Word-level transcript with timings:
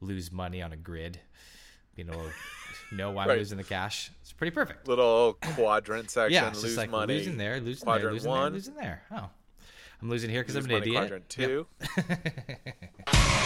lose 0.00 0.30
money 0.32 0.62
on 0.62 0.72
a 0.72 0.76
grid. 0.76 1.20
Being 1.94 2.08
able 2.10 2.24
to 2.90 2.94
know 2.94 3.10
why 3.10 3.22
I'm 3.24 3.28
Right. 3.30 3.38
losing 3.38 3.56
the 3.58 3.64
cash. 3.64 4.10
It's 4.20 4.32
pretty 4.32 4.50
perfect. 4.50 4.86
Little 4.86 5.34
quadrant 5.54 6.10
section. 6.10 6.34
Yeah, 6.34 6.48
it's 6.48 6.62
lose 6.62 6.76
like 6.76 6.90
money. 6.90 7.14
losing 7.14 7.36
there, 7.38 7.58
losing 7.60 7.84
quadrant 7.84 8.04
there, 8.04 8.12
losing 8.12 8.30
one. 8.30 8.42
there, 8.42 8.50
losing 8.52 8.74
there. 8.74 9.02
Oh, 9.10 9.30
I'm 10.02 10.10
losing 10.10 10.28
here 10.30 10.42
because 10.42 10.56
I'm 10.56 10.66
an 10.66 10.70
idiot. 10.72 10.96
quadrant 10.96 11.28
two. 11.28 11.66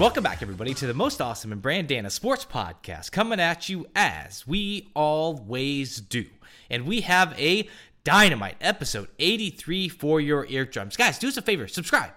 Welcome 0.00 0.24
back, 0.24 0.40
everybody, 0.40 0.72
to 0.72 0.86
the 0.86 0.94
most 0.94 1.20
awesome 1.20 1.52
and 1.52 1.60
Brandana 1.60 2.10
Sports 2.10 2.46
Podcast, 2.46 3.12
coming 3.12 3.38
at 3.38 3.68
you 3.68 3.86
as 3.94 4.46
we 4.46 4.90
always 4.94 6.00
do. 6.00 6.24
And 6.70 6.86
we 6.86 7.02
have 7.02 7.38
a 7.38 7.68
dynamite 8.02 8.56
episode 8.62 9.08
83 9.18 9.90
for 9.90 10.18
your 10.18 10.46
eardrums. 10.46 10.96
Guys, 10.96 11.18
do 11.18 11.28
us 11.28 11.36
a 11.36 11.42
favor 11.42 11.68
subscribe, 11.68 12.12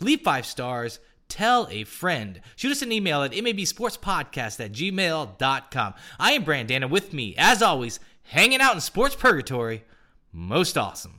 leave 0.00 0.22
five 0.22 0.46
stars, 0.46 0.98
tell 1.28 1.68
a 1.70 1.84
friend, 1.84 2.40
shoot 2.56 2.72
us 2.72 2.82
an 2.82 2.90
email 2.90 3.22
at 3.22 3.30
mabsportspodcast 3.30 4.58
at 4.58 4.72
gmail.com. 4.72 5.94
I 6.18 6.32
am 6.32 6.44
Brandana 6.44 6.90
with 6.90 7.12
me, 7.12 7.36
as 7.38 7.62
always, 7.62 8.00
hanging 8.24 8.60
out 8.60 8.74
in 8.74 8.80
sports 8.80 9.14
purgatory, 9.14 9.84
most 10.32 10.76
awesome. 10.76 11.17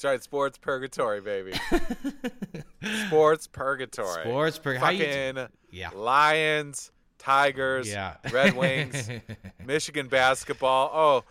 That's 0.00 0.04
right, 0.12 0.22
sports 0.22 0.56
purgatory, 0.56 1.20
baby. 1.20 1.52
sports 3.06 3.46
purgatory. 3.46 4.22
Sports 4.22 4.58
pur- 4.58 4.76
how 4.76 4.88
you- 4.88 5.04
Fucking 5.04 5.48
Yeah. 5.70 5.90
Lions, 5.94 6.90
Tigers, 7.18 7.86
Yeah. 7.86 8.16
Red 8.32 8.56
Wings, 8.56 9.10
Michigan 9.66 10.08
basketball. 10.08 10.90
Oh, 10.94 11.24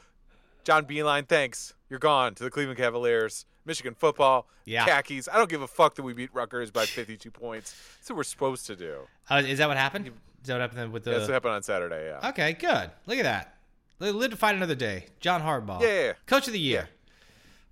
John 0.64 0.86
Beilein, 0.86 1.28
thanks. 1.28 1.74
You're 1.90 1.98
gone 1.98 2.36
to 2.36 2.44
the 2.44 2.52
Cleveland 2.52 2.78
Cavaliers. 2.78 3.46
Michigan 3.66 3.96
football, 3.96 4.48
Yeah. 4.66 4.86
khakis. 4.86 5.28
I 5.28 5.38
don't 5.38 5.50
give 5.50 5.64
a 5.64 5.68
fuck 5.68 5.96
that 5.96 6.04
we 6.04 6.14
beat 6.14 6.30
Rutgers 6.32 6.70
by 6.70 6.86
52 6.86 7.32
points. 7.32 7.74
That's 7.98 8.12
what 8.12 8.18
we're 8.18 8.24
supposed 8.24 8.68
to 8.68 8.76
do. 8.76 9.00
Uh, 9.32 9.42
is 9.48 9.58
that 9.58 9.68
what 9.68 9.78
happened? 9.78 10.08
Is 10.42 10.48
that 10.48 10.54
what 10.54 10.62
happened 10.62 10.94
with 10.94 11.06
the? 11.06 11.10
That's 11.12 11.22
what 11.24 11.32
happened 11.34 11.56
on 11.56 11.64
Saturday, 11.64 12.06
yeah. 12.06 12.30
Okay, 12.30 12.54
good. 12.54 12.92
Look 13.08 13.18
at 13.18 13.24
that. 13.24 13.56
Live 14.00 14.30
to 14.30 14.38
fight 14.38 14.54
another 14.56 14.76
day. 14.76 15.08
John 15.20 15.42
Harbaugh. 15.42 15.82
Yeah, 15.82 15.88
yeah, 15.88 16.02
yeah. 16.06 16.14
Coach 16.28 16.46
of 16.48 16.54
the 16.54 16.60
year. 16.60 16.88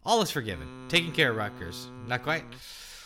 All 0.06 0.22
is 0.22 0.31
forgiven. 0.31 0.86
Taking 0.88 1.12
care 1.12 1.31
of 1.31 1.38
Rutgers. 1.38 1.90
Not 2.08 2.23
quite. 2.23 2.44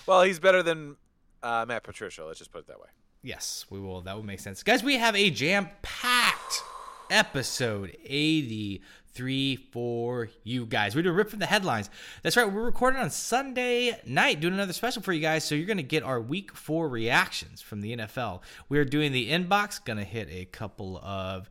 Well, 0.05 0.21
he's 0.23 0.39
better 0.39 0.61
than 0.61 0.95
uh, 1.41 1.65
Matt 1.67 1.83
Patricia. 1.83 2.25
Let's 2.25 2.39
just 2.39 2.51
put 2.51 2.59
it 2.59 2.67
that 2.67 2.79
way. 2.79 2.87
Yes, 3.23 3.65
we 3.69 3.79
will. 3.79 4.01
That 4.01 4.15
would 4.15 4.25
make 4.25 4.39
sense. 4.39 4.63
Guys, 4.63 4.83
we 4.83 4.97
have 4.97 5.15
a 5.15 5.29
jam 5.29 5.69
packed 5.81 6.61
episode 7.09 7.95
83 8.05 9.55
for 9.55 10.29
you 10.43 10.65
guys. 10.65 10.95
We're 10.95 11.03
doing 11.03 11.15
Rip 11.15 11.29
from 11.29 11.39
the 11.39 11.45
Headlines. 11.45 11.89
That's 12.23 12.37
right. 12.37 12.51
We're 12.51 12.63
recording 12.63 12.99
on 12.99 13.09
Sunday 13.09 13.99
night, 14.07 14.39
doing 14.39 14.53
another 14.53 14.73
special 14.73 15.01
for 15.01 15.13
you 15.13 15.21
guys. 15.21 15.43
So 15.43 15.53
you're 15.55 15.67
going 15.67 15.77
to 15.77 15.83
get 15.83 16.03
our 16.03 16.19
week 16.21 16.55
four 16.55 16.89
reactions 16.89 17.61
from 17.61 17.81
the 17.81 17.95
NFL. 17.97 18.41
We're 18.69 18.85
doing 18.85 19.11
the 19.11 19.29
inbox, 19.29 19.83
going 19.83 19.97
to 19.99 20.05
hit 20.05 20.29
a 20.31 20.45
couple 20.45 20.97
of 21.03 21.49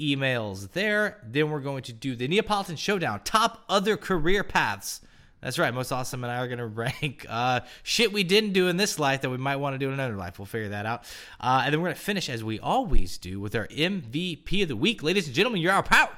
emails 0.00 0.72
there. 0.72 1.18
Then 1.22 1.50
we're 1.50 1.60
going 1.60 1.82
to 1.84 1.92
do 1.92 2.16
the 2.16 2.26
Neapolitan 2.26 2.76
Showdown, 2.76 3.20
top 3.24 3.64
other 3.68 3.96
career 3.96 4.42
paths. 4.42 5.00
That's 5.40 5.58
right. 5.58 5.72
Most 5.72 5.90
awesome 5.90 6.22
and 6.22 6.32
I 6.32 6.38
are 6.38 6.46
going 6.46 6.58
to 6.58 6.66
rank 6.66 7.26
uh, 7.28 7.60
shit 7.82 8.12
we 8.12 8.24
didn't 8.24 8.52
do 8.52 8.68
in 8.68 8.76
this 8.76 8.98
life 8.98 9.22
that 9.22 9.30
we 9.30 9.36
might 9.36 9.56
want 9.56 9.74
to 9.74 9.78
do 9.78 9.88
in 9.88 9.94
another 9.94 10.16
life. 10.16 10.38
We'll 10.38 10.46
figure 10.46 10.70
that 10.70 10.86
out. 10.86 11.04
Uh, 11.40 11.62
and 11.64 11.72
then 11.72 11.80
we're 11.80 11.88
going 11.88 11.96
to 11.96 12.02
finish 12.02 12.28
as 12.28 12.44
we 12.44 12.58
always 12.58 13.18
do 13.18 13.40
with 13.40 13.54
our 13.54 13.66
MVP 13.68 14.62
of 14.62 14.68
the 14.68 14.76
week. 14.76 15.02
Ladies 15.02 15.26
and 15.26 15.34
gentlemen, 15.34 15.60
your 15.60 15.72
hour 15.72 15.82
power 15.82 16.16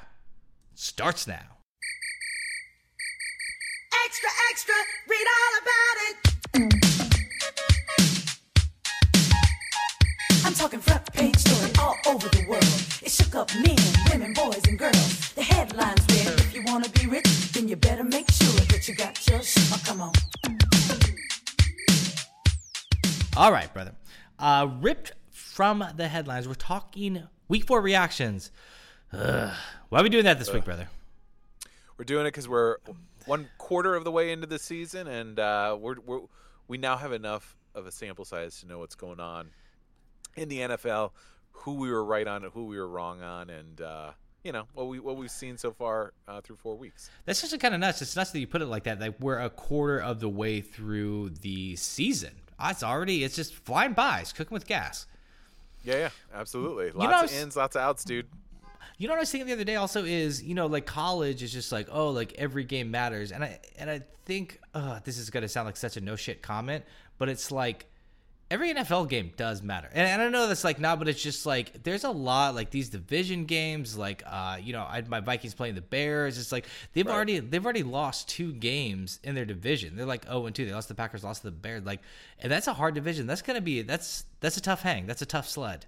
starts 0.75 1.27
now. 1.27 1.39
Extra, 4.05 4.29
extra, 4.51 4.75
read 5.09 5.27
all 5.27 5.59
about 5.61 5.97
it. 6.07 6.17
I'm 10.45 10.53
talking 10.53 10.79
front 10.79 11.11
page 11.13 11.37
story 11.37 11.71
all 11.79 11.95
over 12.05 12.27
the 12.29 12.45
world. 12.47 12.62
It 13.13 13.25
shook 13.25 13.35
up 13.35 13.53
men, 13.55 13.77
women, 14.11 14.33
boys, 14.33 14.61
and 14.67 14.79
girls. 14.79 15.33
The 15.33 15.43
headlines 15.43 16.03
read, 16.09 16.39
if 16.39 16.55
you 16.55 16.63
wanna 16.65 16.89
be 16.89 17.05
rich, 17.05 17.51
then 17.51 17.67
you 17.67 17.75
better 17.75 18.03
make 18.03 18.31
sure 18.31 18.49
that 18.49 18.87
you 18.87 18.95
got 18.95 19.29
your 19.29 19.39
shit. 19.43 19.63
Oh, 19.71 19.81
come 19.85 20.01
on. 20.01 20.13
All 23.37 23.51
right, 23.51 23.71
brother. 23.71 23.91
Uh, 24.39 24.67
ripped 24.81 25.11
from 25.29 25.85
the 25.95 26.07
headlines, 26.07 26.47
we're 26.47 26.55
talking 26.55 27.21
week 27.49 27.67
four 27.67 27.81
reactions. 27.81 28.51
Ugh. 29.11 29.53
Why 29.89 29.99
are 29.99 30.03
we 30.03 30.09
doing 30.09 30.25
that 30.25 30.39
this 30.39 30.51
week, 30.51 30.65
brother? 30.65 30.89
We're 31.99 32.05
doing 32.05 32.25
it 32.25 32.29
because 32.29 32.49
we're 32.49 32.77
one 33.27 33.47
quarter 33.59 33.93
of 33.93 34.05
the 34.05 34.11
way 34.11 34.31
into 34.31 34.47
the 34.47 34.57
season, 34.57 35.07
and 35.07 35.39
uh, 35.39 35.77
we're, 35.79 35.97
we're 36.03 36.21
we 36.67 36.79
now 36.79 36.97
have 36.97 37.13
enough 37.13 37.55
of 37.75 37.85
a 37.85 37.91
sample 37.91 38.25
size 38.25 38.59
to 38.61 38.67
know 38.67 38.79
what's 38.79 38.95
going 38.95 39.19
on 39.19 39.51
in 40.35 40.49
the 40.49 40.59
NFL, 40.59 41.11
who 41.53 41.75
we 41.75 41.89
were 41.91 42.03
right 42.03 42.27
on 42.27 42.43
and 42.43 42.51
who 42.53 42.65
we 42.65 42.77
were 42.77 42.87
wrong 42.87 43.21
on, 43.21 43.49
and 43.49 43.81
uh, 43.81 44.11
you 44.43 44.51
know 44.51 44.65
what 44.73 44.87
we 44.87 44.99
what 44.99 45.15
we've 45.17 45.31
seen 45.31 45.57
so 45.57 45.71
far 45.71 46.13
uh, 46.27 46.41
through 46.41 46.57
four 46.57 46.75
weeks. 46.75 47.09
That's 47.25 47.41
just 47.41 47.57
kind 47.59 47.73
of 47.73 47.79
nuts. 47.79 48.01
It's 48.01 48.15
nuts 48.15 48.31
that 48.31 48.39
you 48.39 48.47
put 48.47 48.61
it 48.61 48.65
like 48.67 48.83
that. 48.83 48.99
Like 48.99 49.19
we're 49.19 49.39
a 49.39 49.49
quarter 49.49 49.99
of 49.99 50.19
the 50.19 50.29
way 50.29 50.61
through 50.61 51.29
the 51.41 51.75
season. 51.75 52.33
Uh, 52.59 52.69
It's 52.71 52.83
already. 52.83 53.23
It's 53.23 53.35
just 53.35 53.53
flying 53.53 53.93
by. 53.93 54.19
It's 54.21 54.33
cooking 54.33 54.53
with 54.53 54.67
gas. 54.67 55.07
Yeah, 55.83 55.97
yeah, 55.97 56.09
absolutely. 56.33 56.91
know, 56.91 56.99
Lots 56.99 57.13
I 57.13 57.17
of 57.17 57.21
was- 57.23 57.33
ins, 57.41 57.55
lots 57.55 57.75
of 57.75 57.81
outs, 57.81 58.03
dude. 58.03 58.27
You 58.97 59.07
know 59.07 59.13
what 59.13 59.19
I 59.19 59.21
was 59.21 59.31
thinking 59.31 59.47
the 59.47 59.53
other 59.53 59.63
day 59.63 59.75
also 59.75 60.05
is, 60.05 60.41
you 60.43 60.53
know, 60.53 60.67
like 60.67 60.85
college 60.85 61.41
is 61.41 61.51
just 61.51 61.71
like, 61.71 61.87
oh, 61.91 62.09
like 62.11 62.33
every 62.37 62.63
game 62.63 62.91
matters. 62.91 63.31
And 63.31 63.43
I 63.43 63.59
and 63.77 63.89
I 63.89 64.01
think 64.25 64.59
uh, 64.73 64.99
this 65.03 65.17
is 65.17 65.29
gonna 65.29 65.47
sound 65.49 65.65
like 65.65 65.77
such 65.77 65.97
a 65.97 66.01
no 66.01 66.15
shit 66.15 66.41
comment, 66.41 66.85
but 67.17 67.27
it's 67.27 67.51
like 67.51 67.85
every 68.51 68.73
NFL 68.73 69.09
game 69.09 69.31
does 69.37 69.61
matter. 69.63 69.89
And, 69.93 70.07
and 70.07 70.21
I 70.21 70.29
know 70.29 70.47
that's 70.47 70.63
like 70.63 70.79
not, 70.79 70.99
but 70.99 71.07
it's 71.07 71.21
just 71.21 71.45
like 71.45 71.83
there's 71.83 72.03
a 72.03 72.09
lot 72.11 72.55
like 72.55 72.69
these 72.69 72.89
division 72.89 73.45
games, 73.45 73.97
like 73.97 74.23
uh, 74.25 74.57
you 74.61 74.73
know, 74.73 74.81
I 74.81 75.01
my 75.07 75.19
Vikings 75.19 75.53
playing 75.53 75.75
the 75.75 75.81
Bears. 75.81 76.37
It's 76.37 76.51
like 76.51 76.65
they've 76.93 77.05
Right. 77.05 77.13
already 77.13 77.39
they've 77.39 77.63
already 77.63 77.83
lost 77.83 78.29
two 78.29 78.53
games 78.53 79.19
in 79.23 79.35
their 79.35 79.45
division. 79.45 79.95
They're 79.95 80.05
like 80.05 80.25
oh 80.29 80.45
and 80.45 80.55
2. 80.55 80.65
They 80.65 80.73
lost 80.73 80.87
the 80.87 80.95
Packers, 80.95 81.23
lost 81.23 81.43
the 81.43 81.51
Bears. 81.51 81.83
Like 81.83 82.01
and 82.39 82.51
that's 82.51 82.67
a 82.67 82.73
hard 82.73 82.93
division. 82.95 83.27
That's 83.27 83.41
gonna 83.41 83.61
be 83.61 83.81
that's 83.81 84.25
that's 84.39 84.57
a 84.57 84.61
tough 84.61 84.81
hang. 84.81 85.07
That's 85.07 85.21
a 85.21 85.25
tough 85.27 85.47
sled. 85.49 85.85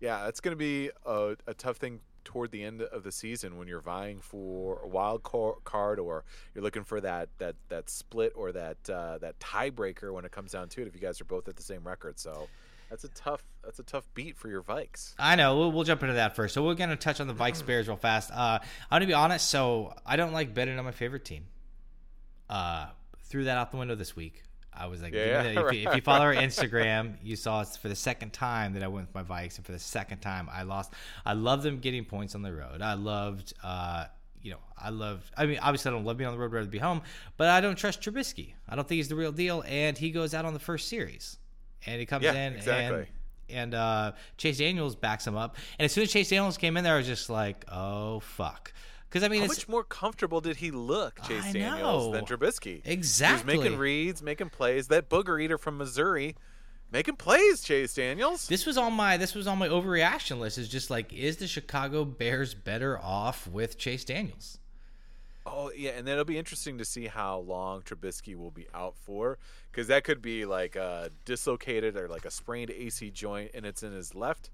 Yeah, 0.00 0.30
going 0.40 0.52
to 0.52 0.56
be 0.56 0.90
a, 1.04 1.36
a 1.46 1.52
tough 1.52 1.76
thing 1.76 2.00
toward 2.30 2.52
the 2.52 2.62
end 2.62 2.80
of 2.80 3.02
the 3.02 3.10
season 3.10 3.56
when 3.56 3.66
you're 3.66 3.80
vying 3.80 4.20
for 4.20 4.78
a 4.84 4.86
wild 4.86 5.24
card 5.24 5.98
or 5.98 6.24
you're 6.54 6.62
looking 6.62 6.84
for 6.84 7.00
that 7.00 7.28
that 7.38 7.56
that 7.70 7.90
split 7.90 8.32
or 8.36 8.52
that 8.52 8.76
uh, 8.88 9.18
that 9.18 9.36
tiebreaker 9.40 10.12
when 10.12 10.24
it 10.24 10.30
comes 10.30 10.52
down 10.52 10.68
to 10.68 10.80
it. 10.80 10.86
If 10.86 10.94
you 10.94 11.00
guys 11.00 11.20
are 11.20 11.24
both 11.24 11.48
at 11.48 11.56
the 11.56 11.62
same 11.62 11.82
record, 11.82 12.20
so 12.20 12.46
that's 12.88 13.02
a 13.02 13.08
tough 13.08 13.42
that's 13.64 13.80
a 13.80 13.82
tough 13.82 14.08
beat 14.14 14.36
for 14.36 14.48
your 14.48 14.62
Vikes. 14.62 15.14
I 15.18 15.34
know. 15.34 15.58
We'll, 15.58 15.72
we'll 15.72 15.82
jump 15.82 16.02
into 16.02 16.14
that 16.14 16.36
first. 16.36 16.54
So 16.54 16.64
we're 16.64 16.74
going 16.74 16.90
to 16.90 16.96
touch 16.96 17.20
on 17.20 17.26
the 17.26 17.34
Vikes 17.34 17.66
Bears 17.66 17.88
real 17.88 17.96
fast. 17.96 18.30
Uh, 18.30 18.60
I'm 18.62 18.98
going 18.98 19.00
to 19.00 19.06
be 19.08 19.14
honest. 19.14 19.50
So 19.50 19.92
I 20.06 20.14
don't 20.14 20.32
like 20.32 20.54
betting 20.54 20.78
on 20.78 20.84
my 20.84 20.92
favorite 20.92 21.24
team. 21.24 21.46
Uh, 22.48 22.86
threw 23.24 23.44
that 23.44 23.56
out 23.56 23.72
the 23.72 23.76
window 23.76 23.96
this 23.96 24.14
week. 24.14 24.44
I 24.80 24.86
was 24.86 25.02
like, 25.02 25.12
Yeah, 25.12 25.42
if, 25.44 25.72
you, 25.74 25.88
if 25.88 25.94
you 25.96 26.00
follow 26.00 26.24
our 26.24 26.34
Instagram, 26.34 27.14
you 27.22 27.36
saw 27.36 27.60
it's 27.60 27.76
for 27.76 27.88
the 27.88 27.94
second 27.96 28.32
time 28.32 28.72
that 28.74 28.82
I 28.82 28.88
went 28.88 29.08
with 29.12 29.14
my 29.14 29.22
Vikes, 29.42 29.56
and 29.56 29.66
for 29.66 29.72
the 29.72 29.78
second 29.78 30.20
time 30.20 30.48
I 30.50 30.62
lost. 30.62 30.92
I 31.26 31.34
love 31.34 31.62
them 31.62 31.78
getting 31.80 32.04
points 32.04 32.34
on 32.34 32.42
the 32.42 32.52
road. 32.52 32.80
I 32.82 32.94
loved, 32.94 33.52
uh, 33.62 34.06
you 34.42 34.52
know, 34.52 34.58
I 34.78 34.88
loved. 34.90 35.30
I 35.36 35.44
mean, 35.46 35.58
obviously 35.60 35.90
I 35.90 35.94
don't 35.94 36.04
love 36.04 36.16
being 36.16 36.28
on 36.28 36.34
the 36.34 36.40
road, 36.40 36.52
rather 36.52 36.64
than 36.64 36.70
be 36.70 36.78
home, 36.78 37.02
but 37.36 37.48
I 37.48 37.60
don't 37.60 37.76
trust 37.76 38.00
Trubisky. 38.00 38.54
I 38.68 38.74
don't 38.74 38.88
think 38.88 38.96
he's 38.96 39.08
the 39.08 39.16
real 39.16 39.32
deal, 39.32 39.62
and 39.66 39.98
he 39.98 40.10
goes 40.10 40.32
out 40.34 40.44
on 40.46 40.54
the 40.54 40.58
first 40.60 40.88
series, 40.88 41.36
and 41.86 42.00
he 42.00 42.06
comes 42.06 42.24
Yeah, 42.24 42.34
in 42.46 42.54
exactly. 42.54 42.98
and 43.00 43.06
and 43.50 43.74
uh, 43.74 44.12
Chase 44.38 44.58
Daniels 44.58 44.94
backs 44.94 45.26
him 45.26 45.36
up. 45.36 45.56
And 45.78 45.84
as 45.84 45.90
soon 45.92 46.04
as 46.04 46.12
Chase 46.12 46.30
Daniels 46.30 46.56
came 46.56 46.76
in 46.76 46.84
there, 46.84 46.94
I 46.94 46.98
was 46.98 47.06
just 47.06 47.28
like, 47.28 47.64
oh 47.70 48.20
fuck, 48.20 48.72
because 49.10 49.24
I 49.24 49.28
mean, 49.28 49.40
How 49.40 49.46
it's 49.46 49.58
much 49.58 49.68
more 49.68 49.82
comfortable 49.82 50.40
did 50.40 50.56
he 50.56 50.70
look, 50.70 51.20
Chase 51.22 51.46
I 51.46 51.52
Daniels, 51.52 52.12
than 52.12 52.24
know. 52.24 52.26
Trubisky? 52.26 52.80
Exactly. 52.84 53.54
He 53.54 53.58
was 53.58 53.64
making 53.64 53.78
reads, 53.78 54.22
making 54.22 54.50
plays. 54.50 54.86
That 54.86 55.08
booger 55.08 55.42
eater 55.42 55.58
from 55.58 55.78
Missouri, 55.78 56.36
making 56.92 57.16
plays. 57.16 57.60
Chase 57.60 57.92
Daniels. 57.92 58.46
this 58.46 58.64
was 58.64 58.78
on 58.78 58.92
my 58.92 59.16
this 59.16 59.34
was 59.34 59.48
on 59.48 59.58
my 59.58 59.66
overreaction 59.66 60.38
list. 60.38 60.58
Is 60.58 60.68
just 60.68 60.90
like, 60.90 61.12
is 61.12 61.38
the 61.38 61.48
Chicago 61.48 62.04
Bears 62.04 62.54
better 62.54 63.00
off 63.00 63.48
with 63.48 63.76
Chase 63.78 64.04
Daniels? 64.04 64.58
Oh 65.44 65.72
yeah, 65.76 65.90
and 65.92 66.06
then 66.06 66.12
it'll 66.12 66.24
be 66.24 66.38
interesting 66.38 66.78
to 66.78 66.84
see 66.84 67.06
how 67.08 67.38
long 67.40 67.82
Trubisky 67.82 68.36
will 68.36 68.52
be 68.52 68.68
out 68.72 68.94
for, 68.96 69.38
because 69.72 69.88
that 69.88 70.04
could 70.04 70.22
be 70.22 70.44
like 70.44 70.76
a 70.76 71.10
dislocated 71.24 71.96
or 71.96 72.06
like 72.06 72.24
a 72.24 72.30
sprained 72.30 72.70
AC 72.70 73.10
joint, 73.10 73.50
and 73.54 73.66
it's 73.66 73.82
in 73.82 73.92
his 73.92 74.14
left 74.14 74.50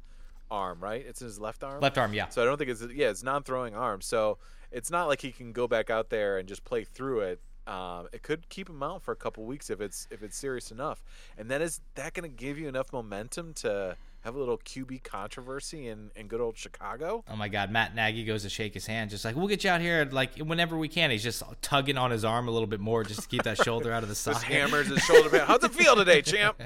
arm, 0.50 0.81
right? 0.81 1.04
It's 1.06 1.20
in 1.20 1.26
his 1.26 1.38
left 1.38 1.64
arm. 1.64 1.81
Left 1.81 1.98
arm, 1.98 2.12
yeah. 2.12 2.28
So 2.28 2.43
I 2.43 2.44
don't 2.44 2.58
think 2.58 2.70
it's 2.70 2.84
yeah, 2.94 3.10
it's 3.10 3.22
non-throwing 3.22 3.75
arm. 3.75 4.00
So 4.00 4.38
it's 4.70 4.90
not 4.90 5.08
like 5.08 5.20
he 5.20 5.32
can 5.32 5.52
go 5.52 5.66
back 5.66 5.90
out 5.90 6.10
there 6.10 6.38
and 6.38 6.48
just 6.48 6.64
play 6.64 6.84
through 6.84 7.20
it. 7.20 7.40
Um, 7.66 8.06
it 8.12 8.22
could 8.22 8.48
keep 8.48 8.69
him 8.69 8.82
out 8.82 9.02
for 9.02 9.10
a 9.10 9.16
couple 9.16 9.44
weeks 9.44 9.70
if 9.70 9.81
it's 9.81 10.06
if 10.10 10.22
it's 10.22 10.37
serious 10.37 10.70
enough. 10.70 11.02
And 11.37 11.50
then 11.50 11.62
is 11.62 11.81
that 11.96 12.14
going 12.14 12.31
to 12.31 12.34
give 12.34 12.58
you 12.58 12.69
enough 12.69 12.93
momentum 12.93 13.54
to 13.54 13.96
have 14.26 14.34
a 14.34 14.38
little 14.38 14.58
QB 14.58 15.04
controversy 15.04 15.87
in, 15.87 16.10
in 16.16 16.26
good 16.26 16.40
old 16.40 16.58
Chicago? 16.58 17.25
Oh 17.31 17.37
my 17.37 17.49
God, 17.49 17.70
Matt 17.70 17.94
Nagy 17.94 18.25
goes 18.25 18.42
to 18.42 18.49
shake 18.49 18.75
his 18.75 18.87
hand, 18.87 19.10
just 19.10 19.25
like 19.25 19.37
we'll 19.37 19.46
get 19.46 19.62
you 19.62 19.70
out 19.70 19.81
here 19.81 20.08
like 20.10 20.37
whenever 20.38 20.76
we 20.76 20.88
can. 20.88 21.10
He's 21.10 21.22
just 21.22 21.42
tugging 21.62 21.96
on 21.96 22.10
his 22.10 22.25
arm 22.25 22.49
a 22.49 22.50
little 22.50 22.66
bit 22.66 22.81
more 22.81 23.04
just 23.04 23.22
to 23.22 23.28
keep 23.28 23.44
that 23.44 23.56
shoulder 23.64 23.92
out 23.92 24.02
of 24.02 24.08
the 24.08 24.14
Just 24.14 24.42
hammers 24.42 24.88
his 24.88 25.00
shoulder. 25.00 25.44
How's 25.44 25.62
it 25.62 25.72
feel 25.72 25.96
today, 25.96 26.22
champ? 26.22 26.60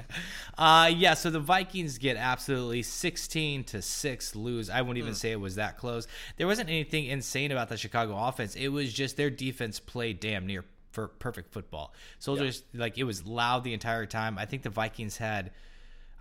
Uh, 0.57 0.91
yeah. 0.95 1.13
So 1.13 1.29
the 1.29 1.39
Vikings 1.39 1.97
get 1.97 2.17
absolutely 2.17 2.83
sixteen 2.83 3.63
to 3.65 3.81
six 3.81 4.35
lose. 4.35 4.69
I 4.69 4.81
wouldn't 4.81 4.97
even 4.97 5.15
say 5.15 5.31
it 5.31 5.39
was 5.39 5.55
that 5.55 5.77
close. 5.77 6.07
There 6.37 6.47
wasn't 6.47 6.69
anything 6.69 7.05
insane 7.05 7.51
about 7.51 7.69
the 7.69 7.77
Chicago 7.77 8.17
offense. 8.17 8.55
It 8.55 8.69
was 8.69 8.93
just 8.93 9.17
their 9.17 9.29
defense 9.29 9.79
played 9.79 10.19
damn 10.19 10.45
near 10.45 10.65
for 10.91 11.07
perfect 11.07 11.51
football. 11.53 11.93
Soldiers 12.19 12.63
like 12.73 12.97
it 12.97 13.03
was 13.05 13.25
loud 13.25 13.63
the 13.63 13.73
entire 13.73 14.05
time. 14.05 14.37
I 14.37 14.45
think 14.45 14.61
the 14.63 14.69
Vikings 14.69 15.17
had, 15.17 15.51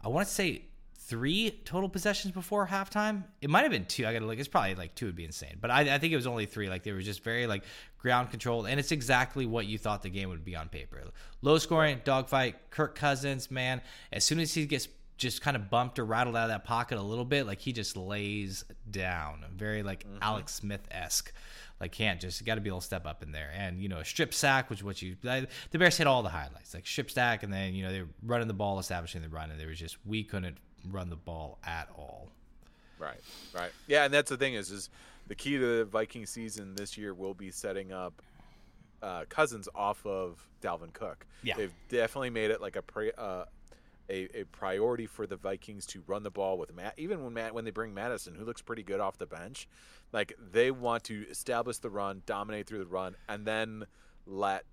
I 0.02 0.08
want 0.08 0.28
to 0.28 0.34
say. 0.34 0.64
Three 1.02 1.50
total 1.64 1.88
possessions 1.88 2.32
before 2.32 2.68
halftime. 2.68 3.24
It 3.40 3.50
might 3.50 3.62
have 3.62 3.72
been 3.72 3.84
two. 3.84 4.06
I 4.06 4.12
gotta 4.12 4.26
look. 4.26 4.38
It's 4.38 4.46
probably 4.46 4.76
like 4.76 4.94
two 4.94 5.06
would 5.06 5.16
be 5.16 5.24
insane, 5.24 5.56
but 5.60 5.68
I, 5.68 5.96
I 5.96 5.98
think 5.98 6.12
it 6.12 6.16
was 6.16 6.28
only 6.28 6.46
three. 6.46 6.68
Like 6.68 6.84
they 6.84 6.92
were 6.92 7.00
just 7.00 7.24
very 7.24 7.48
like 7.48 7.64
ground 8.00 8.30
controlled, 8.30 8.66
and 8.66 8.80
it's 8.80 8.92
exactly 8.92 9.46
what 9.46 9.66
you 9.66 9.78
thought 9.78 10.02
the 10.02 10.10
game 10.10 10.28
would 10.28 10.44
be 10.44 10.56
on 10.56 10.68
paper. 10.68 11.02
Low 11.42 11.58
scoring, 11.58 12.00
dogfight. 12.04 12.70
Kirk 12.70 12.94
Cousins, 12.94 13.50
man, 13.50 13.80
as 14.12 14.24
soon 14.24 14.40
as 14.40 14.54
he 14.54 14.66
gets 14.66 14.88
just 15.16 15.42
kind 15.42 15.54
of 15.54 15.68
bumped 15.68 15.98
or 15.98 16.04
rattled 16.04 16.34
out 16.34 16.44
of 16.44 16.48
that 16.48 16.64
pocket 16.64 16.96
a 16.96 17.02
little 17.02 17.26
bit, 17.26 17.46
like 17.46 17.60
he 17.60 17.72
just 17.72 17.96
lays 17.96 18.64
down. 18.90 19.44
Very 19.54 19.82
like 19.82 20.04
mm-hmm. 20.04 20.18
Alex 20.22 20.54
Smith 20.54 20.86
esque. 20.90 21.32
Like 21.78 21.92
can't 21.92 22.20
just 22.20 22.44
got 22.44 22.56
to 22.56 22.60
be 22.60 22.68
able 22.68 22.80
to 22.80 22.86
step 22.86 23.06
up 23.06 23.22
in 23.22 23.32
there, 23.32 23.50
and 23.56 23.80
you 23.80 23.88
know 23.88 23.98
a 23.98 24.04
strip 24.04 24.34
sack, 24.34 24.68
which 24.68 24.80
is 24.80 24.84
what 24.84 25.00
you 25.00 25.16
the 25.22 25.46
Bears 25.72 25.96
hit 25.96 26.06
all 26.06 26.22
the 26.22 26.28
highlights, 26.28 26.74
like 26.74 26.86
strip 26.86 27.10
sack, 27.10 27.42
and 27.42 27.50
then 27.50 27.74
you 27.74 27.82
know 27.82 27.92
they 27.92 28.02
were 28.02 28.08
running 28.22 28.48
the 28.48 28.54
ball, 28.54 28.78
establishing 28.78 29.22
the 29.22 29.30
run, 29.30 29.50
and 29.50 29.58
there 29.58 29.68
was 29.68 29.78
just 29.78 29.96
we 30.04 30.22
couldn't 30.22 30.58
run 30.90 31.08
the 31.08 31.16
ball 31.16 31.58
at 31.64 31.88
all. 31.96 32.28
Right, 32.98 33.20
right. 33.54 33.70
Yeah, 33.86 34.04
and 34.04 34.12
that's 34.12 34.28
the 34.28 34.36
thing 34.36 34.54
is, 34.54 34.70
is 34.70 34.90
the 35.30 35.36
key 35.36 35.52
to 35.52 35.78
the 35.78 35.84
Viking 35.84 36.26
season 36.26 36.74
this 36.74 36.98
year 36.98 37.14
will 37.14 37.34
be 37.34 37.52
setting 37.52 37.92
up 37.92 38.20
uh, 39.00 39.26
Cousins 39.28 39.68
off 39.76 40.04
of 40.04 40.44
Dalvin 40.60 40.92
Cook. 40.92 41.24
Yeah. 41.44 41.54
they've 41.56 41.72
definitely 41.88 42.30
made 42.30 42.50
it 42.50 42.60
like 42.60 42.74
a 42.74 42.82
pri- 42.82 43.12
uh, 43.16 43.44
a, 44.10 44.40
a 44.40 44.44
priority 44.50 45.06
for 45.06 45.28
the 45.28 45.36
Vikings 45.36 45.86
to 45.86 46.02
run 46.08 46.24
the 46.24 46.32
ball 46.32 46.58
with 46.58 46.74
Matt. 46.74 46.94
Even 46.96 47.22
when 47.22 47.32
Matt 47.32 47.54
when 47.54 47.64
they 47.64 47.70
bring 47.70 47.94
Mattison, 47.94 48.34
who 48.34 48.44
looks 48.44 48.60
pretty 48.60 48.82
good 48.82 48.98
off 48.98 49.18
the 49.18 49.26
bench, 49.26 49.68
like 50.12 50.32
they 50.50 50.72
want 50.72 51.04
to 51.04 51.24
establish 51.30 51.78
the 51.78 51.90
run, 51.90 52.22
dominate 52.26 52.66
through 52.66 52.80
the 52.80 52.86
run, 52.86 53.14
and 53.28 53.46
then 53.46 53.84
let 54.26 54.64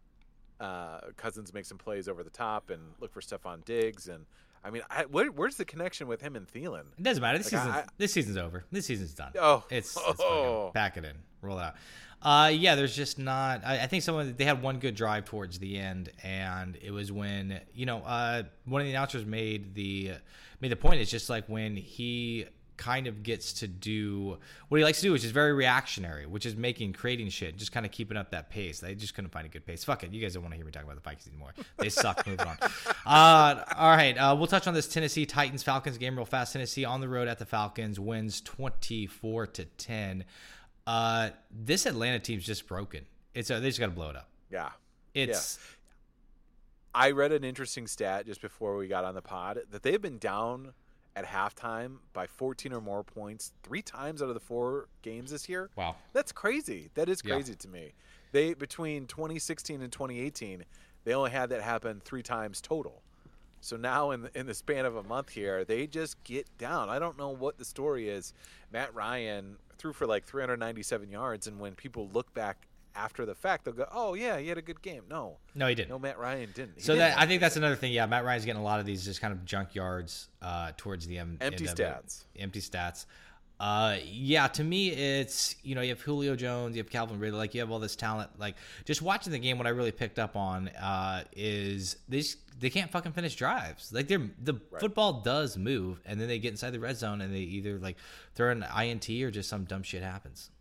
uh, 0.59 1.01
Cousins 1.18 1.54
make 1.54 1.65
some 1.65 1.77
plays 1.77 2.07
over 2.07 2.24
the 2.24 2.31
top 2.31 2.71
and 2.71 2.81
look 3.00 3.13
for 3.13 3.21
Stefon 3.21 3.63
Diggs 3.63 4.07
and. 4.07 4.25
I 4.68 4.69
mean, 4.69 4.81
I, 4.90 5.06
where, 5.06 5.28
where's 5.31 5.56
the 5.56 5.66
connection 5.66 6.08
with 6.08 6.22
him 6.22 6.36
and 6.36 6.46
Thielen? 6.48 6.84
It 6.98 7.04
doesn't 7.04 7.22
matter. 7.22 7.38
This 7.38 7.52
Like, 7.54 7.62
season, 7.64 7.75
I- 7.75 7.86
this 7.98 8.12
season's 8.14 8.38
over. 8.38 8.66
This 8.72 8.86
season's 8.86 9.14
done. 9.14 9.31
Oh. 9.40 9.64
it's, 9.69 9.96
it's 9.98 10.19
Oh. 10.24 10.72
pack 10.74 10.98
it 10.98 11.06
in, 11.06 11.16
roll 11.42 11.58
it 11.58 11.64
out. 11.64 11.75
Uh, 12.22 12.50
yeah, 12.54 12.75
there's 12.75 12.96
just 12.96 13.19
not. 13.19 13.64
I, 13.64 13.84
I 13.84 13.88
think 13.88 14.04
someone 14.04 14.34
they 14.38 14.44
had 14.44 14.62
one 14.64 14.80
good 14.80 14.96
drive 14.96 15.25
towards 15.25 15.60
the 15.60 15.78
end, 15.78 16.12
and 16.24 16.75
it 16.81 16.90
was 16.92 17.12
when 17.12 17.62
you 17.75 17.86
know 17.86 18.00
uh, 18.00 18.42
one 18.66 18.81
of 18.81 18.86
the 18.88 18.92
announcers 18.92 19.24
made 19.24 19.75
the 19.75 20.14
made 20.60 20.72
the 20.72 20.75
point. 20.75 21.00
It's 21.00 21.12
just 21.12 21.30
like 21.30 21.48
when 21.48 21.75
he 21.78 22.48
kind 22.77 23.07
of 23.07 23.24
gets 23.24 23.53
to 23.53 23.68
do 23.68 24.38
what 24.69 24.77
he 24.77 24.83
likes 24.83 25.00
to 25.00 25.07
do, 25.07 25.12
which 25.12 25.25
is 25.25 25.31
very 25.31 25.53
reactionary, 25.53 26.25
which 26.25 26.45
is 26.45 26.56
making 26.56 26.94
creating 26.94 27.29
shit, 27.29 27.57
just 27.57 27.71
kind 27.71 27.85
of 27.85 27.91
keeping 27.91 28.18
up 28.18 28.31
that 28.31 28.50
pace. 28.50 28.79
They 28.79 28.95
just 28.95 29.13
couldn't 29.15 29.31
find 29.31 29.45
a 29.45 29.50
good 29.50 29.65
pace. 29.65 29.83
Fuck 29.83 30.03
it, 30.03 30.13
you 30.13 30.21
guys 30.21 30.33
don't 30.33 30.44
want 30.44 30.53
to 30.53 30.57
hear 30.57 30.65
me 30.65 30.71
talk 30.71 30.83
about 30.83 30.95
the 30.95 31.01
Vikings 31.01 31.27
anymore. 31.27 31.53
They 31.77 31.89
suck. 31.89 32.25
Moving 32.27 32.47
on. 32.47 32.57
Uh, 33.06 33.63
all 33.77 33.95
right, 33.95 34.18
uh, 34.18 34.35
we'll 34.38 34.47
touch 34.47 34.68
on 34.68 34.74
this 34.74 34.85
Tennessee 34.85 35.25
Titans 35.25 35.63
Falcons 35.63 35.97
game 35.97 36.18
real 36.18 36.25
fast. 36.25 36.51
Tennessee 36.51 36.83
on 36.83 37.00
the 37.00 37.07
road 37.07 37.29
at 37.29 37.39
the 37.39 37.45
Falcons 37.45 38.01
wins 38.01 38.41
twenty 38.41 39.07
four 39.07 39.47
to 39.47 39.63
ten. 39.63 40.25
Uh, 40.85 41.30
this 41.50 41.85
Atlanta 41.85 42.19
team's 42.19 42.45
just 42.45 42.68
broken. 42.68 43.06
It's 43.33 43.50
uh, 43.50 43.62
they 43.62 43.69
just 43.69 43.80
got 43.80 43.85
to 43.85 43.94
blow 43.94 44.09
it 44.09 44.18
up. 44.18 44.30
Yeah. 44.51 44.71
It's 45.13 45.57
I 46.94 47.12
read 47.12 47.31
an 47.31 47.44
interesting 47.44 47.88
stat 47.88 48.25
just 48.25 48.41
before 48.41 48.75
we 48.75 48.88
got 48.88 49.06
on 49.06 49.15
the 49.15 49.21
pod 49.21 49.59
that 49.71 49.83
they've 49.83 50.01
been 50.01 50.18
down 50.18 50.73
at 51.18 51.25
halftime 51.25 51.98
by 52.14 52.28
14 52.28 52.72
or 52.74 52.80
more 52.80 53.04
points 53.04 53.52
three 53.64 53.81
times 53.81 54.22
out 54.22 54.28
of 54.28 54.36
the 54.36 54.40
four 54.40 54.88
games 55.02 55.31
this 55.31 55.50
year. 55.50 55.69
wow. 55.75 55.96
That's 56.14 56.31
crazy. 56.31 56.92
That 56.94 57.10
is 57.10 57.22
Yeah. 57.25 57.34
crazy 57.34 57.56
to 57.56 57.68
me. 57.68 57.94
They 58.34 58.54
between 58.54 59.08
2016 59.08 59.81
and 59.81 59.92
2018, 59.92 60.64
they 61.06 61.14
only 61.16 61.31
had 61.31 61.50
that 61.50 61.62
happen 61.64 62.02
three 62.06 62.22
times 62.22 62.62
total. 62.62 63.02
So 63.62 63.75
now 63.78 64.12
in 64.12 64.22
the, 64.22 64.38
in 64.40 64.46
the 64.46 64.54
span 64.54 64.86
of 64.86 64.96
a 64.96 65.02
month 65.04 65.30
here, 65.30 65.66
they 65.66 65.88
just 65.88 66.24
get 66.24 66.46
down. 66.60 66.90
I 66.90 67.00
don't 67.00 67.18
know 67.18 67.30
what 67.30 67.58
the 67.58 67.66
story 67.66 68.08
is. 68.10 68.34
Matt 68.72 68.94
Ryan 68.94 69.58
threw 69.80 69.94
for 69.94 70.06
like 70.06 70.24
397 70.25 71.10
yards, 71.10 71.48
and 71.48 71.60
when 71.60 71.74
people 71.74 72.08
look 72.14 72.31
back 72.36 72.67
after 72.97 73.25
the 73.25 73.35
fact, 73.35 73.65
they'll 73.65 73.73
go, 73.73 73.88
"Oh 73.91 74.13
yeah, 74.15 74.38
he 74.39 74.47
had 74.49 74.57
a 74.57 74.61
good 74.61 74.81
game." 74.81 75.03
No, 75.09 75.38
No, 75.55 75.67
he 75.67 75.75
didn't. 75.75 75.89
no, 75.89 75.99
Matt 75.99 76.17
Ryan 76.17 76.49
didn't. 76.53 76.75
He 76.75 76.81
So 76.81 76.94
didn't 76.94 77.11
that 77.11 77.19
I 77.19 77.25
think 77.27 77.41
that's 77.41 77.55
another 77.55 77.75
thing. 77.75 77.91
Yeah, 77.94 78.05
Matt 78.05 78.25
Ryan's 78.25 78.45
getting 78.45 78.61
a 78.61 78.65
lot 78.65 78.79
of 78.79 78.85
these 78.85 79.05
just 79.05 79.21
kind 79.21 79.31
of 79.33 79.45
junk 79.45 79.75
yards 79.75 80.29
uh, 80.41 80.71
towards 80.77 81.05
the 81.07 81.17
end. 81.19 81.38
Empty 81.41 81.67
end 81.67 81.77
stats. 81.77 82.25
Empty 82.38 82.61
stats. 82.61 83.05
Uh, 83.59 83.97
yeah, 84.05 84.47
to 84.47 84.63
me, 84.63 84.89
it's 84.89 85.55
you 85.63 85.73
know 85.73 85.81
you 85.81 85.89
have 85.89 86.01
Julio 86.01 86.35
Jones, 86.35 86.75
you 86.75 86.83
have 86.83 86.91
Calvin 86.91 87.19
Ridley, 87.19 87.39
like 87.39 87.55
you 87.55 87.61
have 87.61 87.71
all 87.71 87.79
this 87.79 87.95
talent. 87.95 88.29
Like 88.38 88.55
just 88.85 89.01
watching 89.01 89.31
the 89.33 89.39
game, 89.39 89.57
what 89.57 89.65
I 89.65 89.71
really 89.71 89.91
picked 89.91 90.19
up 90.19 90.35
on 90.35 90.67
uh, 90.79 91.23
is 91.35 91.97
they 92.07 92.19
just, 92.19 92.38
they 92.59 92.69
can't 92.69 92.91
fucking 92.91 93.13
finish 93.13 93.35
drives. 93.35 93.91
Like 93.91 94.07
they're 94.07 94.29
the 94.44 94.61
football 94.79 95.21
does 95.21 95.57
move, 95.57 95.99
and 96.05 96.21
then 96.21 96.27
they 96.27 96.38
get 96.38 96.51
inside 96.51 96.69
the 96.69 96.79
red 96.79 96.97
zone, 96.97 97.21
and 97.21 97.33
they 97.33 97.39
either 97.39 97.79
like 97.79 97.97
throw 98.35 98.51
an 98.51 98.63
INT 98.79 99.09
or 99.09 99.31
just 99.31 99.49
some 99.49 99.63
dumb 99.63 99.81
shit 99.81 100.03
happens. 100.03 100.51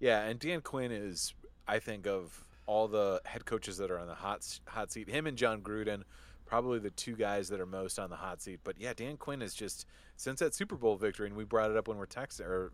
Yeah, 0.00 0.22
and 0.22 0.38
Dan 0.40 0.60
Quinn 0.62 0.90
is, 0.92 1.34
I 1.68 1.78
think, 1.78 2.06
of 2.06 2.44
all 2.66 2.88
the 2.88 3.20
head 3.24 3.44
coaches 3.44 3.76
that 3.78 3.90
are 3.90 3.98
on 3.98 4.06
the 4.06 4.14
hot 4.14 4.60
hot 4.66 4.90
seat, 4.92 5.08
him 5.08 5.26
and 5.26 5.36
Jon 5.36 5.60
Gruden, 5.60 6.02
probably 6.46 6.78
the 6.78 6.90
two 6.90 7.14
guys 7.16 7.48
that 7.50 7.60
are 7.60 7.66
most 7.66 7.98
on 7.98 8.10
the 8.10 8.16
hot 8.16 8.40
seat. 8.42 8.60
But 8.64 8.76
yeah, 8.80 8.92
Dan 8.94 9.16
Quinn 9.16 9.42
is 9.42 9.54
just 9.54 9.86
since 10.16 10.40
that 10.40 10.54
Super 10.54 10.76
Bowl 10.76 10.96
victory, 10.96 11.26
and 11.26 11.36
we 11.36 11.44
brought 11.44 11.70
it 11.70 11.76
up 11.76 11.86
when 11.88 11.98
we're 11.98 12.06
texting, 12.06 12.46
or 12.46 12.72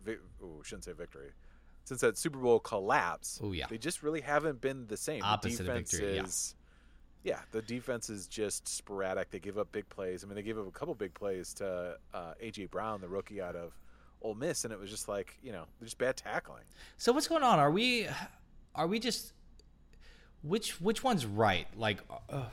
shouldn't 0.63 0.85
say 0.85 0.93
victory. 0.93 1.29
Since 1.83 2.01
that 2.01 2.17
Super 2.17 2.39
Bowl 2.39 2.59
collapse, 2.59 3.39
Oh, 3.41 3.53
yeah. 3.53 3.65
they 3.69 3.77
just 3.77 4.03
really 4.03 4.19
haven't 4.21 4.59
been 4.59 4.87
the 4.87 4.97
same. 4.97 5.23
Opposite 5.23 5.65
the 5.65 5.73
victory, 5.73 6.15
yeah. 6.15 6.23
is, 6.23 6.53
yeah, 7.23 7.39
the 7.51 7.61
defense 7.61 8.09
is 8.09 8.27
just 8.27 8.67
sporadic. 8.67 9.31
They 9.31 9.39
give 9.39 9.57
up 9.57 9.71
big 9.71 9.87
plays. 9.87 10.21
I 10.23 10.27
mean, 10.27 10.35
they 10.35 10.41
gave 10.43 10.57
up 10.57 10.67
a 10.67 10.71
couple 10.71 10.93
big 10.95 11.13
plays 11.13 11.53
to 11.55 11.97
uh, 12.13 12.33
AJ 12.43 12.71
Brown, 12.71 12.99
the 12.99 13.07
rookie 13.07 13.41
out 13.41 13.55
of 13.55 13.71
Ole 14.21 14.35
Miss, 14.35 14.63
and 14.63 14.73
it 14.73 14.79
was 14.79 14.89
just 14.89 15.07
like 15.07 15.37
you 15.41 15.51
know, 15.51 15.65
just 15.83 15.97
bad 15.97 16.17
tackling. 16.17 16.63
So 16.97 17.11
what's 17.13 17.27
going 17.27 17.43
on? 17.43 17.59
Are 17.59 17.71
we 17.71 18.07
are 18.75 18.87
we 18.87 18.99
just 18.99 19.33
which 20.41 20.79
which 20.81 21.03
one's 21.03 21.25
right? 21.25 21.67
Like 21.75 21.99
uh, 22.29 22.43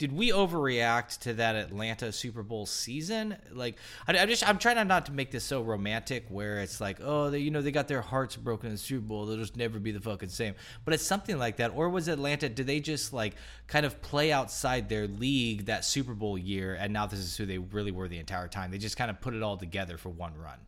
did 0.00 0.12
we 0.12 0.30
overreact 0.30 1.18
to 1.18 1.34
that 1.34 1.56
Atlanta 1.56 2.10
Super 2.10 2.42
Bowl 2.42 2.64
season? 2.64 3.36
Like 3.52 3.76
I, 4.08 4.18
I 4.18 4.24
just 4.24 4.48
I'm 4.48 4.56
trying 4.56 4.88
not 4.88 5.04
to 5.06 5.12
make 5.12 5.30
this 5.30 5.44
so 5.44 5.60
romantic 5.60 6.24
where 6.30 6.60
it's 6.60 6.80
like, 6.80 7.00
oh, 7.02 7.28
they, 7.28 7.40
you 7.40 7.50
know, 7.50 7.60
they 7.60 7.70
got 7.70 7.86
their 7.86 8.00
hearts 8.00 8.34
broken 8.34 8.68
in 8.68 8.72
the 8.72 8.78
Super 8.78 9.02
Bowl. 9.02 9.26
They'll 9.26 9.36
just 9.36 9.58
never 9.58 9.78
be 9.78 9.92
the 9.92 10.00
fucking 10.00 10.30
same. 10.30 10.54
But 10.86 10.94
it's 10.94 11.04
something 11.04 11.38
like 11.38 11.58
that. 11.58 11.72
Or 11.74 11.90
was 11.90 12.08
Atlanta 12.08 12.48
did 12.48 12.66
they 12.66 12.80
just 12.80 13.12
like 13.12 13.34
kind 13.66 13.84
of 13.84 14.00
play 14.00 14.32
outside 14.32 14.88
their 14.88 15.06
league 15.06 15.66
that 15.66 15.84
Super 15.84 16.14
Bowl 16.14 16.38
year 16.38 16.78
and 16.80 16.94
now 16.94 17.04
this 17.04 17.18
is 17.18 17.36
who 17.36 17.44
they 17.44 17.58
really 17.58 17.92
were 17.92 18.08
the 18.08 18.18
entire 18.18 18.48
time? 18.48 18.70
They 18.70 18.78
just 18.78 18.96
kind 18.96 19.10
of 19.10 19.20
put 19.20 19.34
it 19.34 19.42
all 19.42 19.58
together 19.58 19.98
for 19.98 20.08
one 20.08 20.32
run. 20.34 20.60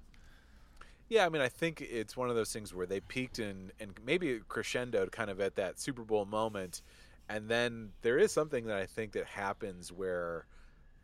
Yeah, 1.12 1.26
I 1.26 1.28
mean, 1.28 1.42
I 1.42 1.50
think 1.50 1.82
it's 1.82 2.16
one 2.16 2.30
of 2.30 2.36
those 2.36 2.54
things 2.54 2.72
where 2.72 2.86
they 2.86 3.00
peaked 3.00 3.38
and 3.38 3.70
and 3.78 3.92
maybe 4.02 4.40
crescendoed 4.48 5.12
kind 5.12 5.28
of 5.28 5.42
at 5.42 5.56
that 5.56 5.78
Super 5.78 6.04
Bowl 6.04 6.24
moment, 6.24 6.80
and 7.28 7.50
then 7.50 7.90
there 8.00 8.16
is 8.16 8.32
something 8.32 8.64
that 8.64 8.78
I 8.78 8.86
think 8.86 9.12
that 9.12 9.26
happens 9.26 9.92
where 9.92 10.46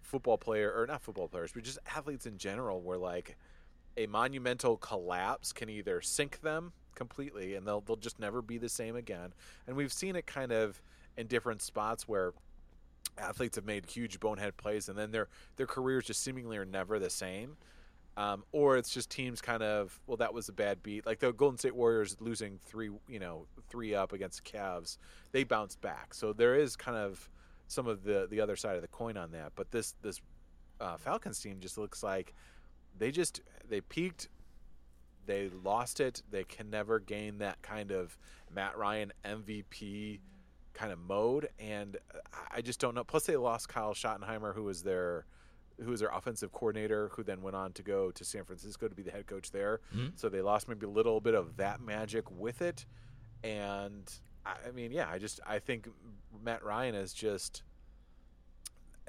football 0.00 0.38
player 0.38 0.73
or 0.73 0.87
not 0.87 1.03
football 1.03 1.29
players, 1.29 1.53
but 1.53 1.62
just 1.62 1.79
athletes 1.95 2.25
in 2.25 2.38
general, 2.38 2.81
where 2.81 2.97
like 2.97 3.37
a 3.99 4.07
monumental 4.07 4.79
collapse 4.79 5.53
can 5.53 5.69
either 5.69 6.00
sink 6.00 6.41
them 6.41 6.73
completely 6.95 7.55
and 7.55 7.67
they'll 7.67 7.83
they'll 7.83 7.97
just 7.97 8.19
never 8.19 8.41
be 8.41 8.57
the 8.57 8.71
same 8.71 8.97
again. 8.97 9.35
And 9.67 9.77
we've 9.77 9.93
seen 9.93 10.17
it 10.17 10.27
kind 10.27 10.53
of 10.53 10.81
in 11.19 11.27
different 11.27 11.61
spots 11.61 12.09
where 12.09 12.33
athletes 13.19 13.57
have 13.57 13.67
made 13.67 13.85
huge 13.85 14.21
bonehead 14.21 14.57
plays 14.57 14.88
and 14.88 14.97
then 14.97 15.11
their 15.11 15.29
their 15.57 15.67
careers 15.67 16.07
just 16.07 16.23
seemingly 16.23 16.57
are 16.57 16.65
never 16.65 16.99
the 16.99 17.11
same. 17.11 17.59
Um, 18.19 18.43
or 18.51 18.77
it's 18.77 18.91
just 18.91 19.11
teams 19.11 19.41
kind 19.41 19.63
of 19.63 20.01
well 20.09 20.17
that 20.17 20.35
was 20.35 20.49
a 20.49 20.53
bad 20.53 20.83
beat 20.83 21.07
like 21.07 21.21
the 21.21 21.33
Golden 21.33 21.57
State 21.57 21.77
Warriors 21.77 22.17
losing 22.19 22.59
three 22.67 22.91
you 23.09 23.21
know 23.21 23.47
three 23.69 23.95
up 23.95 24.13
against 24.13 24.43
the 24.43 24.51
Cavs 24.51 24.99
they 25.31 25.45
bounced 25.45 25.81
back 25.81 26.13
so 26.15 26.33
there 26.33 26.57
is 26.57 26.75
kind 26.75 26.97
of 26.97 27.31
some 27.69 27.87
of 27.87 28.03
the 28.03 28.27
the 28.29 28.41
other 28.41 28.57
side 28.57 28.75
of 28.75 28.83
the 28.83 28.89
coin 28.89 29.17
on 29.17 29.31
that 29.31 29.53
but 29.55 29.71
this 29.71 29.95
this 30.03 30.21
uh, 30.81 30.97
Falcons 30.97 31.41
team 31.41 31.59
just 31.61 31.79
looks 31.79 32.03
like 32.03 32.35
they 32.97 33.11
just 33.11 33.41
they 33.69 33.81
peaked, 33.81 34.29
they 35.27 35.49
lost 35.49 36.01
it. 36.01 36.23
They 36.31 36.45
can 36.45 36.71
never 36.71 36.99
gain 36.99 37.39
that 37.39 37.63
kind 37.63 37.91
of 37.91 38.19
Matt 38.51 38.77
Ryan 38.77 39.13
MVP 39.25 40.21
kind 40.75 40.93
of 40.93 40.99
mode, 40.99 41.49
and 41.59 41.97
I 42.53 42.61
just 42.61 42.81
don't 42.81 42.95
know. 42.95 43.05
Plus, 43.05 43.27
they 43.27 43.37
lost 43.37 43.69
Kyle 43.69 43.95
Schottenheimer, 43.95 44.55
who 44.55 44.65
was 44.65 44.83
their 44.83 45.27
who 45.82 45.90
was 45.90 46.00
their 46.00 46.11
offensive 46.11 46.52
coordinator, 46.52 47.08
who 47.14 47.23
then 47.23 47.40
went 47.42 47.54
on 47.56 47.73
to 47.75 47.82
go 47.82 48.11
to 48.11 48.25
San 48.25 48.44
Francisco 48.44 48.88
to 48.88 48.94
be 48.94 49.02
the 49.02 49.11
head 49.11 49.26
coach 49.26 49.50
there. 49.52 49.80
So 50.16 50.28
they 50.28 50.40
lost 50.42 50.68
maybe 50.68 50.87
a 50.87 50.90
little 50.90 51.20
bit 51.20 51.35
of 51.35 51.56
that 51.58 51.80
magic 51.80 52.30
with 52.30 52.62
it, 52.62 52.85
and 53.44 54.11
I 54.44 54.54
I 54.68 54.70
mean, 54.73 54.90
yeah, 54.92 55.08
I 55.11 55.18
just 55.18 55.40
I 55.47 55.58
think 55.58 55.88
Matt 56.42 56.64
Ryan 56.64 56.94
is 56.94 57.12
just 57.12 57.62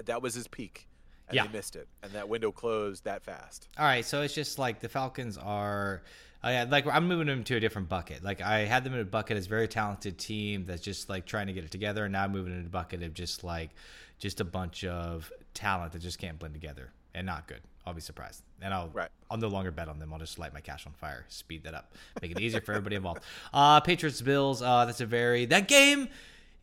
that 0.06 0.22
was 0.22 0.34
his 0.34 0.48
peak, 0.48 0.88
and 1.28 1.36
Yeah. 1.36 1.44
he 1.48 1.54
missed 1.54 1.76
it, 1.76 1.88
and 2.04 2.12
that 2.14 2.30
window 2.30 2.52
closed 2.52 3.04
that 3.04 3.24
fast. 3.24 3.68
All 3.78 3.86
right, 3.86 4.06
so 4.06 4.22
it's 4.22 4.34
just 4.34 4.58
like 4.60 4.80
the 4.80 4.90
Falcons 4.90 5.38
are. 5.38 6.02
Uh, 6.42 6.48
yeah, 6.50 6.66
like 6.70 6.88
I'm 6.88 7.06
moving 7.06 7.28
them 7.28 7.44
to 7.44 7.56
a 7.58 7.60
different 7.60 7.90
bucket. 7.90 8.24
Like 8.24 8.40
I 8.40 8.60
had 8.60 8.86
them 8.86 8.94
in 8.94 9.02
a 9.02 9.06
bucket 9.06 9.36
as 9.36 9.46
a 9.48 9.50
very 9.50 9.68
talented 9.68 10.18
team 10.18 10.64
that's 10.66 10.82
just 10.82 11.10
like 11.10 11.26
trying 11.26 11.48
to 11.48 11.54
get 11.54 11.66
it 11.66 11.72
together, 11.72 12.06
and 12.06 12.14
now 12.14 12.24
I'm 12.24 12.32
moving 12.32 12.54
in 12.58 12.66
a 12.66 12.70
bucket 12.70 13.04
of 13.04 13.14
just 13.14 13.44
like 13.44 13.72
just 14.20 14.40
a 14.40 14.46
bunch 14.46 14.86
of 14.86 15.30
talent 15.60 15.92
that 15.92 16.00
just 16.00 16.18
can't 16.20 16.40
blend 16.40 16.54
together 16.54 16.92
and 17.14 17.26
not 17.26 17.48
good. 17.48 17.62
I'll 17.86 17.94
be 17.94 18.02
surprised, 18.02 18.44
and 18.62 18.74
I'll 18.74 18.90
Right. 18.90 19.10
I'll 19.32 19.38
no 19.38 19.48
longer 19.48 19.72
bet 19.72 19.88
on 19.90 20.00
them. 20.00 20.14
I'll 20.14 20.20
just 20.20 20.38
light 20.38 20.54
my 20.54 20.62
cash 20.62 20.86
on 20.86 20.94
fire, 20.94 21.26
speed 21.28 21.64
that 21.64 21.74
up, 21.74 21.94
make 22.22 22.32
it 22.32 22.40
easier 22.40 22.62
for 22.62 22.72
everybody 22.74 22.96
involved. 22.96 23.22
Uh, 23.54 23.80
Patriots 23.80 24.22
Bills. 24.22 24.62
Uh, 24.62 24.86
that's 24.86 25.02
a 25.02 25.06
very 25.06 25.46
that 25.46 25.68
game 25.68 26.08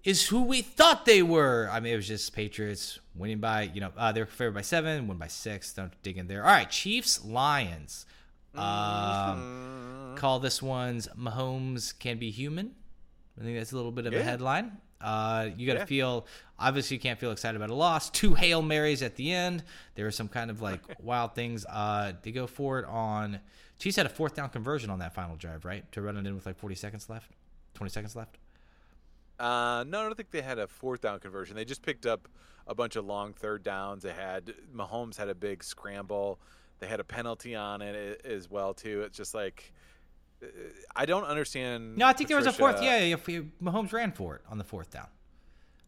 is 0.04 0.26
who 0.28 0.42
we 0.42 0.62
thought 0.62 1.04
they 1.04 1.22
were. 1.22 1.68
I 1.72 1.80
mean, 1.80 1.92
it 1.92 1.96
was 1.96 2.06
just 2.06 2.32
Patriots 2.32 3.00
winning 3.16 3.38
by, 3.38 3.62
you 3.62 3.80
know, 3.80 3.90
uh, 3.96 4.12
they 4.12 4.20
were 4.20 4.26
favored 4.26 4.54
by 4.54 4.60
seven, 4.62 5.08
win 5.08 5.18
by 5.18 5.26
six. 5.26 5.72
Don't 5.72 5.92
dig 6.02 6.16
in 6.16 6.28
there. 6.28 6.44
All 6.44 6.52
right, 6.52 6.70
Chiefs, 6.70 7.24
Lions. 7.24 8.06
Um, 8.54 10.14
call 10.16 10.38
this 10.38 10.62
one's 10.62 11.08
Mahomes 11.08 11.98
can 11.98 12.18
be 12.18 12.30
human. 12.30 12.74
I 13.38 13.44
think 13.44 13.58
that's 13.58 13.72
a 13.72 13.76
little 13.76 13.92
bit 13.92 14.06
of 14.06 14.14
a 14.14 14.22
headline. 14.22 14.78
Uh, 15.00 15.50
you 15.56 15.66
got 15.66 15.74
to 15.74 15.78
Yeah. 15.80 15.84
feel 15.84 16.26
obviously 16.58 16.96
you 16.96 17.00
can't 17.00 17.18
feel 17.18 17.30
excited 17.32 17.56
about 17.56 17.70
a 17.70 17.74
loss. 17.74 18.08
Two 18.10 18.34
hail 18.34 18.62
marys 18.62 19.02
at 19.02 19.16
the 19.16 19.32
end. 19.32 19.62
There 19.94 20.04
were 20.06 20.10
some 20.10 20.28
kind 20.28 20.50
of 20.50 20.62
like 20.62 20.80
wild 21.02 21.34
things. 21.34 21.66
Uh, 21.66 22.14
they 22.22 22.32
go 22.32 22.46
for 22.46 22.78
it 22.78 22.84
on. 22.86 23.40
Chiefs 23.78 23.96
had 23.96 24.06
a 24.06 24.08
fourth 24.10 24.34
down 24.34 24.48
conversion 24.48 24.88
on 24.88 24.98
that 25.00 25.12
final 25.14 25.36
drive, 25.36 25.64
right? 25.66 25.90
To 25.92 26.00
run 26.00 26.16
it 26.16 26.26
in 26.26 26.34
with 26.34 26.46
like 26.46 26.56
40 26.56 26.74
seconds 26.74 27.10
left, 27.10 27.30
20 27.74 27.90
seconds 27.90 28.16
left. 28.16 28.38
Uh, 29.38 29.84
no, 29.86 30.00
I 30.00 30.04
don't 30.04 30.14
think 30.16 30.30
they 30.30 30.40
had 30.40 30.58
a 30.58 30.66
fourth 30.66 31.02
down 31.02 31.20
conversion. 31.20 31.56
They 31.56 31.64
just 31.66 31.82
picked 31.82 32.06
up 32.06 32.26
a 32.66 32.74
bunch 32.74 32.96
of 32.96 33.04
long 33.04 33.34
third 33.34 33.62
downs. 33.62 34.02
They 34.02 34.12
had 34.14 34.54
Mahomes 34.74 35.16
had 35.16 35.28
a 35.28 35.34
big 35.34 35.62
scramble. 35.62 36.40
They 36.78 36.86
had 36.86 37.00
a 37.00 37.04
penalty 37.04 37.54
on 37.54 37.82
it 37.82 38.22
as 38.24 38.50
well 38.50 38.72
too. 38.72 39.02
It's 39.02 39.16
just 39.16 39.34
like 39.34 39.72
I 40.94 41.06
don't 41.06 41.24
understand. 41.24 41.96
No, 41.96 42.06
I 42.06 42.12
think 42.12 42.28
there 42.28 42.36
was 42.36 42.46
a 42.46 42.52
fourth. 42.52 42.76
Patricia- 42.76 43.06
Yeah, 43.08 43.14
if 43.14 43.26
we, 43.26 43.40
Mahomes 43.62 43.92
ran 43.92 44.12
for 44.12 44.36
it 44.36 44.42
on 44.50 44.58
the 44.58 44.64
fourth 44.64 44.90
down. 44.90 45.06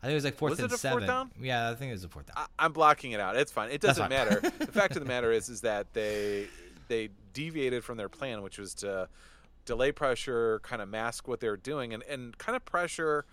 I 0.02 0.06
think 0.06 0.12
it 0.12 0.14
was 0.14 0.24
like 0.24 0.36
fourth 0.36 0.50
Was 0.50 0.58
and 0.60 0.66
it 0.66 0.74
a 0.74 0.78
fourth 0.78 0.80
seven. 0.80 1.06
down? 1.06 1.30
Yeah, 1.40 1.70
I 1.70 1.74
think 1.74 1.90
it 1.90 1.94
was 1.94 2.04
a 2.04 2.08
fourth 2.08 2.26
down. 2.26 2.36
I, 2.38 2.46
I'm 2.64 2.72
blocking 2.72 3.12
it 3.12 3.20
out. 3.20 3.36
It's 3.36 3.50
fine. 3.52 3.70
It 3.70 3.80
doesn't 3.80 4.08
matter. 4.08 4.40
the 4.58 4.66
fact 4.72 4.94
of 4.96 5.02
the 5.02 5.08
matter 5.08 5.32
is, 5.32 5.48
is 5.48 5.62
that 5.62 5.92
they 5.92 6.46
they 6.88 7.10
deviated 7.32 7.84
from 7.84 7.96
their 7.98 8.08
plan, 8.08 8.42
which 8.42 8.58
was 8.58 8.74
to 8.74 9.08
delay 9.64 9.90
pressure, 9.92 10.60
kind 10.62 10.80
of 10.80 10.88
mask 10.88 11.26
what 11.28 11.40
they 11.40 11.48
were 11.48 11.56
doing, 11.56 11.92
and 11.92 12.02
and 12.04 12.38
kind 12.38 12.54
of 12.54 12.64
pressure 12.64 13.24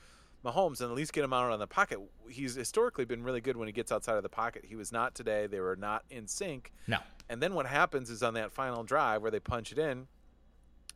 Mahomes 0.44 0.82
and 0.82 0.90
at 0.90 0.96
least 0.96 1.14
get 1.14 1.24
him 1.24 1.34
out 1.34 1.52
on 1.52 1.60
the 1.60 1.68
pocket. 1.68 2.00
He's 2.30 2.56
historically 2.56 3.06
been 3.06 3.24
really 3.24 3.42
good 3.42 3.58
when 3.58 3.68
he 3.68 3.72
gets 3.72 3.92
outside 3.92 4.16
of 4.18 4.24
the 4.24 4.30
pocket. 4.30 4.66
He 4.68 4.76
was 4.76 4.92
not 4.92 5.14
today. 5.16 5.48
They 5.48 5.60
were 5.60 5.76
not 5.76 6.04
in 6.10 6.28
sync. 6.28 6.72
no. 6.88 6.98
And 7.30 7.42
then 7.42 7.56
what 7.56 7.66
happens 7.66 8.12
is 8.12 8.22
on 8.22 8.36
that 8.36 8.52
final 8.52 8.84
drive 8.84 9.24
where 9.24 9.32
they 9.32 9.40
punch 9.40 9.72
it 9.72 9.80
in, 9.80 10.06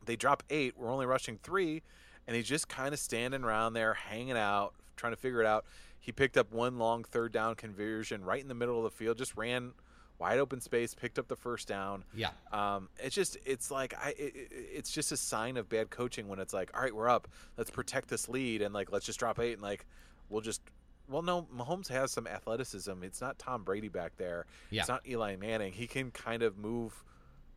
they 0.10 0.16
drop 0.16 0.44
eight. 0.50 0.74
We're 0.78 0.92
only 0.92 1.06
rushing 1.06 1.38
three, 1.42 1.82
and 2.28 2.36
he's 2.36 2.48
just 2.48 2.68
kind 2.68 2.94
of 2.94 3.00
standing 3.00 3.44
around 3.44 3.74
there, 3.74 3.94
hanging 3.94 4.38
out, 4.38 4.74
trying 4.98 5.13
to 5.13 5.18
figure 5.18 5.39
it 5.42 5.46
out. 5.48 5.66
He 6.00 6.12
picked 6.12 6.38
up 6.38 6.51
one 6.51 6.78
long 6.78 7.04
third 7.04 7.32
down 7.32 7.56
conversion 7.56 8.24
right 8.24 8.42
in 8.42 8.48
the 8.48 8.56
middle 8.56 8.78
of 8.78 8.84
the 8.84 8.89
field, 8.98 9.18
just 9.18 9.36
ran 9.38 9.74
wide 10.18 10.39
open 10.39 10.60
space, 10.60 10.94
picked 10.94 11.18
up 11.20 11.28
the 11.28 11.36
first 11.36 11.68
down. 11.68 12.04
Yeah. 12.13 12.30
Um, 12.51 12.89
it's 12.98 13.16
just, 13.16 13.38
it's 13.46 13.72
like, 13.72 13.94
I, 14.04 14.10
it, 14.18 14.36
it- 14.36 14.51
it's 14.51 14.92
just 14.92 15.12
a 15.12 15.18
sign 15.18 15.56
of 15.58 15.70
bad 15.70 15.89
coaching 15.89 16.28
when 16.28 16.39
it's 16.39 16.54
like, 16.54 16.72
all 16.75 16.82
right, 16.82 16.94
we're 16.96 17.08
up, 17.10 17.28
let's 17.58 17.70
protect 17.70 18.10
this 18.10 18.28
lead, 18.28 18.62
and 18.62 18.74
like, 18.74 18.92
let's 18.92 19.06
just 19.06 19.20
drop 19.20 19.39
eight, 19.39 19.54
and 19.54 19.62
like, 19.62 19.86
we'll 20.30 20.42
just. 20.42 20.62
Well, 21.08 21.24
no, 21.24 21.48
Mahomes 21.56 21.88
has 21.88 22.12
some 22.12 22.28
athleticism. 22.28 23.01
It's 23.01 23.20
not 23.20 23.39
Tom 23.39 23.63
Brady 23.63 23.88
back 23.88 24.12
there. 24.18 24.46
Yeah. 24.70 24.82
It's 24.82 24.89
not 24.89 25.08
Eli 25.08 25.38
Manning. 25.38 25.74
He 25.74 25.88
can 25.88 26.12
kind 26.12 26.44
of 26.44 26.56
move 26.58 27.04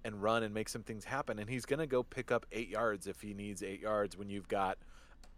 and 0.05 0.23
run 0.23 0.43
and 0.43 0.53
make 0.55 0.69
some 0.69 0.83
things 0.83 1.05
happen. 1.05 1.39
And 1.39 1.49
he's 1.49 1.65
going 1.65 1.79
to 1.81 1.87
go 1.87 2.03
pick 2.03 2.31
up 2.33 2.47
eight 2.53 2.69
yards 2.69 3.07
if 3.07 3.21
he 3.21 3.35
needs 3.35 3.63
eight 3.63 3.81
yards 3.81 4.17
when 4.17 4.29
you've 4.29 4.49
got, 4.49 4.79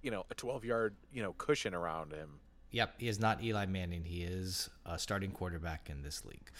you 0.02 0.10
know, 0.10 0.24
a 0.30 0.34
12 0.34 0.64
yard, 0.64 0.94
you 1.12 1.22
know, 1.22 1.32
cushion 1.38 1.74
around 1.74 2.12
him. 2.12 2.40
Yep, 2.70 2.94
he 2.98 3.08
is 3.08 3.20
not 3.20 3.42
Eli 3.42 3.66
Manning. 3.66 4.04
He 4.04 4.22
is 4.24 4.68
a 4.84 4.98
starting 4.98 5.30
quarterback 5.30 5.88
in 5.90 6.02
this 6.02 6.24
league. 6.24 6.50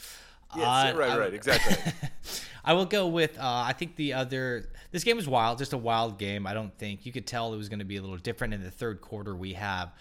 Yes, 0.56 0.94
Uh, 0.94 0.96
right, 0.96 1.10
I- 1.10 1.18
right, 1.18 1.34
exactly. 1.34 1.92
I 2.64 2.72
will 2.74 2.86
go 2.86 3.08
with. 3.08 3.36
Uh, 3.38 3.42
I 3.66 3.72
think 3.72 3.96
the 3.96 4.12
other. 4.12 4.68
This 4.92 5.02
game 5.04 5.16
was 5.16 5.26
wild, 5.28 5.58
just 5.58 5.72
a 5.72 5.76
wild 5.78 6.18
game. 6.18 6.46
I 6.46 6.54
don't 6.54 6.72
think 6.78 7.04
you 7.04 7.10
could 7.12 7.26
tell 7.26 7.52
it 7.52 7.56
was 7.56 7.68
going 7.68 7.80
to 7.80 7.84
be 7.84 7.96
a 7.96 8.00
little 8.00 8.16
different 8.16 8.54
in 8.54 8.62
the 8.62 8.70
third 8.70 9.00
quarter. 9.00 9.34
We 9.34 9.54
have 9.54 9.92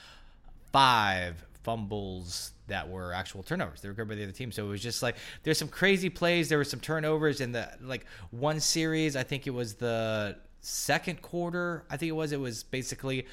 five 0.71 1.43
fumbles 1.63 2.51
that 2.67 2.89
were 2.89 3.13
actual 3.13 3.43
turnovers. 3.43 3.81
They 3.81 3.87
were 3.87 3.93
good 3.93 4.07
by 4.07 4.15
the 4.15 4.23
other 4.23 4.31
team, 4.31 4.51
so 4.51 4.65
it 4.65 4.69
was 4.69 4.81
just 4.81 5.01
like 5.03 5.15
there's 5.43 5.57
some 5.57 5.67
crazy 5.67 6.09
plays. 6.09 6.49
There 6.49 6.57
were 6.57 6.63
some 6.63 6.79
turnovers 6.79 7.41
in 7.41 7.51
the 7.51 7.69
like 7.81 8.05
one 8.31 8.59
series. 8.59 9.15
I 9.15 9.23
think 9.23 9.47
it 9.47 9.51
was 9.51 9.75
the 9.75 10.37
second 10.61 11.21
quarter. 11.21 11.85
I 11.89 11.97
think 11.97 12.09
it 12.09 12.13
was. 12.13 12.31
It 12.31 12.39
was 12.39 12.63
basically 12.63 13.27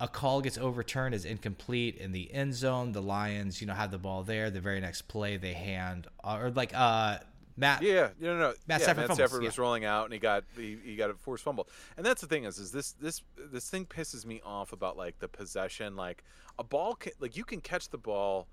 a 0.00 0.06
call 0.06 0.40
gets 0.40 0.58
overturned 0.58 1.14
as 1.14 1.24
incomplete 1.24 1.96
in 1.96 2.12
the 2.12 2.32
end 2.32 2.54
zone. 2.54 2.92
The 2.92 3.02
Lions, 3.02 3.60
you 3.60 3.66
know, 3.66 3.74
have 3.74 3.90
the 3.90 3.98
ball 3.98 4.22
there. 4.22 4.50
The 4.50 4.60
very 4.60 4.80
next 4.80 5.02
play 5.02 5.36
they 5.36 5.54
hand 5.54 6.06
or 6.22 6.50
like 6.50 6.72
uh 6.74 7.18
Matt. 7.58 7.82
Yeah, 7.82 8.10
no, 8.20 8.34
no, 8.34 8.38
no. 8.38 8.54
Matt 8.68 8.80
yeah, 8.80 8.84
Stafford 8.84 9.08
Matt 9.08 9.16
Stafford 9.16 9.42
was 9.42 9.56
yeah. 9.56 9.62
rolling 9.62 9.84
out, 9.84 10.04
and 10.04 10.12
he 10.12 10.20
got 10.20 10.44
he, 10.56 10.78
he 10.84 10.96
got 10.96 11.10
a 11.10 11.14
forced 11.14 11.42
fumble. 11.42 11.68
And 11.96 12.06
that's 12.06 12.20
the 12.20 12.28
thing 12.28 12.44
is, 12.44 12.58
is 12.58 12.70
this 12.70 12.92
this 12.92 13.22
this 13.36 13.68
thing 13.68 13.84
pisses 13.84 14.24
me 14.24 14.40
off 14.44 14.72
about 14.72 14.96
like 14.96 15.18
the 15.18 15.28
possession. 15.28 15.96
Like 15.96 16.22
a 16.58 16.64
ball, 16.64 16.94
can, 16.94 17.12
like 17.18 17.36
you 17.36 17.44
can 17.44 17.60
catch 17.60 17.88
the 17.88 17.98
ball. 17.98 18.46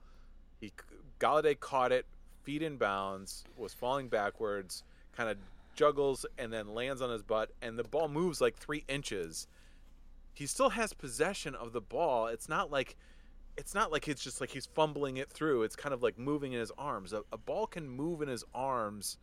He 0.59 0.73
Golladay 1.19 1.59
caught 1.59 1.91
it, 1.91 2.05
feet 2.43 2.63
in 2.63 2.77
bounds, 2.77 3.43
was 3.55 3.73
falling 3.73 4.07
backwards, 4.07 4.83
kind 5.15 5.29
of 5.29 5.37
juggles, 5.75 6.25
and 6.37 6.51
then 6.51 6.73
lands 6.73 7.01
on 7.01 7.11
his 7.11 7.21
butt, 7.21 7.51
and 7.61 7.77
the 7.77 7.83
ball 7.83 8.07
moves 8.07 8.41
like 8.41 8.57
three 8.57 8.83
inches. 8.87 9.47
He 10.33 10.47
still 10.47 10.71
has 10.71 10.93
possession 10.93 11.53
of 11.53 11.73
the 11.73 11.79
ball. 11.79 12.27
It's 12.27 12.49
not 12.49 12.71
like 12.71 12.97
it's 13.57 13.73
not 13.73 13.91
like 13.91 14.07
it's 14.07 14.23
just 14.23 14.41
like 14.41 14.49
he's 14.49 14.65
fumbling 14.65 15.17
it 15.17 15.29
through. 15.29 15.63
It's 15.63 15.75
kind 15.75 15.93
of 15.93 16.03
like 16.03 16.17
moving 16.17 16.53
in 16.53 16.59
his 16.59 16.71
arms. 16.77 17.13
A, 17.13 17.23
a 17.31 17.37
ball 17.37 17.67
can 17.67 17.87
move 17.87 18.21
in 18.21 18.27
his 18.27 18.43
arms. 18.53 19.17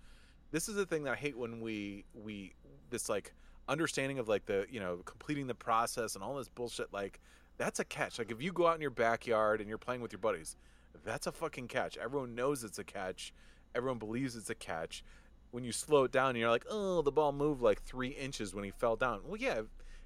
This 0.50 0.68
is 0.68 0.74
the 0.74 0.86
thing 0.86 1.04
that 1.04 1.12
I 1.12 1.16
hate 1.16 1.36
when 1.36 1.60
we 1.60 2.04
we 2.14 2.54
this 2.90 3.08
like 3.08 3.32
understanding 3.68 4.18
of 4.18 4.28
like 4.28 4.46
the 4.46 4.66
you 4.70 4.80
know 4.80 4.98
completing 5.04 5.46
the 5.46 5.54
process 5.54 6.14
and 6.14 6.24
all 6.24 6.36
this 6.36 6.48
bullshit. 6.48 6.92
Like 6.92 7.20
that's 7.58 7.80
a 7.80 7.84
catch. 7.84 8.18
Like 8.18 8.30
if 8.30 8.42
you 8.42 8.52
go 8.52 8.66
out 8.66 8.74
in 8.74 8.80
your 8.80 8.90
backyard 8.90 9.60
and 9.60 9.68
you're 9.68 9.78
playing 9.78 10.00
with 10.00 10.12
your 10.12 10.18
buddies, 10.18 10.56
that's 11.04 11.26
a 11.26 11.32
fucking 11.32 11.68
catch. 11.68 11.96
Everyone 11.98 12.34
knows 12.34 12.64
it's 12.64 12.78
a 12.78 12.84
catch. 12.84 13.32
Everyone 13.74 13.98
believes 13.98 14.36
it's 14.36 14.50
a 14.50 14.54
catch. 14.54 15.04
When 15.50 15.64
you 15.64 15.72
slow 15.72 16.04
it 16.04 16.12
down, 16.12 16.30
and 16.30 16.38
you're 16.38 16.48
like, 16.48 16.64
oh, 16.70 17.02
the 17.02 17.12
ball 17.12 17.30
moved 17.30 17.60
like 17.60 17.82
three 17.82 18.08
inches 18.08 18.54
when 18.54 18.64
he 18.64 18.70
fell 18.70 18.96
down. 18.96 19.20
Well, 19.26 19.36
yeah, 19.36 19.60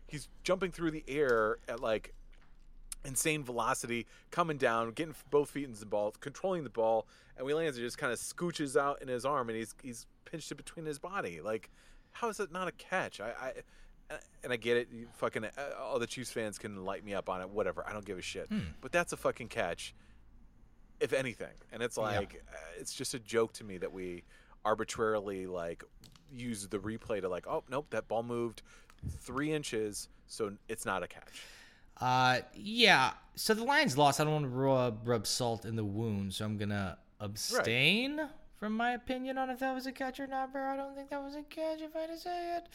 he's 0.08 0.28
jumping 0.42 0.72
through 0.72 0.90
the 0.90 1.04
air 1.06 1.58
at 1.68 1.80
like 1.80 2.14
insane 3.06 3.44
velocity, 3.44 4.06
coming 4.30 4.56
down, 4.56 4.90
getting 4.90 5.14
both 5.30 5.50
feet 5.50 5.64
in 5.64 5.72
the 5.72 5.86
ball, 5.86 6.14
controlling 6.20 6.64
the 6.64 6.70
ball, 6.70 7.06
and 7.36 7.46
Wheelands 7.46 7.76
just 7.76 7.98
kind 7.98 8.12
of 8.12 8.18
scooches 8.18 8.78
out 8.80 9.00
in 9.00 9.08
his 9.08 9.24
arm, 9.24 9.48
and 9.48 9.56
he's 9.58 9.74
he's 9.82 10.06
pinched 10.24 10.50
it 10.50 10.56
between 10.56 10.86
his 10.86 10.98
body. 10.98 11.40
Like, 11.40 11.70
how 12.12 12.28
is 12.28 12.40
it 12.40 12.52
not 12.52 12.68
a 12.68 12.72
catch? 12.72 13.20
I, 13.20 13.30
I 13.30 13.52
and 14.44 14.52
I 14.52 14.56
get 14.56 14.76
it. 14.76 14.88
You 14.92 15.06
fucking 15.14 15.44
uh, 15.44 15.50
all 15.80 15.98
the 15.98 16.06
Chiefs 16.06 16.30
fans 16.30 16.58
can 16.58 16.84
light 16.84 17.04
me 17.04 17.14
up 17.14 17.28
on 17.28 17.40
it. 17.40 17.50
Whatever, 17.50 17.84
I 17.86 17.92
don't 17.92 18.04
give 18.04 18.18
a 18.18 18.22
shit. 18.22 18.48
But 18.80 18.92
that's 18.92 19.12
a 19.12 19.16
fucking 19.16 19.48
catch, 19.48 19.94
if 21.00 21.12
anything. 21.12 21.54
And 21.72 21.82
it's 21.82 21.96
like 21.96 22.42
uh, 22.52 22.56
it's 22.78 22.94
just 22.94 23.14
a 23.14 23.18
joke 23.18 23.52
to 23.54 23.64
me 23.64 23.78
that 23.78 23.92
we 23.92 24.24
arbitrarily 24.64 25.46
like 25.46 25.84
use 26.32 26.66
the 26.68 26.78
replay 26.78 27.20
to 27.20 27.28
like, 27.28 27.46
oh 27.46 27.64
nope, 27.70 27.86
that 27.90 28.08
ball 28.08 28.22
moved 28.22 28.62
three 29.20 29.52
inches, 29.52 30.08
so 30.26 30.52
it's 30.68 30.84
not 30.84 31.02
a 31.02 31.06
catch. 31.06 31.42
Uh, 32.00 32.40
yeah. 32.54 33.12
So 33.34 33.54
the 33.54 33.64
Lions 33.64 33.96
lost. 33.98 34.20
I 34.20 34.24
don't 34.24 34.32
want 34.32 34.44
to 34.44 34.50
rub, 34.50 35.08
rub 35.08 35.26
salt 35.26 35.64
in 35.64 35.76
the 35.76 35.84
wound, 35.84 36.34
so 36.34 36.44
I'm 36.44 36.56
gonna 36.56 36.98
abstain 37.20 38.20
from 38.58 38.72
my 38.72 38.92
opinion 38.92 39.38
on 39.38 39.50
if 39.50 39.58
that 39.60 39.74
was 39.74 39.86
a 39.86 39.92
catch 39.92 40.18
or 40.18 40.26
not, 40.26 40.52
bro. 40.52 40.62
I 40.62 40.76
don't 40.76 40.94
think 40.94 41.10
that 41.10 41.22
was 41.22 41.34
a 41.34 41.42
catch, 41.42 41.80
if 41.80 41.94
I 41.94 42.00
had 42.00 42.10
to 42.10 42.18
say 42.18 42.56
it. 42.56 42.66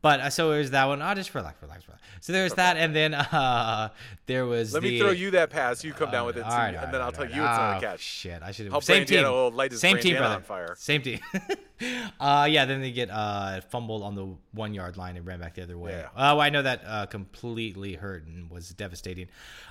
But 0.00 0.20
uh, 0.20 0.30
so 0.30 0.50
was 0.50 0.70
that 0.70 0.84
one. 0.84 1.02
Oh, 1.02 1.14
just 1.14 1.34
relax, 1.34 1.60
relax, 1.60 1.86
relax. 1.88 2.02
So 2.20 2.32
there's 2.32 2.54
that, 2.54 2.76
and 2.76 2.94
then 2.94 3.14
uh, 3.14 3.88
there 4.26 4.46
was. 4.46 4.72
Let 4.72 4.82
the, 4.82 4.90
me 4.90 4.98
throw 4.98 5.10
you 5.10 5.32
that 5.32 5.50
pass. 5.50 5.82
You 5.82 5.92
come 5.92 6.10
down 6.10 6.26
with 6.26 6.36
it, 6.36 6.44
All 6.44 6.50
too, 6.50 6.56
right, 6.56 6.68
and 6.68 6.76
right, 6.76 6.92
then 6.92 7.00
I'll 7.00 7.10
tell 7.10 7.24
right. 7.24 7.34
you 7.34 7.42
it's 7.42 7.46
not 7.46 7.74
Oh, 7.74 7.78
a 7.78 7.80
catch. 7.80 8.00
Shit, 8.00 8.42
I 8.42 8.52
should 8.52 8.70
have. 8.70 8.84
Same 8.84 9.04
team. 9.04 9.24
Light 9.54 9.72
his 9.72 9.80
Same 9.80 9.98
team, 9.98 10.16
brother. 10.16 10.36
on 10.36 10.42
fire. 10.42 10.74
Same 10.78 11.02
team. 11.02 11.18
uh, 12.20 12.46
yeah. 12.48 12.64
Then 12.64 12.80
they 12.80 12.92
get 12.92 13.10
uh, 13.10 13.60
fumbled 13.62 14.02
on 14.04 14.14
the 14.14 14.36
one 14.52 14.72
yard 14.72 14.96
line 14.96 15.16
and 15.16 15.26
ran 15.26 15.40
back 15.40 15.54
the 15.54 15.64
other 15.64 15.78
way. 15.78 15.92
Yeah. 15.92 16.08
Oh, 16.16 16.38
I 16.38 16.50
know 16.50 16.62
that 16.62 16.82
uh, 16.86 17.06
completely 17.06 17.94
hurt 17.94 18.24
and 18.24 18.48
was 18.50 18.68
devastating. 18.70 19.28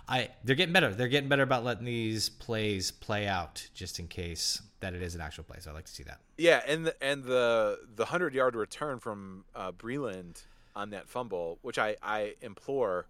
I 0.10 0.29
they're 0.43 0.55
getting 0.55 0.74
better. 0.74 0.93
They're 0.93 1.07
getting 1.07 1.29
better 1.29 1.43
about 1.43 1.63
letting 1.63 1.86
these 1.86 2.27
plays 2.29 2.91
play 2.91 3.27
out 3.27 3.65
just 3.74 4.00
in 4.00 4.07
case 4.07 4.62
that 4.81 4.93
it 4.93 5.01
is 5.01 5.15
an 5.15 5.22
actual 5.22 5.46
play. 5.46 5.57
So 5.62 5.72
I 5.72 5.74
like 5.74 5.86
to 5.86 5.91
see 5.91 6.03
that. 6.03 6.19
Yeah, 6.38 6.62
and 6.67 6.86
the, 6.86 7.03
and 7.03 7.24
the 7.24 7.79
the 7.96 8.06
hundred 8.06 8.34
yard 8.34 8.56
return 8.56 9.00
from 9.00 9.46
uh, 9.56 9.72
Breeland 9.72 10.44
on 10.75 10.91
that 10.91 11.10
fumble, 11.10 11.58
which 11.62 11.79
I 11.79 11.96
I 12.01 12.36
implore, 12.41 13.08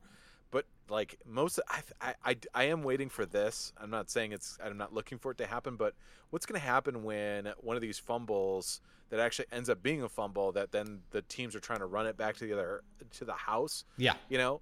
but 0.50 0.66
like 0.90 1.18
most, 1.26 1.60
I, 1.70 1.82
I 2.02 2.16
I 2.24 2.38
I 2.54 2.64
am 2.66 2.84
waiting 2.84 3.10
for 3.10 3.26
this. 3.26 3.74
I'm 3.78 3.90
not 3.90 4.10
saying 4.10 4.32
it's. 4.32 4.58
I'm 4.64 4.78
not 4.78 4.94
looking 4.94 5.18
for 5.18 5.32
it 5.32 5.38
to 5.40 5.46
happen, 5.46 5.76
but 5.76 5.94
what's 6.30 6.46
going 6.46 6.60
to 6.60 6.66
happen 6.66 7.04
when 7.04 7.52
one 7.60 7.76
of 7.76 7.82
these 7.82 8.00
fumbles 8.00 8.82
that 9.10 9.20
actually 9.20 9.46
ends 9.52 9.70
up 9.70 9.82
being 9.84 10.04
a 10.04 10.10
fumble 10.10 10.52
that 10.54 10.72
then 10.72 11.00
the 11.12 11.22
teams 11.24 11.56
are 11.56 11.60
trying 11.60 11.80
to 11.80 11.86
run 11.86 12.06
it 12.08 12.18
back 12.18 12.36
to 12.38 12.46
the 12.46 12.54
other 12.54 12.82
to 13.14 13.26
the 13.26 13.34
house? 13.34 13.84
Yeah. 13.98 14.14
You 14.30 14.38
know, 14.38 14.62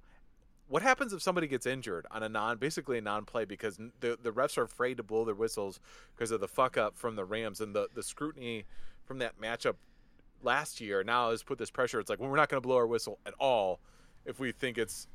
what 0.68 0.82
happens 0.82 1.14
if 1.14 1.22
somebody 1.22 1.48
gets 1.48 1.66
injured 1.66 2.08
on 2.12 2.24
a 2.24 2.30
non, 2.30 2.58
basically 2.58 2.98
a 2.98 3.02
non-play 3.02 3.46
because 3.46 3.78
the 4.00 4.18
the 4.22 4.32
refs 4.32 4.58
are 4.58 4.64
afraid 4.64 4.98
to 4.98 5.04
blow 5.04 5.26
their 5.26 5.36
whistles 5.36 5.80
because 6.16 6.32
of 6.32 6.40
the 6.40 6.48
fuck 6.48 6.78
up 6.78 6.98
from 6.98 7.16
the 7.16 7.26
Rams 7.26 7.62
and 7.62 7.76
the 7.76 7.88
the 7.94 8.04
scrutiny 8.04 8.66
from 9.06 9.20
that 9.20 9.40
matchup 9.40 9.76
last 10.42 10.82
year. 10.82 11.04
Now 11.04 11.32
has 11.32 11.44
put 11.44 11.58
this 11.58 11.72
pressure. 11.72 12.00
It's 12.00 12.10
like 12.10 12.20
well, 12.20 12.30
we're 12.30 12.38
not 12.38 12.50
going 12.50 12.62
to 12.62 12.68
blow 12.68 12.78
our 12.78 12.88
whistle 12.88 13.20
at 13.26 13.34
all 13.40 13.80
if 14.26 14.40
we 14.40 14.52
think 14.52 14.78
it's 14.78 15.08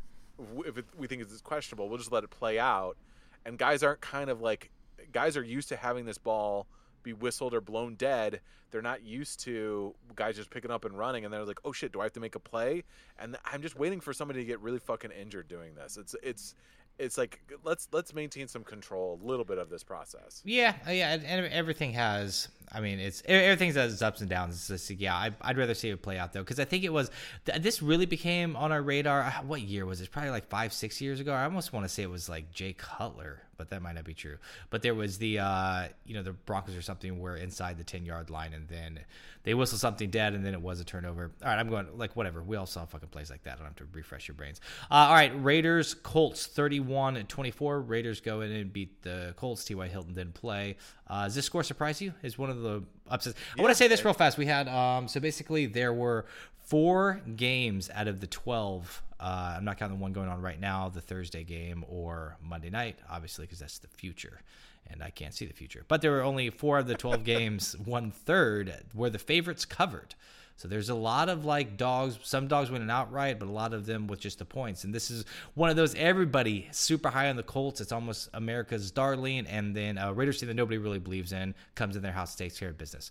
if 0.64 0.78
it, 0.78 0.86
we 0.96 1.06
think 1.06 1.22
it's 1.22 1.40
questionable. 1.40 1.88
We'll 1.88 1.98
just 1.98 2.12
let 2.12 2.24
it 2.24 2.30
play 2.30 2.58
out. 2.58 2.96
And 3.44 3.58
guys 3.58 3.82
aren't 3.82 4.00
kind 4.00 4.30
of 4.30 4.40
like 4.40 4.70
guys 5.12 5.36
are 5.36 5.42
used 5.42 5.68
to 5.70 5.76
having 5.76 6.04
this 6.04 6.18
ball 6.18 6.66
be 7.02 7.12
whistled 7.12 7.54
or 7.54 7.60
blown 7.60 7.94
dead. 7.94 8.40
They're 8.70 8.82
not 8.82 9.02
used 9.02 9.40
to 9.40 9.94
guys 10.14 10.36
just 10.36 10.50
picking 10.50 10.70
up 10.70 10.84
and 10.84 10.96
running, 10.96 11.24
and 11.24 11.32
they're 11.34 11.44
like, 11.44 11.60
"Oh 11.64 11.72
shit, 11.72 11.92
do 11.92 12.00
I 12.00 12.04
have 12.04 12.12
to 12.12 12.20
make 12.20 12.34
a 12.36 12.40
play?" 12.40 12.84
And 13.18 13.36
I'm 13.44 13.62
just 13.62 13.76
waiting 13.78 14.00
for 14.00 14.12
somebody 14.12 14.40
to 14.40 14.46
get 14.46 14.60
really 14.60 14.78
fucking 14.78 15.10
injured 15.10 15.48
doing 15.48 15.74
this. 15.74 15.96
It's 15.96 16.14
it's 16.22 16.54
it's 17.00 17.16
like 17.16 17.40
let's 17.64 17.88
let's 17.92 18.14
maintain 18.14 18.46
some 18.46 18.62
control 18.62 19.18
a 19.22 19.26
little 19.26 19.44
bit 19.44 19.58
of 19.58 19.70
this 19.70 19.82
process. 19.82 20.42
Yeah, 20.44 20.74
uh, 20.86 20.90
yeah, 20.90 21.14
and, 21.14 21.46
everything 21.46 21.92
has. 21.94 22.48
I 22.70 22.80
mean, 22.80 23.00
it's 23.00 23.22
everything 23.26 23.72
has 23.72 23.92
its 23.92 24.02
ups 24.02 24.20
and 24.20 24.28
downs. 24.28 24.54
It's 24.54 24.86
just, 24.86 25.00
yeah, 25.00 25.16
I, 25.16 25.30
I'd 25.40 25.56
rather 25.56 25.74
see 25.74 25.88
it 25.88 26.02
play 26.02 26.18
out 26.18 26.32
though, 26.32 26.40
because 26.40 26.60
I 26.60 26.64
think 26.64 26.84
it 26.84 26.92
was 26.92 27.10
this 27.58 27.82
really 27.82 28.06
became 28.06 28.54
on 28.54 28.70
our 28.70 28.82
radar. 28.82 29.22
uh, 29.22 29.32
What 29.42 29.62
year 29.62 29.86
was 29.86 30.00
it? 30.00 30.10
Probably 30.10 30.30
like 30.30 30.46
five, 30.48 30.72
six 30.72 31.00
years 31.00 31.20
ago. 31.20 31.32
I 31.32 31.44
almost 31.44 31.72
want 31.72 31.84
to 31.84 31.88
say 31.88 32.02
it 32.02 32.10
was 32.10 32.28
like 32.28 32.52
Jay 32.52 32.74
Cutler, 32.74 33.42
but 33.60 33.68
that 33.68 33.82
might 33.82 33.94
not 33.94 34.04
be 34.04 34.14
true. 34.14 34.38
But 34.70 34.80
there 34.80 34.94
was 34.94 35.18
the, 35.18 35.38
uh, 35.38 35.88
you 36.06 36.14
know, 36.14 36.22
the 36.22 36.32
Broncos 36.32 36.74
or 36.74 36.80
something 36.80 37.18
were 37.18 37.36
inside 37.36 37.76
the 37.76 37.84
ten 37.84 38.06
yard 38.06 38.30
line, 38.30 38.54
and 38.54 38.66
then 38.68 39.00
they 39.42 39.52
whistled 39.52 39.82
something 39.82 40.08
dead, 40.08 40.32
and 40.32 40.42
then 40.42 40.54
it 40.54 40.62
was 40.62 40.80
a 40.80 40.84
turnover. 40.84 41.30
All 41.42 41.48
right, 41.50 41.58
I'm 41.58 41.68
going 41.68 41.86
like 41.98 42.16
whatever. 42.16 42.42
We 42.42 42.56
all 42.56 42.64
saw 42.64 42.86
fucking 42.86 43.10
plays 43.10 43.28
like 43.28 43.42
that. 43.42 43.52
I 43.52 43.56
don't 43.56 43.66
have 43.66 43.76
to 43.76 43.86
refresh 43.92 44.28
your 44.28 44.34
brains. 44.34 44.62
Uh, 44.90 44.94
all 44.94 45.12
right, 45.12 45.30
Raiders 45.44 45.92
Colts 45.92 46.46
31 46.46 47.18
and 47.18 47.28
24. 47.28 47.82
Raiders 47.82 48.22
go 48.22 48.40
in 48.40 48.50
and 48.50 48.72
beat 48.72 49.02
the 49.02 49.34
Colts. 49.36 49.62
T.Y. 49.62 49.88
Hilton 49.88 50.14
didn't 50.14 50.32
play. 50.32 50.78
Uh, 51.06 51.24
does 51.24 51.34
this 51.34 51.44
score 51.44 51.62
surprise 51.62 52.00
you? 52.00 52.14
Is 52.22 52.38
one 52.38 52.48
of 52.48 52.62
the 52.62 52.82
upsets. 53.10 53.38
I 53.58 53.60
want 53.60 53.72
to 53.72 53.76
say 53.76 53.88
this 53.88 54.02
real 54.06 54.14
fast. 54.14 54.38
We 54.38 54.46
had 54.46 54.68
um, 54.68 55.06
so 55.06 55.20
basically 55.20 55.66
there 55.66 55.92
were 55.92 56.24
four 56.70 57.20
games 57.34 57.90
out 57.92 58.06
of 58.06 58.20
the 58.20 58.28
12. 58.28 59.02
Uh, 59.18 59.54
I'm 59.56 59.64
not 59.64 59.76
counting 59.76 59.98
the 59.98 60.02
one 60.02 60.12
going 60.12 60.28
on 60.28 60.40
right 60.40 60.58
now, 60.58 60.88
the 60.88 61.00
Thursday 61.00 61.42
game 61.42 61.84
or 61.88 62.36
Monday 62.40 62.70
night, 62.70 62.96
obviously, 63.10 63.44
because 63.44 63.58
that's 63.58 63.78
the 63.78 63.88
future. 63.88 64.40
And 64.88 65.02
I 65.02 65.10
can't 65.10 65.34
see 65.34 65.46
the 65.46 65.52
future. 65.52 65.84
But 65.88 66.00
there 66.00 66.12
were 66.12 66.22
only 66.22 66.48
four 66.48 66.78
of 66.78 66.86
the 66.86 66.94
12 66.94 67.24
games, 67.24 67.76
one 67.84 68.12
third, 68.12 68.72
where 68.94 69.10
the 69.10 69.18
favorites 69.18 69.64
covered. 69.64 70.14
So 70.56 70.68
there's 70.68 70.90
a 70.90 70.94
lot 70.94 71.28
of 71.28 71.44
like 71.44 71.76
dogs, 71.76 72.18
some 72.22 72.46
dogs 72.46 72.70
winning 72.70 72.90
outright, 72.90 73.40
but 73.40 73.48
a 73.48 73.52
lot 73.52 73.74
of 73.74 73.84
them 73.84 74.06
with 74.06 74.20
just 74.20 74.38
the 74.38 74.44
points. 74.44 74.84
And 74.84 74.94
this 74.94 75.10
is 75.10 75.24
one 75.54 75.70
of 75.70 75.76
those 75.76 75.94
everybody 75.96 76.68
super 76.70 77.08
high 77.08 77.30
on 77.30 77.36
the 77.36 77.42
Colts. 77.42 77.80
It's 77.80 77.92
almost 77.92 78.28
America's 78.32 78.92
darling. 78.92 79.46
And 79.46 79.74
then 79.74 79.98
a 79.98 80.12
Raiders 80.12 80.38
team 80.38 80.46
that 80.48 80.54
nobody 80.54 80.78
really 80.78 80.98
believes 81.00 81.32
in 81.32 81.54
comes 81.74 81.96
in 81.96 82.02
their 82.02 82.12
house, 82.12 82.36
takes 82.36 82.58
care 82.58 82.68
of 82.68 82.78
business. 82.78 83.10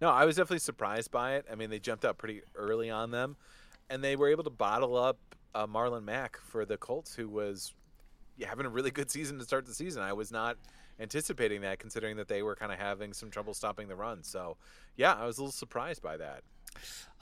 No, 0.00 0.10
I 0.10 0.24
was 0.24 0.36
definitely 0.36 0.58
surprised 0.58 1.10
by 1.10 1.36
it. 1.36 1.46
I 1.50 1.54
mean, 1.54 1.70
they 1.70 1.78
jumped 1.78 2.04
out 2.04 2.18
pretty 2.18 2.42
early 2.54 2.90
on 2.90 3.10
them, 3.10 3.36
and 3.88 4.02
they 4.02 4.16
were 4.16 4.28
able 4.28 4.44
to 4.44 4.50
bottle 4.50 4.96
up 4.96 5.18
uh, 5.54 5.66
Marlon 5.66 6.04
Mack 6.04 6.36
for 6.36 6.64
the 6.64 6.76
Colts, 6.76 7.14
who 7.14 7.28
was 7.28 7.72
having 8.44 8.66
a 8.66 8.68
really 8.68 8.90
good 8.90 9.10
season 9.10 9.38
to 9.38 9.44
start 9.44 9.66
the 9.66 9.74
season. 9.74 10.02
I 10.02 10.12
was 10.12 10.32
not 10.32 10.56
anticipating 10.98 11.60
that, 11.62 11.78
considering 11.78 12.16
that 12.16 12.28
they 12.28 12.42
were 12.42 12.54
kind 12.54 12.72
of 12.72 12.78
having 12.78 13.12
some 13.12 13.30
trouble 13.30 13.54
stopping 13.54 13.88
the 13.88 13.96
run. 13.96 14.22
So, 14.22 14.56
yeah, 14.96 15.14
I 15.14 15.26
was 15.26 15.38
a 15.38 15.42
little 15.42 15.52
surprised 15.52 16.02
by 16.02 16.16
that. 16.16 16.42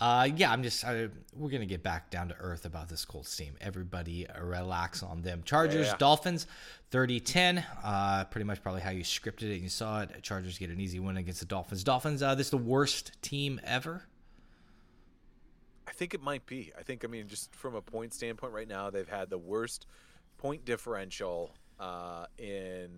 Uh, 0.01 0.29
yeah, 0.35 0.51
I'm 0.51 0.63
just. 0.65 0.85
I, 0.85 1.09
we're 1.37 1.51
gonna 1.51 1.65
get 1.67 1.83
back 1.85 2.11
down 2.11 2.29
to 2.29 2.35
earth 2.41 2.65
about 2.65 2.89
this 2.89 3.05
Colts 3.05 3.37
team. 3.37 3.55
Everybody 3.61 4.27
uh, 4.29 4.43
relax 4.43 5.03
on 5.03 5.23
them. 5.23 5.43
Chargers, 5.45 5.87
Yeah. 5.89 5.97
Dolphins, 5.97 6.47
30-10. 6.91 7.65
Uh, 7.85 8.25
pretty 8.25 8.45
much 8.45 8.63
probably 8.63 8.81
how 8.81 8.91
you 8.91 9.05
scripted 9.05 9.43
it. 9.45 9.53
and 9.55 9.63
You 9.63 9.69
saw 9.69 10.01
it. 10.03 10.11
Chargers 10.23 10.59
get 10.59 10.71
an 10.71 10.81
easy 10.81 10.99
win 10.99 11.17
against 11.19 11.39
the 11.41 11.47
Dolphins. 11.47 11.85
Dolphins. 11.85 12.21
Uh, 12.23 12.35
this 12.35 12.49
is 12.49 12.51
the 12.51 12.57
worst 12.57 13.13
team 13.23 13.61
ever. 13.63 14.03
I 15.87 15.93
think 15.93 16.15
it 16.15 16.23
might 16.23 16.47
be. 16.47 16.73
I 16.77 16.83
think, 16.83 17.05
I 17.05 17.09
mean, 17.09 17.29
just 17.29 17.55
from 17.55 17.75
a 17.75 17.83
point 17.83 18.13
standpoint, 18.15 18.53
right 18.53 18.67
now 18.69 18.91
they've 18.91 19.09
had 19.09 19.31
the 19.31 19.39
worst 19.39 19.87
point 20.39 20.65
differential 20.65 21.53
uh, 21.79 22.27
in 22.39 22.89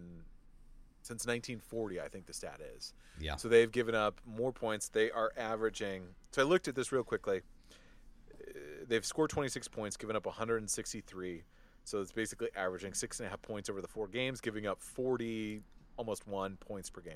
since 1.05 1.27
1940. 1.27 2.01
I 2.01 2.09
think 2.09 2.27
the 2.27 2.33
stat 2.33 2.61
is. 2.77 2.95
Yeah. 3.21 3.37
So 3.37 3.49
they've 3.49 3.71
given 3.71 3.95
up 3.95 4.21
more 4.27 4.53
points. 4.53 4.89
They 4.89 5.11
are 5.11 5.33
averaging. 5.37 6.03
So 6.33 6.43
I 6.43 6.45
looked 6.47 6.67
at 6.67 6.75
this 6.75 6.91
real 6.93 7.05
quickly. 7.05 7.43
Uh, 8.41 8.59
They've 8.89 9.05
scored 9.05 9.31
26 9.31 9.69
points, 9.69 9.97
given 9.97 10.17
up 10.17 10.27
163. 10.27 11.43
So 11.85 12.01
it's 12.01 12.13
basically 12.13 12.49
averaging 12.57 12.95
six 12.95 13.21
and 13.21 13.27
a 13.27 13.31
half 13.31 13.43
points 13.43 13.69
over 13.71 13.81
the 13.83 13.89
four 13.89 14.09
games, 14.09 14.41
giving 14.41 14.67
up 14.67 14.81
40, 14.83 15.61
almost 15.99 16.27
one 16.27 16.57
points 16.57 16.89
per 16.91 17.01
game. 17.03 17.15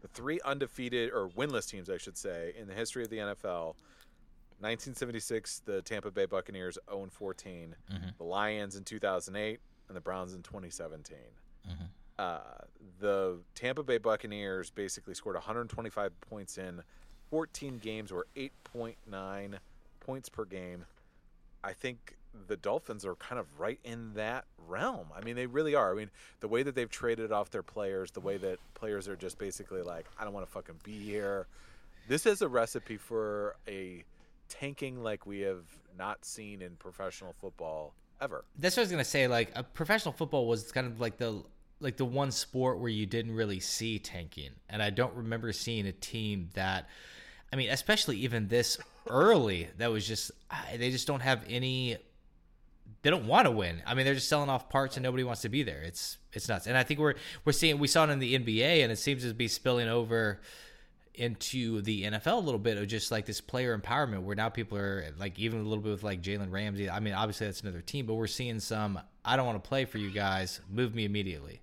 The 0.00 0.08
three 0.08 0.38
undefeated 0.44 1.10
or 1.12 1.28
winless 1.30 1.68
teams, 1.68 1.90
I 1.90 1.98
should 1.98 2.16
say, 2.16 2.52
in 2.56 2.68
the 2.68 2.74
history 2.74 3.02
of 3.02 3.10
the 3.10 3.16
NFL 3.18 3.74
1976, 4.60 5.62
the 5.64 5.82
Tampa 5.82 6.10
Bay 6.10 6.26
Buccaneers 6.26 6.78
0 6.90 7.08
14, 7.10 7.74
the 8.18 8.24
Lions 8.24 8.76
in 8.76 8.84
2008, 8.84 9.60
and 9.88 9.96
the 9.96 10.00
Browns 10.00 10.34
in 10.34 10.42
2017. 10.42 11.16
Uh, 12.18 12.40
the 13.00 13.38
Tampa 13.54 13.82
Bay 13.82 13.98
Buccaneers 13.98 14.70
basically 14.70 15.14
scored 15.14 15.36
125 15.36 16.20
points 16.20 16.58
in 16.58 16.82
14 17.30 17.78
games, 17.78 18.10
or 18.10 18.26
8.9 18.36 19.58
points 20.00 20.28
per 20.28 20.44
game. 20.44 20.84
I 21.62 21.72
think 21.72 22.16
the 22.46 22.56
Dolphins 22.56 23.04
are 23.04 23.14
kind 23.16 23.38
of 23.38 23.46
right 23.58 23.78
in 23.84 24.14
that 24.14 24.44
realm. 24.66 25.08
I 25.16 25.22
mean, 25.22 25.36
they 25.36 25.46
really 25.46 25.74
are. 25.74 25.92
I 25.92 25.96
mean, 25.96 26.10
the 26.40 26.48
way 26.48 26.62
that 26.62 26.74
they've 26.74 26.90
traded 26.90 27.32
off 27.32 27.50
their 27.50 27.62
players, 27.62 28.10
the 28.10 28.20
way 28.20 28.36
that 28.38 28.58
players 28.74 29.08
are 29.08 29.16
just 29.16 29.38
basically 29.38 29.82
like, 29.82 30.06
I 30.18 30.24
don't 30.24 30.32
want 30.32 30.46
to 30.46 30.52
fucking 30.52 30.76
be 30.84 30.98
here. 30.98 31.46
This 32.06 32.26
is 32.26 32.42
a 32.42 32.48
recipe 32.48 32.96
for 32.96 33.56
a 33.66 34.04
tanking 34.48 35.02
like 35.02 35.26
we 35.26 35.40
have 35.40 35.64
not 35.98 36.24
seen 36.24 36.62
in 36.62 36.76
professional 36.76 37.34
football 37.40 37.92
ever. 38.20 38.44
That's 38.58 38.76
what 38.76 38.82
I 38.82 38.84
was 38.84 38.90
gonna 38.90 39.04
say. 39.04 39.28
Like, 39.28 39.50
a 39.54 39.62
professional 39.62 40.12
football 40.12 40.46
was 40.46 40.72
kind 40.72 40.86
of 40.86 41.00
like 41.00 41.18
the 41.18 41.42
like 41.80 41.96
the 41.96 42.04
one 42.04 42.30
sport 42.30 42.78
where 42.78 42.90
you 42.90 43.06
didn't 43.06 43.32
really 43.32 43.60
see 43.60 43.98
tanking, 43.98 44.50
and 44.68 44.82
I 44.82 44.90
don't 44.90 45.14
remember 45.14 45.52
seeing 45.52 45.86
a 45.86 45.92
team 45.92 46.50
that. 46.54 46.88
I 47.50 47.56
mean, 47.56 47.70
especially 47.70 48.18
even 48.18 48.48
this 48.48 48.78
early, 49.08 49.68
that 49.78 49.90
was 49.90 50.06
just 50.06 50.30
they 50.76 50.90
just 50.90 51.06
don't 51.06 51.20
have 51.20 51.44
any. 51.48 51.96
They 53.02 53.10
don't 53.10 53.26
want 53.26 53.46
to 53.46 53.50
win. 53.50 53.80
I 53.86 53.94
mean, 53.94 54.04
they're 54.04 54.14
just 54.14 54.28
selling 54.28 54.50
off 54.50 54.68
parts, 54.68 54.96
and 54.96 55.04
nobody 55.04 55.24
wants 55.24 55.42
to 55.42 55.48
be 55.48 55.62
there. 55.62 55.80
It's 55.80 56.18
it's 56.32 56.48
nuts, 56.48 56.66
and 56.66 56.76
I 56.76 56.82
think 56.82 57.00
we're 57.00 57.14
we're 57.44 57.52
seeing 57.52 57.78
we 57.78 57.88
saw 57.88 58.04
it 58.04 58.10
in 58.10 58.18
the 58.18 58.38
NBA, 58.38 58.82
and 58.82 58.92
it 58.92 58.98
seems 58.98 59.22
to 59.22 59.32
be 59.32 59.48
spilling 59.48 59.88
over 59.88 60.40
into 61.18 61.82
the 61.82 62.04
NFL 62.04 62.36
a 62.36 62.44
little 62.44 62.60
bit 62.60 62.78
of 62.78 62.86
just 62.86 63.10
like 63.10 63.26
this 63.26 63.40
player 63.40 63.76
empowerment 63.76 64.22
where 64.22 64.36
now 64.36 64.48
people 64.48 64.78
are 64.78 65.04
like 65.18 65.36
even 65.38 65.60
a 65.60 65.64
little 65.64 65.82
bit 65.82 65.90
with 65.90 66.04
like 66.04 66.22
Jalen 66.22 66.52
Ramsey. 66.52 66.88
I 66.88 67.00
mean, 67.00 67.12
obviously 67.12 67.46
that's 67.46 67.60
another 67.60 67.80
team, 67.80 68.06
but 68.06 68.14
we're 68.14 68.28
seeing 68.28 68.60
some. 68.60 69.00
I 69.24 69.36
don't 69.36 69.46
want 69.46 69.62
to 69.62 69.68
play 69.68 69.84
for 69.84 69.98
you 69.98 70.10
guys. 70.10 70.60
Move 70.70 70.94
me 70.94 71.04
immediately. 71.04 71.60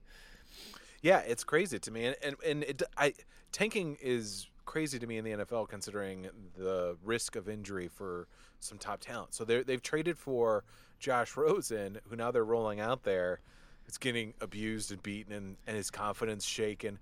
Yeah, 1.06 1.20
it's 1.20 1.44
crazy 1.44 1.78
to 1.78 1.92
me, 1.92 2.06
and 2.08 2.16
and, 2.24 2.36
and 2.44 2.64
it, 2.64 2.82
I 2.98 3.14
tanking 3.52 3.96
is 4.02 4.48
crazy 4.66 4.98
to 4.98 5.06
me 5.06 5.18
in 5.20 5.24
the 5.24 5.32
NFL 5.34 5.70
considering 5.70 6.28
the 6.58 6.98
risk 7.04 7.36
of 7.36 7.48
injury 7.48 7.88
for 7.88 8.28
some 8.60 8.80
top 8.80 9.02
talent. 9.02 9.36
So 9.36 9.46
they 9.46 9.62
they've 9.62 9.84
traded 9.84 10.18
for 10.18 10.64
Josh 10.98 11.38
Rosen, 11.38 12.00
who 12.10 12.16
now 12.16 12.32
they're 12.32 12.44
rolling 12.44 12.80
out 12.80 13.04
there. 13.04 13.42
It's 13.88 14.00
getting 14.00 14.34
abused 14.42 14.92
and 14.92 15.04
beaten, 15.04 15.32
and, 15.32 15.58
and 15.68 15.78
his 15.78 15.92
confidence 15.92 16.44
shaken. 16.44 16.98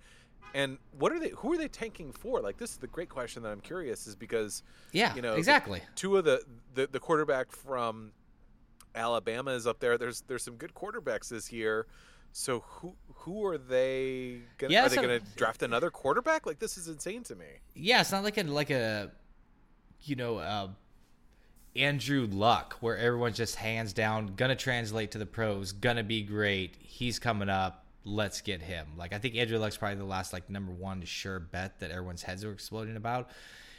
And 0.54 0.80
what 1.00 1.14
are 1.14 1.20
they? 1.20 1.30
Who 1.38 1.54
are 1.54 1.58
they 1.58 1.70
tanking 1.70 2.12
for? 2.12 2.42
Like 2.42 2.58
this 2.58 2.72
is 2.72 2.78
the 2.80 2.88
great 2.88 3.08
question 3.08 3.42
that 3.44 3.54
I'm 3.54 3.62
curious 3.62 4.06
is 4.06 4.18
because 4.18 4.64
Yeah, 4.92 5.16
you 5.16 5.22
know 5.22 5.36
exactly. 5.36 5.82
two 5.96 6.18
of 6.18 6.26
the, 6.26 6.44
the 6.74 6.88
the 6.88 7.00
quarterback 7.00 7.54
from 7.54 8.12
Alabama 8.96 9.52
is 9.52 9.66
up 9.66 9.80
there. 9.80 9.98
There's 9.98 10.24
there's 10.28 10.44
some 10.44 10.58
good 10.58 10.74
quarterbacks 10.74 11.30
this 11.30 11.54
year. 11.54 11.88
So 12.34 12.62
who 12.62 12.96
who 13.14 13.46
are 13.46 13.58
they? 13.58 14.42
Gonna, 14.58 14.74
Yeah, 14.74 14.86
are 14.86 14.90
they 14.90 14.96
so- 14.96 15.02
going 15.04 15.20
to 15.22 15.26
draft 15.38 15.64
another 15.64 15.90
quarterback? 15.90 16.46
Like 16.46 16.60
this 16.60 16.78
is 16.78 16.88
insane 16.88 17.24
to 17.24 17.36
me. 17.36 17.46
Yeah, 17.76 18.02
it's 18.02 18.12
not 18.12 18.24
like 18.24 18.38
a 18.38 18.44
like 18.44 18.72
a 18.72 19.12
you 20.02 20.16
know 20.16 20.38
uh, 20.40 20.68
Andrew 21.76 22.28
Luck 22.30 22.78
where 22.82 22.98
everyone's 22.98 23.38
just 23.38 23.56
hands 23.56 23.94
down 23.94 24.34
gonna 24.36 24.56
translate 24.56 25.12
to 25.12 25.18
the 25.18 25.26
pros, 25.26 25.72
gonna 25.72 26.04
be 26.04 26.22
great. 26.24 26.76
He's 26.80 27.20
coming 27.20 27.50
up. 27.50 27.86
Let's 28.06 28.42
get 28.42 28.62
him. 28.62 28.88
Like 28.98 29.14
I 29.14 29.18
think 29.20 29.36
Andrew 29.36 29.58
Luck's 29.58 29.78
probably 29.78 29.98
the 29.98 30.04
last 30.06 30.34
like 30.34 30.50
number 30.50 30.72
one 30.72 31.04
sure 31.06 31.40
bet 31.40 31.80
that 31.80 31.92
everyone's 31.92 32.24
heads 32.24 32.44
are 32.44 32.52
exploding 32.52 32.96
about. 32.98 33.30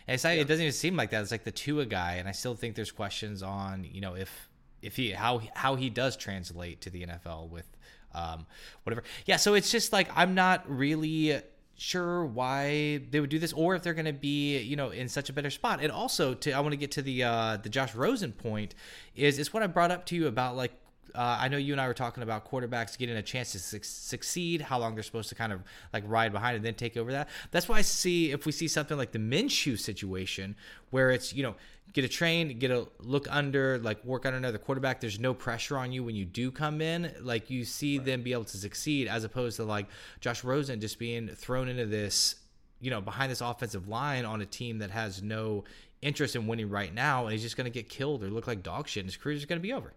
And 0.07 0.15
it's 0.15 0.25
not, 0.25 0.35
it 0.35 0.47
doesn't 0.47 0.63
even 0.63 0.73
seem 0.73 0.97
like 0.97 1.11
that. 1.11 1.23
It's 1.23 1.31
like 1.31 1.45
the 1.45 1.51
Tua 1.51 1.87
guy, 1.87 2.15
and 2.15 2.29
I 2.29 2.33
still 2.33 2.55
think 2.55 2.75
there's 2.75 2.93
questions 2.93 3.43
on 3.43 3.85
you 3.85 4.01
know 4.01 4.15
if 4.15 4.49
if 4.81 4.97
he 4.97 5.11
how 5.11 5.41
how 5.55 5.77
he 5.77 5.91
does 5.91 6.17
translate 6.17 6.81
to 6.83 6.91
the 6.91 7.07
NFL 7.07 7.49
with 7.51 7.67
um, 8.15 8.47
whatever. 8.85 9.03
Yeah, 9.27 9.37
so 9.37 9.55
it's 9.55 9.71
just 9.71 9.93
like 9.93 10.09
I'm 10.15 10.35
not 10.35 10.65
really 10.69 11.41
sure 11.77 12.25
why 12.25 13.01
they 13.11 13.19
would 13.19 13.31
do 13.31 13.39
this 13.39 13.53
or 13.53 13.75
if 13.75 13.83
they're 13.83 13.95
going 13.95 14.05
to 14.05 14.13
be 14.13 14.59
you 14.61 14.77
know 14.77 14.91
in 14.91 15.09
such 15.09 15.29
a 15.29 15.33
better 15.33 15.51
spot 15.51 15.81
and 15.83 15.91
also 15.91 16.33
to 16.33 16.53
i 16.53 16.61
want 16.61 16.71
to 16.71 16.77
get 16.77 16.93
to 16.93 17.03
the 17.03 17.25
uh 17.25 17.57
the 17.65 17.69
josh 17.69 17.97
rosen 17.97 18.31
point 18.31 18.77
is 19.17 19.41
it's 19.41 19.53
what 19.53 19.61
i 19.61 19.67
brought 19.67 19.91
up 19.91 20.07
to 20.07 20.15
you 20.15 20.29
about 20.29 20.55
like 20.55 20.73
uh, 21.15 21.39
I 21.41 21.49
know 21.49 21.57
you 21.57 21.73
and 21.73 21.81
I 21.81 21.87
were 21.87 21.95
talking 21.95 22.23
about 22.23 22.51
quarterbacks 22.51 22.99
getting 22.99 23.17
a 23.17 23.23
chance 23.23 23.53
to 23.53 23.61
suc 23.61 23.85
succeed, 23.85 24.61
how 24.61 24.79
long 24.81 24.95
they're 24.95 25.05
supposed 25.05 25.29
to 25.29 25.37
kind 25.37 25.53
of 25.53 25.63
like 25.93 26.03
ride 26.07 26.33
behind 26.33 26.57
and 26.57 26.65
then 26.65 26.75
take 26.75 26.97
over 26.97 27.13
that. 27.13 27.29
That's 27.53 27.69
why 27.69 27.77
I 27.77 27.83
see 27.83 28.33
if 28.33 28.47
we 28.47 28.53
see 28.53 28.67
something 28.67 28.97
like 28.97 29.13
the 29.13 29.21
Minshew 29.21 29.79
situation, 29.79 30.57
where 30.91 31.11
it's 31.11 31.33
you 31.33 31.45
know 31.45 31.55
get 31.93 32.05
a 32.05 32.09
train, 32.09 32.59
get 32.59 32.71
a 32.71 32.87
look 33.01 33.27
under, 33.31 33.79
like 33.79 34.05
work 34.05 34.27
on 34.27 34.35
another 34.35 34.59
quarterback. 34.59 35.01
There's 35.01 35.21
no 35.21 35.35
pressure 35.35 35.77
on 35.77 35.93
you 35.93 36.03
when 36.03 36.17
you 36.17 36.25
do 36.25 36.51
come 36.51 36.81
in. 36.81 37.13
Like 37.21 37.51
you 37.51 37.65
see 37.65 37.99
them 37.99 38.23
be 38.23 38.33
able 38.33 38.45
to 38.45 38.57
succeed, 38.57 39.07
as 39.07 39.25
opposed 39.25 39.57
to 39.57 39.65
like 39.65 39.87
Josh 40.21 40.43
Rosen 40.43 40.81
just 40.81 40.99
being 40.99 41.29
thrown 41.29 41.69
into 41.69 41.87
this, 41.87 42.37
you 42.81 42.91
know, 42.91 43.01
behind 43.01 43.31
this 43.31 43.41
offensive 43.41 43.89
line 43.89 44.25
on 44.25 44.41
a 44.41 44.47
team 44.47 44.79
that 44.79 44.91
has 44.91 45.23
no 45.23 45.65
interest 46.03 46.37
in 46.37 46.47
winning 46.47 46.69
right 46.69 46.93
now, 46.93 47.25
and 47.25 47.33
he's 47.33 47.43
just 47.43 47.57
going 47.57 47.65
to 47.65 47.71
get 47.71 47.89
killed 47.89 48.23
or 48.23 48.29
look 48.29 48.47
like 48.47 48.63
dog 48.63 48.87
shit, 48.89 49.03
and 49.03 49.09
his 49.09 49.17
career 49.17 49.37
is 49.37 49.47
going 49.47 49.59
to 49.59 49.63
be 49.63 49.73
over. 49.73 49.95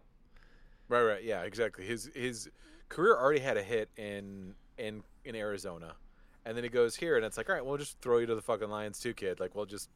Right, 0.88 1.02
right, 1.02 1.24
yeah, 1.24 1.42
exactly. 1.42 1.86
His 1.86 2.10
his 2.16 2.50
career 2.90 3.16
already 3.16 3.42
had 3.42 3.58
a 3.58 3.64
hit 3.64 3.90
in 3.98 4.54
in 4.78 5.04
in 5.26 5.36
Arizona, 5.36 5.96
and 6.46 6.56
then 6.56 6.64
he 6.64 6.70
goes 6.70 6.96
here, 6.96 7.18
and 7.18 7.26
it's 7.26 7.36
like, 7.36 7.50
all 7.50 7.56
right, 7.56 7.66
we'll 7.66 7.78
just 7.78 8.00
throw 8.00 8.20
you 8.20 8.26
to 8.26 8.36
the 8.36 8.42
fucking 8.42 8.70
Lions 8.70 9.00
too, 9.00 9.14
kid. 9.14 9.40
Like, 9.40 9.54
we'll 9.54 9.66
just 9.66 9.90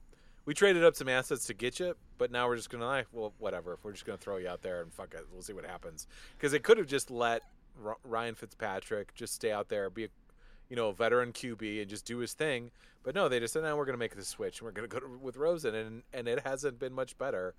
we 0.45 0.53
traded 0.53 0.83
up 0.83 0.95
some 0.95 1.07
assets 1.07 1.45
to 1.47 1.53
get 1.53 1.79
you, 1.79 1.95
but 2.17 2.31
now 2.31 2.47
we're 2.47 2.55
just 2.55 2.69
gonna 2.69 2.85
like, 2.85 3.07
well, 3.11 3.33
whatever. 3.37 3.77
We're 3.83 3.91
just 3.91 4.05
gonna 4.05 4.17
throw 4.17 4.37
you 4.37 4.47
out 4.47 4.61
there 4.61 4.81
and 4.81 4.93
fuck 4.93 5.13
it. 5.13 5.25
We'll 5.31 5.41
see 5.41 5.53
what 5.53 5.65
happens. 5.65 6.07
Because 6.37 6.51
they 6.51 6.59
could 6.59 6.77
have 6.77 6.87
just 6.87 7.11
let 7.11 7.43
Ryan 8.03 8.35
Fitzpatrick 8.35 9.13
just 9.15 9.33
stay 9.33 9.51
out 9.51 9.69
there, 9.69 9.89
be 9.89 10.05
a 10.05 10.09
you 10.69 10.75
know 10.75 10.89
a 10.89 10.93
veteran 10.93 11.33
QB, 11.33 11.81
and 11.81 11.89
just 11.89 12.05
do 12.05 12.17
his 12.17 12.33
thing. 12.33 12.71
But 13.03 13.15
no, 13.15 13.29
they 13.29 13.39
just 13.39 13.53
said, 13.53 13.63
now 13.63 13.75
we're 13.77 13.85
gonna 13.85 13.97
make 13.97 14.15
the 14.15 14.25
switch, 14.25 14.59
and 14.59 14.65
we're 14.65 14.71
gonna 14.71 14.87
go 14.87 14.99
to, 14.99 15.07
with 15.07 15.37
Rosen, 15.37 15.75
and 15.75 16.03
and 16.13 16.27
it 16.27 16.41
hasn't 16.45 16.79
been 16.79 16.93
much 16.93 17.17
better 17.17 17.55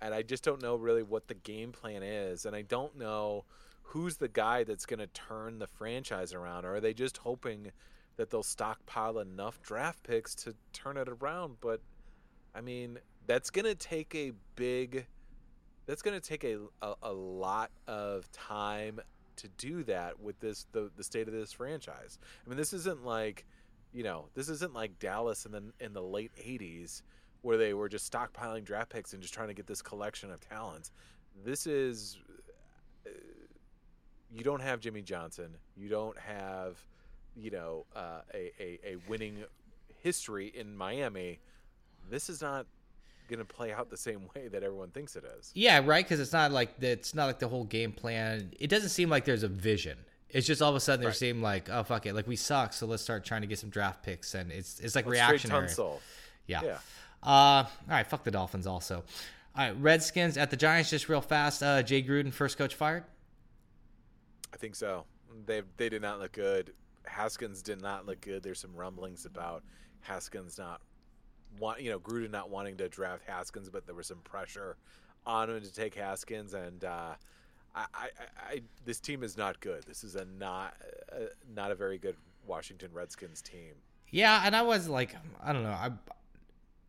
and 0.00 0.14
I 0.14 0.22
just 0.22 0.44
don't 0.44 0.62
know 0.62 0.76
really 0.76 1.02
what 1.02 1.28
the 1.28 1.34
game 1.34 1.72
plan 1.72 2.02
is, 2.02 2.44
and 2.44 2.54
I 2.54 2.62
don't 2.62 2.96
know 2.96 3.44
who's 3.82 4.16
the 4.16 4.28
guy 4.28 4.64
that's 4.64 4.86
going 4.86 4.98
to 4.98 5.06
turn 5.08 5.58
the 5.58 5.66
franchise 5.66 6.32
around. 6.32 6.64
Or 6.64 6.76
are 6.76 6.80
they 6.80 6.94
just 6.94 7.18
hoping 7.18 7.70
that 8.16 8.30
they'll 8.30 8.42
stockpile 8.42 9.18
enough 9.18 9.62
draft 9.62 10.02
picks 10.02 10.34
to 10.36 10.54
turn 10.72 10.96
it 10.96 11.08
around? 11.08 11.56
But 11.60 11.80
I 12.54 12.60
mean, 12.60 12.98
that's 13.26 13.50
going 13.50 13.64
to 13.64 13.74
take 13.74 14.14
a 14.14 14.32
big, 14.54 15.06
that's 15.86 16.02
going 16.02 16.18
to 16.18 16.26
take 16.26 16.44
a, 16.44 16.58
a 16.82 16.94
a 17.02 17.12
lot 17.12 17.70
of 17.86 18.30
time 18.32 19.00
to 19.36 19.48
do 19.58 19.82
that 19.84 20.20
with 20.20 20.38
this 20.40 20.66
the 20.72 20.90
the 20.96 21.04
state 21.04 21.26
of 21.28 21.34
this 21.34 21.52
franchise. 21.52 22.18
I 22.44 22.48
mean, 22.48 22.56
this 22.56 22.72
isn't 22.72 23.04
like, 23.04 23.44
you 23.92 24.04
know, 24.04 24.26
this 24.34 24.48
isn't 24.48 24.74
like 24.74 24.98
Dallas 24.98 25.46
in 25.46 25.52
the 25.52 25.62
in 25.80 25.92
the 25.92 26.02
late 26.02 26.32
'80s 26.36 27.02
where 27.42 27.58
they 27.58 27.74
were 27.74 27.88
just 27.88 28.10
stockpiling 28.10 28.64
draft 28.64 28.90
picks 28.90 29.12
and 29.12 29.20
just 29.20 29.34
trying 29.34 29.48
to 29.48 29.54
get 29.54 29.66
this 29.66 29.82
collection 29.82 30.30
of 30.30 30.40
talent. 30.40 30.90
This 31.44 31.66
is 31.66 32.18
uh, 33.06 33.10
you 34.32 34.42
don't 34.42 34.62
have 34.62 34.80
Jimmy 34.80 35.02
Johnson. 35.02 35.56
You 35.76 35.88
don't 35.88 36.18
have 36.18 36.78
you 37.36 37.50
know 37.50 37.86
uh, 37.94 38.20
a, 38.32 38.52
a 38.60 38.78
a 38.92 38.96
winning 39.08 39.44
history 40.02 40.52
in 40.54 40.76
Miami. 40.76 41.40
This 42.10 42.28
is 42.28 42.40
not 42.42 42.66
going 43.28 43.38
to 43.38 43.44
play 43.44 43.72
out 43.72 43.88
the 43.90 43.96
same 43.96 44.28
way 44.34 44.48
that 44.48 44.62
everyone 44.62 44.90
thinks 44.90 45.16
it 45.16 45.24
is. 45.38 45.50
Yeah, 45.54 45.80
right. 45.84 46.04
Because 46.04 46.20
it's 46.20 46.32
not 46.32 46.52
like 46.52 46.78
the, 46.78 46.88
it's 46.88 47.14
not 47.14 47.26
like 47.26 47.38
the 47.38 47.48
whole 47.48 47.64
game 47.64 47.92
plan. 47.92 48.52
It 48.60 48.68
doesn't 48.68 48.90
seem 48.90 49.08
like 49.08 49.24
there's 49.24 49.42
a 49.42 49.48
vision. 49.48 49.98
It's 50.28 50.46
just 50.46 50.60
all 50.60 50.70
of 50.70 50.76
a 50.76 50.80
sudden 50.80 51.00
they 51.00 51.06
Right. 51.06 51.16
seem 51.16 51.40
like, 51.42 51.70
oh 51.70 51.84
fuck 51.84 52.06
it, 52.06 52.14
like 52.14 52.26
we 52.26 52.34
suck, 52.36 52.72
so 52.72 52.86
let's 52.86 53.02
start 53.04 53.24
trying 53.24 53.42
to 53.42 53.46
get 53.46 53.58
some 53.60 53.70
draft 53.70 54.02
picks, 54.02 54.34
and 54.34 54.50
it's 54.50 54.80
it's 54.80 54.96
like 54.96 55.06
Let's 55.06 55.12
reactionary. 55.12 55.68
Yeah. 56.48 56.60
Yeah. 56.64 56.78
Uh, 57.22 57.28
all 57.28 57.66
right, 57.88 58.04
fuck 58.06 58.24
the 58.24 58.32
Dolphins 58.32 58.66
also. 58.66 58.96
All 59.56 59.64
right, 59.68 59.76
Redskins 59.80 60.36
at 60.36 60.50
the 60.50 60.56
Giants, 60.56 60.90
just 60.90 61.08
real 61.08 61.20
fast. 61.20 61.62
Uh, 61.62 61.82
Jay 61.84 62.02
Gruden, 62.02 62.32
first 62.32 62.58
coach 62.58 62.74
fired. 62.74 63.04
I 64.52 64.56
think 64.56 64.74
so. 64.74 65.04
They 65.46 65.62
they 65.76 65.88
did 65.88 66.02
not 66.02 66.18
look 66.18 66.32
good. 66.32 66.72
Haskins 67.04 67.62
did 67.62 67.80
not 67.80 68.04
look 68.06 68.20
good. 68.20 68.42
There's 68.42 68.58
some 68.60 68.74
rumblings 68.74 69.26
about 69.26 69.62
Haskins 70.00 70.58
not 70.58 70.80
want 71.58 71.80
you 71.80 71.90
know 71.90 71.98
Gruden 71.98 72.30
not 72.30 72.50
wanting 72.50 72.76
to 72.78 72.88
draft 72.88 73.22
Haskins, 73.26 73.68
but 73.68 73.86
there 73.86 73.94
was 73.94 74.06
some 74.06 74.18
pressure 74.18 74.76
on 75.26 75.50
him 75.50 75.60
to 75.60 75.72
take 75.72 75.94
Haskins, 75.94 76.54
and 76.54 76.84
uh, 76.84 77.14
I, 77.74 77.86
I, 77.94 78.08
I 78.38 78.60
this 78.84 79.00
team 79.00 79.22
is 79.22 79.36
not 79.36 79.60
good. 79.60 79.84
This 79.84 80.04
is 80.04 80.14
a 80.14 80.26
not 80.38 80.74
uh, 81.12 81.26
not 81.54 81.70
a 81.70 81.74
very 81.74 81.98
good 81.98 82.16
Washington 82.46 82.90
Redskins 82.92 83.42
team. 83.42 83.74
Yeah, 84.10 84.42
and 84.44 84.54
I 84.54 84.62
was 84.62 84.88
like, 84.88 85.14
I 85.42 85.52
don't 85.52 85.64
know, 85.64 85.70
I 85.70 85.90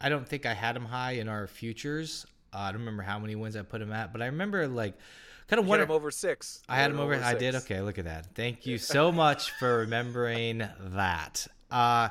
I 0.01 0.09
don't 0.09 0.27
think 0.27 0.45
I 0.45 0.53
had 0.53 0.75
him 0.75 0.85
high 0.85 1.13
in 1.13 1.27
our 1.27 1.47
futures. 1.47 2.25
Uh, 2.53 2.59
I 2.59 2.71
don't 2.71 2.81
remember 2.81 3.03
how 3.03 3.19
many 3.19 3.35
wins 3.35 3.55
I 3.55 3.61
put 3.63 3.81
him 3.81 3.91
at, 3.91 4.11
but 4.11 4.21
I 4.21 4.27
remember 4.27 4.67
like 4.67 4.93
kind 5.47 5.59
of 5.59 5.67
wondering. 5.67 5.89
him 5.89 5.95
over 5.95 6.11
six. 6.11 6.61
I 6.69 6.75
had 6.75 6.91
him 6.91 6.99
over. 6.99 7.15
I 7.15 7.33
did. 7.33 7.55
Okay, 7.55 7.81
look 7.81 7.97
at 7.97 8.05
that. 8.05 8.27
Thank 8.35 8.65
you 8.65 8.77
so 8.79 9.11
much 9.11 9.51
for 9.51 9.79
remembering 9.79 10.67
that. 10.79 11.47
Uh, 11.71 12.09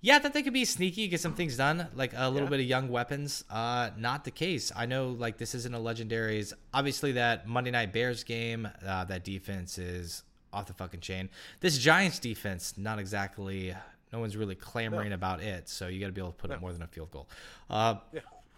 yeah, 0.00 0.18
that 0.18 0.32
they 0.32 0.42
could 0.42 0.52
be 0.52 0.64
sneaky, 0.64 1.08
get 1.08 1.20
some 1.20 1.34
things 1.34 1.56
done, 1.56 1.88
like 1.94 2.12
a 2.16 2.28
little 2.30 2.46
Yeah. 2.46 2.50
bit 2.50 2.60
of 2.60 2.66
young 2.66 2.88
weapons. 2.88 3.44
Uh, 3.50 3.90
not 3.98 4.24
the 4.24 4.30
case. 4.30 4.72
I 4.74 4.86
know, 4.86 5.10
like 5.10 5.36
this 5.38 5.54
isn't 5.54 5.74
a 5.74 5.78
legendaries. 5.78 6.52
Obviously, 6.72 7.12
that 7.12 7.46
Monday 7.46 7.70
Night 7.70 7.92
Bears 7.92 8.24
game, 8.24 8.68
uh, 8.86 9.04
that 9.04 9.24
defense 9.24 9.78
is 9.78 10.22
off 10.52 10.66
the 10.66 10.72
fucking 10.74 11.00
chain. 11.00 11.28
This 11.60 11.78
Giants 11.78 12.18
defense, 12.18 12.74
not 12.76 12.98
exactly. 12.98 13.74
No 14.12 14.18
one's 14.18 14.36
really 14.36 14.56
clamoring 14.56 15.12
about 15.12 15.40
it, 15.40 15.68
so 15.68 15.86
you 15.86 16.00
got 16.00 16.06
to 16.06 16.12
be 16.12 16.20
able 16.20 16.32
to 16.32 16.36
put 16.36 16.50
up 16.50 16.60
more 16.60 16.72
than 16.72 16.82
a 16.82 16.88
field 16.88 17.10
goal. 17.12 17.28
Uh, 17.68 17.94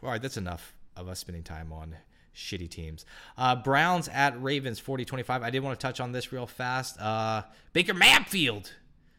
All 0.02 0.08
right, 0.10 0.22
that's 0.22 0.38
enough 0.38 0.74
of 0.96 1.08
us 1.08 1.18
spending 1.18 1.42
time 1.42 1.72
on 1.72 1.94
shitty 2.34 2.70
teams. 2.70 3.04
Uh, 3.36 3.54
Browns 3.54 4.08
at 4.08 4.42
Ravens 4.42 4.78
40 4.78 5.04
25. 5.04 5.42
I 5.42 5.50
did 5.50 5.60
want 5.62 5.78
to 5.78 5.86
touch 5.86 6.00
on 6.00 6.12
this 6.12 6.32
real 6.32 6.46
fast. 6.46 6.98
Uh, 6.98 7.42
Baker 7.74 7.92
Mayfield. 7.92 8.72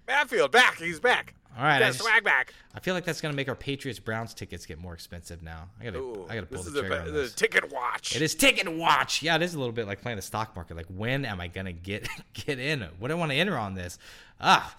Mayfield 0.08 0.52
back. 0.52 0.78
He's 0.80 1.00
back. 1.00 1.34
All 1.58 1.63
right, 1.63 1.84
I 1.84 1.88
just- 1.88 2.00
swag 2.00 2.24
back. 2.24 2.54
I 2.76 2.80
feel 2.80 2.96
like 2.96 3.06
that's 3.06 3.22
going 3.22 3.32
to 3.32 3.36
make 3.36 3.48
our 3.48 3.56
Patriots 3.56 4.00
Browns 4.00 4.34
tickets 4.34 4.66
get 4.66 4.80
more 4.80 4.96
expensive 4.96 5.44
now. 5.44 5.70
I 5.80 5.84
got 5.84 5.92
to 5.94 6.00
Ooh, 6.00 6.26
I 6.28 6.34
got 6.34 6.42
to 6.42 6.48
pull 6.48 6.63
this 6.63 6.74
the 6.74 6.80
trigger 6.80 6.96
be- 6.96 7.00
on 7.02 7.06
the 7.06 7.12
this. 7.12 7.34
ticket 7.36 7.72
watch. 7.72 8.16
It 8.16 8.24
is 8.24 8.34
ticket 8.34 8.68
watch. 8.76 9.22
Yeah, 9.22 9.36
it 9.36 9.44
is 9.44 9.54
a 9.54 9.60
little 9.60 9.72
bit 9.74 9.86
like 9.86 10.02
playing 10.02 10.16
the 10.16 10.24
stock 10.24 10.56
market. 10.56 10.76
Like, 10.76 10.88
when 10.88 11.26
am 11.26 11.39
I 11.39 11.48
gonna 11.48 11.72
get 11.72 12.08
get 12.34 12.58
in? 12.58 12.82
What 12.98 13.10
do 13.10 13.13
I 13.13 13.18
want 13.18 13.32
to 13.32 13.38
enter 13.38 13.56
on 13.56 13.76
this? 13.76 14.00
Ah, 14.42 14.76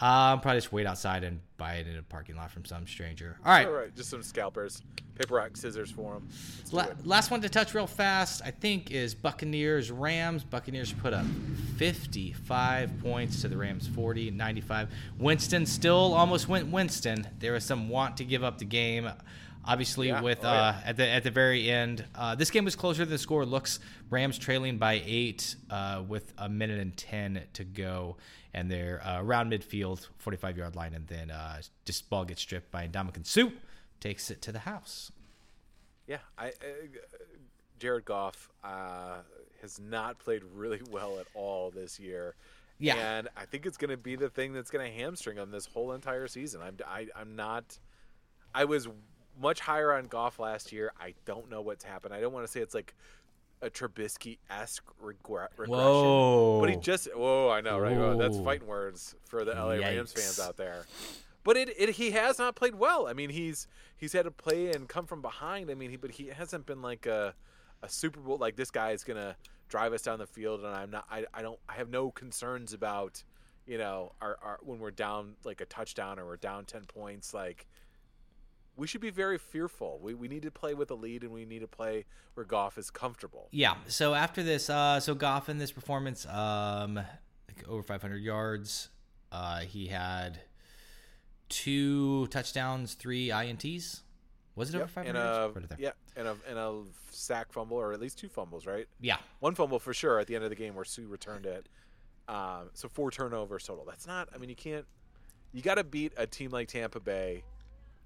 um, 0.00 0.40
probably 0.40 0.58
just 0.58 0.72
wait 0.72 0.86
outside 0.86 1.24
and 1.24 1.40
buy 1.56 1.74
it 1.76 1.86
in 1.86 1.96
a 1.96 2.02
parking 2.02 2.36
lot 2.36 2.50
from 2.50 2.64
some 2.64 2.86
stranger. 2.86 3.36
All 3.44 3.50
right, 3.52 3.66
All 3.66 3.72
right, 3.72 3.94
just 3.96 4.10
some 4.10 4.22
scalpers, 4.22 4.82
paper 5.14 5.36
rock 5.36 5.56
scissors 5.56 5.90
for 5.90 6.14
them. 6.14 6.28
La- 6.72 6.88
last 7.04 7.30
one 7.30 7.40
to 7.40 7.48
touch 7.48 7.72
real 7.74 7.86
fast, 7.86 8.42
I 8.44 8.50
think, 8.50 8.90
is 8.90 9.14
Buccaneers 9.14 9.90
Rams. 9.90 10.44
Buccaneers 10.44 10.92
put 10.92 11.14
up 11.14 11.24
55 11.76 12.98
points 13.02 13.40
to 13.42 13.48
the 13.48 13.56
Rams 13.56 13.86
40, 13.88 14.30
95. 14.32 14.88
Winston 15.18 15.64
still 15.66 16.12
almost 16.14 16.48
went 16.48 16.68
Winston. 16.68 17.26
There 17.38 17.52
was 17.52 17.64
some 17.64 17.88
want 17.88 18.16
to 18.18 18.24
give 18.24 18.44
up 18.44 18.58
the 18.58 18.64
game. 18.64 19.08
Obviously, 19.64 20.08
Yeah. 20.08 20.20
with 20.20 20.44
Oh, 20.44 20.48
uh, 20.48 20.52
yeah. 20.78 20.88
at 20.90 20.96
the 20.96 21.08
at 21.08 21.24
the 21.24 21.30
very 21.30 21.68
end, 21.70 22.04
uh, 22.14 22.34
this 22.36 22.50
game 22.50 22.64
was 22.64 22.76
closer 22.76 23.04
than 23.04 23.10
the 23.12 23.18
score 23.18 23.44
looks. 23.44 23.80
Rams 24.10 24.38
trailing 24.38 24.78
by 24.78 25.02
eight 25.04 25.56
uh, 25.70 26.02
with 26.06 26.32
a 26.38 26.48
minute 26.48 26.78
and 26.78 26.96
ten 26.96 27.42
to 27.54 27.64
go, 27.64 28.16
and 28.56 28.70
they're 28.70 29.02
uh, 29.06 29.22
around 29.22 29.52
midfield, 29.52 30.08
45 30.16 30.56
yard 30.56 30.74
line, 30.74 30.94
and 30.94 31.06
then 31.06 31.30
uh, 31.30 31.60
just 31.84 32.08
ball 32.08 32.24
gets 32.24 32.40
stripped 32.40 32.72
by 32.72 32.88
Ndamukong 32.88 33.26
Suh, 33.26 33.50
takes 34.00 34.30
it 34.30 34.40
to 34.42 34.50
the 34.50 34.60
house. 34.60 35.12
Yeah, 36.06 36.18
I, 36.38 36.48
uh, 36.48 36.52
Jared 37.78 38.06
Goff 38.06 38.50
uh, 38.64 39.18
has 39.60 39.78
not 39.78 40.18
played 40.18 40.42
really 40.54 40.80
well 40.90 41.18
at 41.20 41.26
all 41.34 41.70
this 41.70 42.00
year, 42.00 42.34
Yeah. 42.78 42.94
And 42.96 43.28
I 43.36 43.44
think 43.44 43.66
it's 43.66 43.76
going 43.76 43.90
to 43.90 43.98
be 43.98 44.16
the 44.16 44.30
thing 44.30 44.54
that's 44.54 44.70
going 44.70 44.90
to 44.90 44.98
hamstring 44.98 45.36
him 45.36 45.50
this 45.50 45.66
whole 45.66 45.92
entire 45.92 46.26
season. 46.26 46.62
I'm 46.62 46.76
I, 46.86 47.08
I'm 47.14 47.36
not. 47.36 47.78
I 48.54 48.64
was 48.64 48.88
much 49.38 49.60
higher 49.60 49.92
on 49.92 50.06
Goff 50.06 50.38
last 50.38 50.72
year. 50.72 50.92
I 50.98 51.12
don't 51.26 51.50
know 51.50 51.60
what's 51.60 51.84
happened. 51.84 52.14
I 52.14 52.20
don't 52.20 52.32
want 52.32 52.46
to 52.46 52.50
say 52.50 52.60
it's 52.60 52.74
like 52.74 52.94
a 53.62 53.70
Trubisky 53.70 54.38
esque 54.50 54.84
regre- 55.02 55.48
regression. 55.56 55.70
Whoa. 55.70 56.60
But 56.60 56.70
he 56.70 56.76
just 56.76 57.08
whoa, 57.14 57.50
I 57.50 57.60
know, 57.60 57.78
right? 57.78 57.96
Whoa, 57.96 58.16
that's 58.16 58.38
fighting 58.38 58.66
words 58.66 59.14
for 59.24 59.44
the 59.44 59.52
LA 59.52 59.74
Rams 59.74 60.12
fans 60.12 60.38
out 60.38 60.56
there. 60.56 60.86
But 61.44 61.56
it, 61.56 61.70
it 61.78 61.90
he 61.90 62.10
has 62.10 62.38
not 62.38 62.56
played 62.56 62.74
well. 62.74 63.06
I 63.06 63.12
mean, 63.12 63.30
he's 63.30 63.68
he's 63.96 64.12
had 64.12 64.24
to 64.24 64.30
play 64.30 64.72
and 64.72 64.88
come 64.88 65.06
from 65.06 65.22
behind. 65.22 65.70
I 65.70 65.74
mean, 65.74 65.90
he 65.90 65.96
but 65.96 66.10
he 66.10 66.26
hasn't 66.26 66.66
been 66.66 66.82
like 66.82 67.06
a 67.06 67.34
a 67.82 67.88
Super 67.88 68.20
Bowl 68.20 68.38
like 68.38 68.56
this 68.56 68.70
guy 68.70 68.90
is 68.90 69.04
gonna 69.04 69.36
drive 69.68 69.92
us 69.92 70.02
down 70.02 70.18
the 70.18 70.26
field, 70.26 70.64
and 70.64 70.74
I'm 70.74 70.90
not. 70.90 71.06
I, 71.10 71.24
I 71.32 71.42
don't. 71.42 71.58
I 71.68 71.74
have 71.74 71.88
no 71.88 72.10
concerns 72.10 72.72
about 72.72 73.22
you 73.66 73.78
know 73.78 74.12
our, 74.20 74.36
our 74.42 74.58
when 74.62 74.78
we're 74.78 74.90
down 74.90 75.34
like 75.44 75.60
a 75.60 75.66
touchdown 75.66 76.18
or 76.18 76.26
we're 76.26 76.36
down 76.36 76.64
ten 76.64 76.84
points. 76.84 77.32
Like 77.32 77.66
we 78.76 78.86
should 78.86 79.00
be 79.00 79.10
very 79.10 79.38
fearful. 79.38 79.98
We 80.02 80.14
we 80.14 80.28
need 80.28 80.42
to 80.42 80.50
play 80.50 80.74
with 80.74 80.90
a 80.90 80.94
lead, 80.94 81.22
and 81.22 81.32
we 81.32 81.44
need 81.44 81.60
to 81.60 81.66
play 81.66 82.04
where 82.34 82.44
Goff 82.44 82.78
is 82.78 82.90
comfortable. 82.90 83.48
Yeah. 83.50 83.74
So 83.88 84.14
after 84.14 84.42
this, 84.42 84.68
uh, 84.68 85.00
so 85.00 85.14
Goff 85.14 85.48
in 85.48 85.58
this 85.58 85.72
performance, 85.72 86.26
um, 86.26 86.96
like 86.96 87.68
over 87.68 87.82
500 87.82 88.16
yards. 88.16 88.90
Uh, 89.32 89.60
he 89.60 89.88
had 89.88 90.38
two 91.48 92.26
touchdowns, 92.28 92.94
three 92.94 93.28
ints. 93.28 94.02
Was 94.54 94.72
it 94.72 94.76
over 94.76 94.86
500 94.86 95.08
and 95.08 95.18
yards? 95.18 95.72
a 95.72 95.76
yeah, 95.78 95.90
and 96.16 96.28
a 96.28 96.36
and 96.48 96.58
a 96.58 96.82
sack 97.10 97.52
fumble 97.52 97.76
or 97.76 97.92
at 97.92 98.00
least 98.00 98.18
two 98.18 98.28
fumbles, 98.28 98.66
right? 98.66 98.86
Yeah. 99.00 99.16
One 99.40 99.54
fumble 99.54 99.78
for 99.78 99.92
sure 99.92 100.18
at 100.18 100.26
the 100.26 100.34
end 100.34 100.44
of 100.44 100.50
the 100.50 100.56
game 100.56 100.74
where 100.74 100.84
Suh 100.84 101.02
returned 101.06 101.46
it. 101.46 101.68
Um, 102.28 102.70
so 102.72 102.88
four 102.88 103.10
turnovers 103.10 103.64
total. 103.64 103.84
That's 103.84 104.06
not. 104.06 104.28
I 104.34 104.38
mean, 104.38 104.48
you 104.48 104.56
can't. 104.56 104.84
You 105.52 105.62
got 105.62 105.76
to 105.76 105.84
beat 105.84 106.12
a 106.16 106.26
team 106.26 106.50
like 106.50 106.68
Tampa 106.68 107.00
Bay 107.00 107.44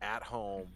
at 0.03 0.23
home, 0.23 0.67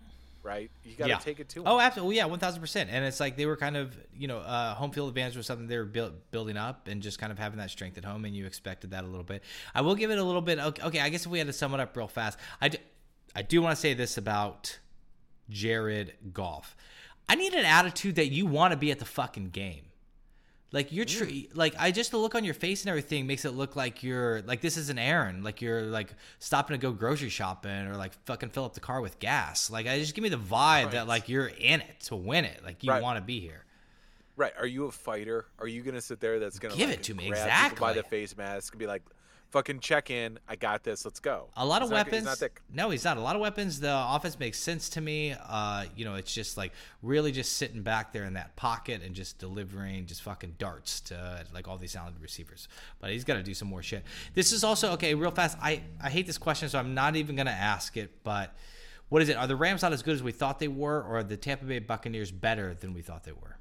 right? 0.42 0.70
You 0.84 0.96
got 0.96 1.04
to 1.04 1.10
yeah. 1.10 1.18
take 1.18 1.40
it 1.40 1.48
to 1.50 1.60
them. 1.60 1.64
Oh, 1.66 1.80
absolutely. 1.80 2.16
Yeah, 2.16 2.26
one 2.26 2.38
thousand 2.38 2.60
percent. 2.60 2.90
And 2.90 3.04
it's 3.04 3.20
like 3.20 3.36
they 3.36 3.46
were 3.46 3.56
kind 3.56 3.76
of, 3.76 3.96
you 4.16 4.28
know, 4.28 4.38
uh, 4.38 4.74
home 4.74 4.90
field 4.90 5.08
advantage 5.08 5.36
was 5.36 5.46
something 5.46 5.66
they 5.66 5.78
were 5.78 5.84
build, 5.84 6.12
building 6.30 6.56
up 6.56 6.88
and 6.88 7.02
just 7.02 7.18
kind 7.18 7.32
of 7.32 7.38
having 7.38 7.58
that 7.58 7.70
strength 7.70 7.98
at 7.98 8.04
home, 8.04 8.24
and 8.24 8.36
you 8.36 8.46
expected 8.46 8.90
that 8.90 9.04
a 9.04 9.06
little 9.06 9.24
bit. 9.24 9.42
I 9.74 9.80
will 9.80 9.94
give 9.94 10.10
it 10.10 10.18
a 10.18 10.24
little 10.24 10.42
bit. 10.42 10.58
Okay, 10.58 10.82
okay 10.82 11.00
I 11.00 11.08
guess 11.08 11.24
if 11.24 11.30
we 11.30 11.38
had 11.38 11.46
to 11.46 11.52
sum 11.52 11.74
it 11.74 11.80
up 11.80 11.96
real 11.96 12.08
fast, 12.08 12.38
I 12.60 12.68
do, 12.68 12.78
I 13.34 13.42
do 13.42 13.62
want 13.62 13.74
to 13.74 13.80
say 13.80 13.94
this 13.94 14.18
about 14.18 14.78
Jared 15.48 16.14
Goff. 16.32 16.76
I 17.28 17.36
need 17.36 17.54
an 17.54 17.64
attitude 17.64 18.16
that 18.16 18.28
you 18.28 18.46
want 18.46 18.72
to 18.72 18.76
be 18.76 18.90
at 18.90 18.98
the 18.98 19.06
fucking 19.06 19.50
game. 19.50 19.86
Like 20.74 20.90
you're 20.90 21.04
tr- 21.04 21.26
mm. 21.26 21.48
like 21.54 21.76
I 21.78 21.92
just 21.92 22.10
the 22.10 22.16
look 22.16 22.34
on 22.34 22.42
your 22.42 22.52
face 22.52 22.82
and 22.82 22.88
everything 22.88 23.28
makes 23.28 23.44
it 23.44 23.52
look 23.52 23.76
like 23.76 24.02
you're 24.02 24.42
like 24.42 24.60
this 24.60 24.76
is 24.76 24.90
an 24.90 24.98
errand, 24.98 25.44
like 25.44 25.62
you're 25.62 25.82
like 25.82 26.12
stopping 26.40 26.74
to 26.74 26.82
go 26.82 26.90
grocery 26.90 27.28
shopping 27.28 27.86
or 27.86 27.94
like 27.94 28.12
fucking 28.24 28.48
fill 28.48 28.64
up 28.64 28.74
the 28.74 28.80
car 28.80 29.00
with 29.00 29.20
gas. 29.20 29.70
Like 29.70 29.86
I 29.86 30.00
just 30.00 30.16
give 30.16 30.24
me 30.24 30.30
the 30.30 30.36
vibe 30.36 30.90
that 30.90 31.06
like 31.06 31.28
you're 31.28 31.46
in 31.46 31.80
it 31.80 32.00
to 32.06 32.16
win 32.16 32.44
it, 32.44 32.60
like 32.64 32.82
you 32.82 32.90
Right. 32.90 33.00
want 33.00 33.18
to 33.18 33.22
be 33.22 33.38
here. 33.38 33.64
Right? 34.36 34.52
Are 34.58 34.66
you 34.66 34.86
a 34.86 34.90
fighter? 34.90 35.46
Are 35.60 35.68
you 35.68 35.80
gonna 35.82 36.00
sit 36.00 36.18
there 36.18 36.40
that's 36.40 36.58
gonna 36.58 36.74
Give 36.74 36.88
like, 36.88 36.98
it 36.98 37.04
to 37.04 37.14
me, 37.14 37.28
exactly 37.28 37.78
by 37.78 37.92
the 37.92 38.02
face 38.02 38.36
mask 38.36 38.72
and 38.72 38.80
be 38.80 38.88
like, 38.88 39.04
"Fucking 39.54 39.78
check 39.78 40.10
in. 40.10 40.38
I 40.48 40.56
got 40.56 40.82
this. 40.82 41.04
Let's 41.04 41.20
go." 41.20 41.48
A 41.56 41.64
lot 41.64 41.80
He's 41.80 41.88
of 41.88 41.92
not- 41.92 42.06
weapons. 42.10 42.40
He's 42.40 42.48
no, 42.72 42.90
he's 42.90 43.04
not. 43.04 43.16
A 43.16 43.20
lot 43.20 43.36
of 43.36 43.40
weapons. 43.40 43.78
The 43.78 43.94
offense 43.96 44.36
makes 44.38 44.58
sense 44.58 44.88
to 44.90 45.00
me. 45.00 45.32
Uh, 45.48 45.84
you 45.96 46.04
know, 46.04 46.16
it's 46.16 46.34
just 46.34 46.56
like 46.56 46.72
really 47.02 47.30
just 47.32 47.52
sitting 47.54 47.82
back 47.82 48.12
there 48.12 48.24
in 48.24 48.34
that 48.34 48.56
pocket 48.56 49.00
and 49.02 49.14
just 49.14 49.38
delivering 49.38 50.06
just 50.06 50.22
fucking 50.22 50.56
darts 50.58 51.00
to 51.02 51.46
like 51.54 51.68
all 51.68 51.78
these 51.78 51.92
talented 51.92 52.20
receivers. 52.20 52.66
But 52.98 53.10
he's 53.10 53.22
got 53.24 53.34
to 53.34 53.42
do 53.44 53.54
some 53.54 53.68
more 53.68 53.82
shit. 53.82 54.02
This 54.34 54.50
is 54.52 54.64
also 54.64 54.92
okay. 54.94 55.14
Real 55.14 55.30
fast. 55.30 55.56
I 55.62 55.82
I 56.02 56.10
hate 56.10 56.26
this 56.26 56.38
question, 56.38 56.68
so 56.68 56.78
I'm 56.78 56.92
not 56.94 57.14
even 57.14 57.36
gonna 57.36 57.50
ask 57.50 57.96
it. 57.96 58.10
But 58.24 58.54
what 59.08 59.22
is 59.22 59.28
it? 59.28 59.36
Are 59.36 59.46
the 59.46 59.56
Rams 59.56 59.82
not 59.82 59.92
as 59.92 60.02
good 60.02 60.14
as 60.14 60.22
we 60.22 60.32
thought 60.32 60.58
they 60.58 60.68
were, 60.68 61.00
or 61.02 61.18
are 61.18 61.22
the 61.22 61.36
Tampa 61.36 61.64
Bay 61.64 61.78
Buccaneers 61.78 62.32
better 62.32 62.74
than 62.74 62.92
we 62.92 63.02
thought 63.02 63.22
they 63.22 63.32
were? 63.32 63.56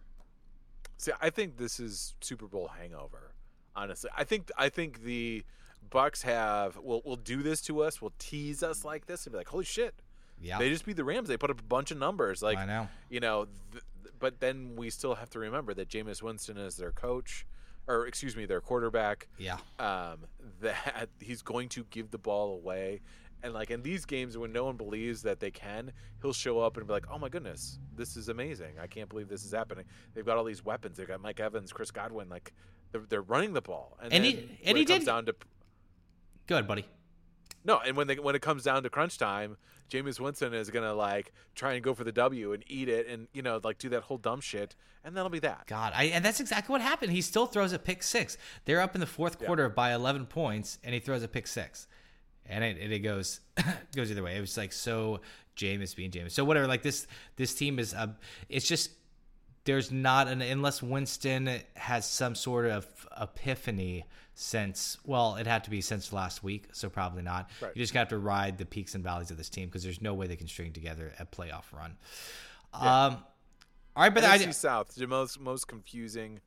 See, 0.98 1.12
I 1.22 1.30
think 1.30 1.58
this 1.58 1.80
is 1.80 2.16
Super 2.22 2.48
Bowl 2.48 2.70
hangover. 2.80 3.32
Honestly, 3.76 4.10
I 4.18 4.24
think 4.24 4.52
I 4.58 4.70
think 4.70 5.04
the 5.04 5.44
Bucs 5.92 6.22
have 6.24 6.78
will 6.78 7.02
will 7.06 7.16
do 7.16 7.42
this 7.44 7.62
to 7.64 7.82
us. 7.82 8.02
Will 8.02 8.14
tease 8.20 8.64
us 8.64 8.84
like 8.86 9.06
this 9.06 9.26
and 9.26 9.34
be 9.34 9.38
like, 9.38 9.48
"Holy 9.50 9.66
shit!" 9.66 9.96
Yeah. 10.42 10.58
They 10.60 10.70
just 10.70 10.86
beat 10.86 10.96
the 10.98 11.04
Rams. 11.04 11.28
They 11.30 11.38
put 11.38 11.50
up 11.52 11.60
a 11.60 11.64
bunch 11.64 11.92
of 11.92 11.98
numbers. 11.98 12.42
Like 12.42 12.58
I 12.58 12.66
know. 12.66 12.88
you 13.10 13.20
know. 13.20 13.48
Th- 13.72 13.84
but 14.20 14.40
then 14.40 14.76
we 14.78 14.90
still 14.90 15.16
have 15.16 15.30
to 15.32 15.40
remember 15.40 15.74
that 15.74 15.90
Jameis 15.90 16.22
Winston 16.22 16.58
is 16.58 16.78
their 16.78 16.92
coach, 16.94 17.46
or 17.88 18.08
excuse 18.08 18.36
me, 18.38 18.46
their 18.46 18.62
quarterback. 18.62 19.28
Yeah. 19.38 19.58
Um, 19.80 20.26
that 20.62 21.10
he's 21.20 21.42
going 21.42 21.68
to 21.70 21.86
give 21.90 22.10
the 22.12 22.18
ball 22.18 22.54
away. 22.56 23.02
And 23.44 23.54
like 23.54 23.70
in 23.72 23.82
these 23.84 24.06
games, 24.06 24.38
when 24.38 24.54
no 24.54 24.64
one 24.64 24.78
believes 24.78 25.22
that 25.24 25.42
they 25.42 25.52
can, 25.52 25.92
he'll 26.22 26.32
show 26.32 26.60
up 26.62 26.78
and 26.78 26.88
be 26.88 26.94
like, 26.94 27.06
"Oh 27.12 27.18
my 27.20 27.28
goodness, 27.28 27.80
this 27.96 28.16
is 28.16 28.30
amazing! 28.30 28.76
I 28.82 28.88
can't 28.88 29.10
believe 29.10 29.28
this 29.28 29.44
is 29.44 29.52
happening." 29.52 29.84
They've 30.14 30.26
got 30.26 30.38
all 30.38 30.46
these 30.46 30.64
weapons. 30.64 30.96
They've 30.98 31.08
got 31.08 31.22
Mike 31.22 31.42
Evans, 31.42 31.74
Chris 31.74 31.92
Godwin. 31.92 32.30
Like 32.30 32.54
they're, 32.94 33.02
they're 33.10 33.22
running 33.22 33.52
the 33.52 33.62
ball. 33.62 33.98
And, 34.02 34.14
And 34.14 34.24
he- 34.24 34.36
when 34.36 34.50
and 34.64 34.78
he 34.78 34.84
it 34.84 34.88
comes 34.88 35.00
did- 35.02 35.06
down 35.08 35.26
to 35.26 35.36
Go 36.48 36.56
ahead, 36.56 36.68
buddy. 36.68 36.86
no, 37.64 37.80
and 37.80 37.96
when 37.96 38.08
they 38.08 38.16
when 38.16 38.36
it 38.36 38.42
comes 38.42 38.64
down 38.64 38.84
to 38.84 38.90
crunch 38.90 39.18
time, 39.18 39.58
Jameis 39.90 40.20
Winston 40.20 40.54
is 40.54 40.70
gonna 40.70 40.94
like 40.94 41.32
try 41.56 41.74
and 41.74 41.84
go 41.84 41.94
for 41.94 42.04
the 42.04 42.12
W 42.12 42.54
and 42.54 42.64
eat 42.68 42.90
it, 42.90 43.08
and 43.08 43.28
you 43.34 43.42
know 43.42 43.60
like 43.64 43.78
do 43.78 43.90
that 43.90 44.04
whole 44.04 44.18
dumb 44.18 44.42
shit, 44.42 44.76
and 45.04 45.16
that'll 45.16 45.30
be 45.30 45.40
that. 45.40 45.66
God, 45.68 45.94
I, 45.96 46.06
and 46.06 46.24
that's 46.24 46.40
exactly 46.40 46.72
what 46.74 46.82
happened. 46.82 47.12
He 47.12 47.22
still 47.22 47.46
throws 47.46 47.74
a 47.74 47.80
pick 47.80 48.04
six. 48.04 48.38
They're 48.66 48.82
up 48.82 48.96
in 48.96 49.02
the 49.02 49.08
fourth 49.08 49.40
quarter 49.40 49.70
by 49.70 49.94
11 49.94 50.26
points, 50.28 50.80
and 50.84 50.94
he 50.94 51.00
throws 51.00 51.24
a 51.24 51.28
pick 51.28 51.48
six, 51.48 51.88
and 52.46 52.64
it, 52.64 52.78
and 52.80 52.92
it 52.92 53.00
goes 53.00 53.40
goes 53.96 54.12
either 54.12 54.24
way. 54.24 54.36
It 54.38 54.42
was 54.42 54.58
like 54.58 54.74
so 54.74 55.22
Jameis 55.56 55.96
being 55.96 56.12
Jameis. 56.12 56.32
So 56.32 56.44
whatever. 56.44 56.68
Like 56.68 56.82
this 56.84 57.08
this 57.36 57.54
team 57.56 57.80
is 57.80 57.94
uh, 57.94 58.08
it's 58.50 58.68
just 58.68 58.92
there's 59.66 59.92
not 59.92 60.28
an 60.28 60.42
unless 60.42 60.82
Winston 60.84 61.50
has 61.76 62.06
some 62.06 62.36
sort 62.36 62.66
of 62.66 62.86
epiphany 63.20 64.06
since 64.36 64.98
well 65.06 65.36
it 65.36 65.46
had 65.46 65.64
to 65.64 65.70
be 65.70 65.80
since 65.82 66.12
last 66.12 66.44
week 66.44 66.66
so 66.74 66.90
probably 66.90 67.22
not 67.22 67.50
Right. 67.62 67.72
you 67.76 67.82
just 67.84 67.94
have 67.94 68.10
to 68.10 68.18
ride 68.18 68.58
the 68.58 68.66
peaks 68.66 68.96
and 68.96 69.04
valleys 69.04 69.30
of 69.30 69.38
this 69.38 69.50
team 69.50 69.68
because 69.70 69.84
there's 69.84 70.02
no 70.02 70.16
way 70.16 70.26
they 70.28 70.36
can 70.36 70.48
string 70.48 70.74
together 70.74 71.14
a 71.20 71.26
playoff 71.26 71.66
run 71.72 71.96
um 72.74 73.18
all 73.96 74.04
right 74.04 74.14
but 74.14 74.24
I, 74.24 74.40
NFC 74.40 74.54
South, 74.56 74.96
the 74.96 75.06
most 75.06 75.40
most 75.40 75.68
confusing 75.68 76.40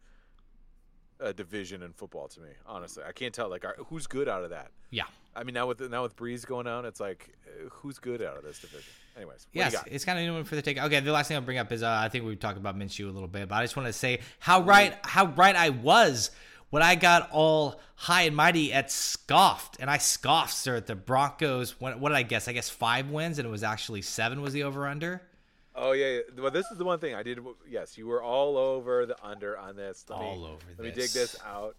uh, 1.20 1.32
division 1.32 1.82
in 1.82 1.92
football 1.92 2.28
to 2.28 2.40
me. 2.40 2.48
Honestly, 2.66 3.02
I 3.06 3.12
can't 3.12 3.32
tell 3.32 3.48
like 3.48 3.64
who's 3.86 4.06
good 4.08 4.28
out 4.28 4.42
of 4.42 4.50
that. 4.50 4.70
yeah 4.90 5.04
I 5.34 5.44
mean, 5.44 5.54
now 5.54 5.66
with 5.66 5.80
now 5.90 6.02
with 6.02 6.16
Brees 6.16 6.44
going 6.44 6.66
on, 6.66 6.84
it's 6.84 6.98
like 6.98 7.30
uh, 7.46 7.68
who's 7.70 7.98
good 7.98 8.20
out 8.20 8.36
of 8.36 8.42
this 8.42 8.58
division. 8.58 8.92
Anyways, 9.16 9.46
what 9.52 9.54
Yes, 9.54 9.72
you 9.72 9.78
got? 9.78 9.88
it's 9.88 10.04
kind 10.04 10.18
of 10.18 10.24
new 10.24 10.34
one 10.34 10.44
for 10.44 10.56
the 10.56 10.62
take. 10.62 10.78
Okay, 10.78 11.00
the 11.00 11.12
last 11.12 11.28
thing 11.28 11.36
I'll 11.36 11.42
bring 11.42 11.58
up 11.58 11.72
is 11.72 11.82
uh, 11.82 11.88
I 12.02 12.08
think 12.08 12.24
we 12.24 12.36
talked 12.36 12.58
about 12.58 12.78
Minshew 12.78 13.08
a 13.08 13.12
little 13.12 13.28
bit, 13.28 13.48
but 13.48 13.54
I 13.54 13.62
just 13.64 13.76
want 13.76 13.86
to 13.86 13.92
say 13.92 14.20
how 14.38 14.60
right 14.62 14.94
how 15.04 15.26
right 15.26 15.56
I 15.56 15.70
was 15.70 16.30
when 16.70 16.82
I 16.82 16.96
got 16.96 17.30
all 17.30 17.80
high 17.94 18.22
and 18.22 18.36
mighty 18.36 18.72
at 18.72 18.90
scoffed, 18.90 19.78
and 19.80 19.88
I 19.88 19.98
scoffed 19.98 20.52
sir 20.52 20.76
at 20.76 20.86
the 20.86 20.94
Broncos. 20.96 21.80
What, 21.80 21.98
what 21.98 22.10
did 22.10 22.16
I 22.18 22.22
guess? 22.24 22.46
I 22.48 22.52
guess 22.52 22.68
five 22.68 23.08
wins, 23.08 23.38
and 23.38 23.46
it 23.48 23.50
was 23.50 23.62
actually 23.62 24.02
seven 24.02 24.42
was 24.42 24.52
the 24.52 24.64
over 24.64 24.86
under. 24.86 25.22
Oh 25.74 25.92
yeah, 25.92 26.06
yeah. 26.16 26.20
Well, 26.38 26.50
this 26.50 26.66
is 26.70 26.76
the 26.76 26.84
one 26.84 26.98
thing 26.98 27.14
I 27.14 27.22
did. 27.22 27.38
Yes, 27.68 27.96
you 27.96 28.06
were 28.06 28.22
all 28.22 28.58
over 28.58 29.06
the 29.06 29.16
under 29.24 29.56
on 29.56 29.76
this. 29.76 30.04
Let 30.10 30.18
me, 30.20 30.24
All 30.26 30.44
over 30.44 30.58
Let 30.76 30.78
me 30.78 30.90
dig 30.90 31.10
this. 31.10 31.12
this 31.12 31.36
out. 31.44 31.76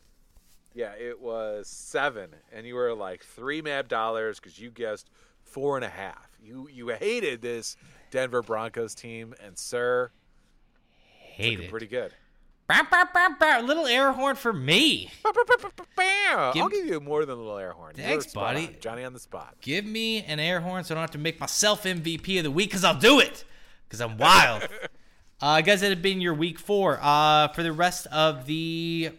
Yeah, 0.74 0.94
it 0.94 1.20
was 1.20 1.68
seven, 1.68 2.30
and 2.52 2.66
you 2.66 2.76
were 2.76 2.94
like 2.94 3.24
three 3.24 3.62
mad 3.62 3.88
dollars 3.88 4.40
because 4.40 4.60
you 4.60 4.70
guessed 4.72 5.10
four 5.44 5.76
and 5.76 5.86
a 5.86 5.90
half. 5.90 6.27
You 6.42 6.68
you 6.72 6.88
hated 6.90 7.42
this 7.42 7.76
Denver 8.12 8.42
Broncos 8.42 8.96
team, 8.96 9.34
and 9.44 9.58
sir, 9.58 10.12
Hate 11.20 11.58
looking 11.58 11.70
pretty 11.70 11.88
good. 11.88 12.14
Bow, 12.68 12.82
bow, 12.92 13.30
bow. 13.40 13.62
Little 13.62 13.86
air 13.86 14.12
horn 14.12 14.36
for 14.36 14.52
me. 14.52 15.10
I'll 16.30 16.52
Give- 16.54 16.70
give 16.70 16.86
you 16.86 17.00
more 17.00 17.26
than 17.26 17.36
a 17.36 17.42
little 17.42 17.58
air 17.58 17.72
horn. 17.72 17.94
Thanks, 17.96 18.34
buddy. 18.34 18.68
on. 18.68 18.76
Johnny 18.82 19.04
on 19.06 19.14
the 19.14 19.20
spot. 19.20 19.56
Give 19.62 19.86
me 19.86 20.22
an 20.24 20.40
air 20.40 20.60
horn 20.60 20.84
so 20.84 20.94
I 20.94 20.96
don't 20.96 21.04
have 21.04 21.12
to 21.12 21.18
make 21.18 21.40
myself 21.40 21.84
MVP 21.84 22.38
of 22.40 22.44
the 22.44 22.52
week 22.52 22.70
because 22.70 22.84
I'll 22.84 23.00
do 23.00 23.20
it 23.22 23.46
because 23.88 24.02
I'm 24.02 24.18
wild. 24.18 24.68
uh, 25.42 25.62
guys, 25.62 25.80
that 25.80 25.92
have 25.92 26.02
been 26.02 26.20
your 26.20 26.34
week 26.34 26.60
four. 26.60 27.00
Uh, 27.02 27.48
for 27.50 27.64
the 27.64 27.72
rest 27.72 28.06
of 28.08 28.46
the 28.48 29.12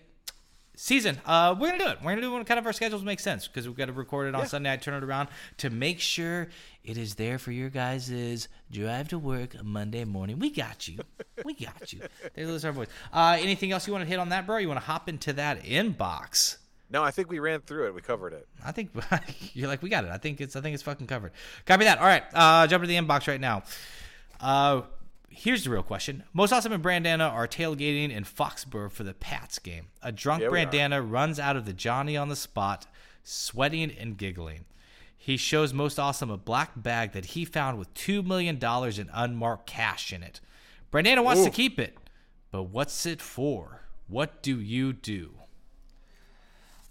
season, 0.76 1.18
uh, 1.24 1.54
we're 1.58 1.68
gonna 1.70 1.84
do 1.84 1.90
it. 1.90 1.98
We're 2.02 2.10
gonna 2.12 2.20
do 2.20 2.30
it 2.32 2.34
when 2.34 2.44
kind 2.44 2.58
of 2.58 2.66
our 2.66 2.74
schedules 2.74 3.02
make 3.02 3.20
sense 3.20 3.48
because 3.48 3.66
we've 3.66 3.76
got 3.78 3.86
to 3.86 3.92
record 3.94 4.28
it 4.28 4.34
on 4.34 4.46
Sunday 4.46 4.70
I 4.70 4.76
turn 4.76 4.92
it 4.94 5.04
around 5.04 5.28
to 5.56 5.70
make 5.70 6.00
sure 6.00 6.48
it 6.88 6.96
is 6.96 7.16
there 7.16 7.38
for 7.38 7.52
your 7.52 7.68
guys' 7.68 8.48
drive 8.70 9.08
to 9.08 9.18
work 9.18 9.62
Monday 9.62 10.04
morning. 10.04 10.38
We 10.38 10.50
got 10.50 10.88
you. 10.88 10.98
We 11.44 11.52
got 11.54 11.92
you. 11.92 12.00
There's 12.34 12.64
our 12.64 12.72
voice. 12.72 12.88
Uh, 13.12 13.36
anything 13.38 13.72
else 13.72 13.86
you 13.86 13.92
want 13.92 14.04
to 14.04 14.08
hit 14.08 14.18
on 14.18 14.30
that, 14.30 14.46
bro? 14.46 14.56
You 14.56 14.68
want 14.68 14.80
to 14.80 14.86
hop 14.86 15.08
into 15.08 15.34
that 15.34 15.62
inbox? 15.64 16.56
No, 16.90 17.04
I 17.04 17.10
think 17.10 17.30
we 17.30 17.38
ran 17.40 17.60
through 17.60 17.88
it. 17.88 17.94
We 17.94 18.00
covered 18.00 18.32
it. 18.32 18.48
I 18.64 18.72
think 18.72 18.90
you're 19.54 19.68
like, 19.68 19.82
we 19.82 19.90
got 19.90 20.04
it. 20.04 20.10
I 20.10 20.16
think 20.16 20.40
it's 20.40 20.56
I 20.56 20.62
think 20.62 20.72
it's 20.72 20.82
fucking 20.82 21.06
covered. 21.06 21.32
Copy 21.66 21.84
that. 21.84 21.98
All 21.98 22.06
right, 22.06 22.22
uh, 22.32 22.66
jump 22.66 22.82
into 22.82 22.94
the 22.94 22.98
inbox 22.98 23.28
right 23.28 23.40
now. 23.40 23.64
Uh, 24.40 24.82
here's 25.28 25.64
the 25.64 25.70
real 25.70 25.82
question. 25.82 26.24
Most 26.32 26.52
Awesome 26.52 26.72
and 26.72 26.82
Brandana 26.82 27.30
are 27.30 27.46
tailgating 27.46 28.10
in 28.10 28.24
Foxborough 28.24 28.90
for 28.90 29.04
the 29.04 29.12
Pats 29.12 29.58
game. 29.58 29.88
A 30.02 30.10
drunk 30.10 30.42
Yeah. 30.42 30.48
Brandana 30.48 31.04
runs 31.06 31.38
out 31.38 31.56
of 31.56 31.66
the 31.66 31.74
Johnny 31.74 32.16
on 32.16 32.30
the 32.30 32.36
spot, 32.36 32.86
sweating 33.22 33.90
and 33.90 34.16
giggling. 34.16 34.64
He 35.18 35.36
shows 35.36 35.74
Most 35.74 35.98
Awesome 35.98 36.30
a 36.30 36.38
black 36.38 36.70
bag 36.76 37.12
that 37.12 37.26
he 37.26 37.44
found 37.44 37.78
with 37.78 37.92
$2 37.94 38.24
million 38.24 38.56
in 38.56 39.10
unmarked 39.12 39.66
cash 39.66 40.12
in 40.12 40.22
it. 40.22 40.40
Brandana 40.92 41.22
wants 41.22 41.44
to 41.44 41.50
keep 41.50 41.78
it, 41.78 41.98
but 42.50 42.62
what's 42.62 43.04
it 43.04 43.20
for? 43.20 43.82
What 44.06 44.42
do 44.42 44.58
you 44.58 44.94
do? 44.94 45.32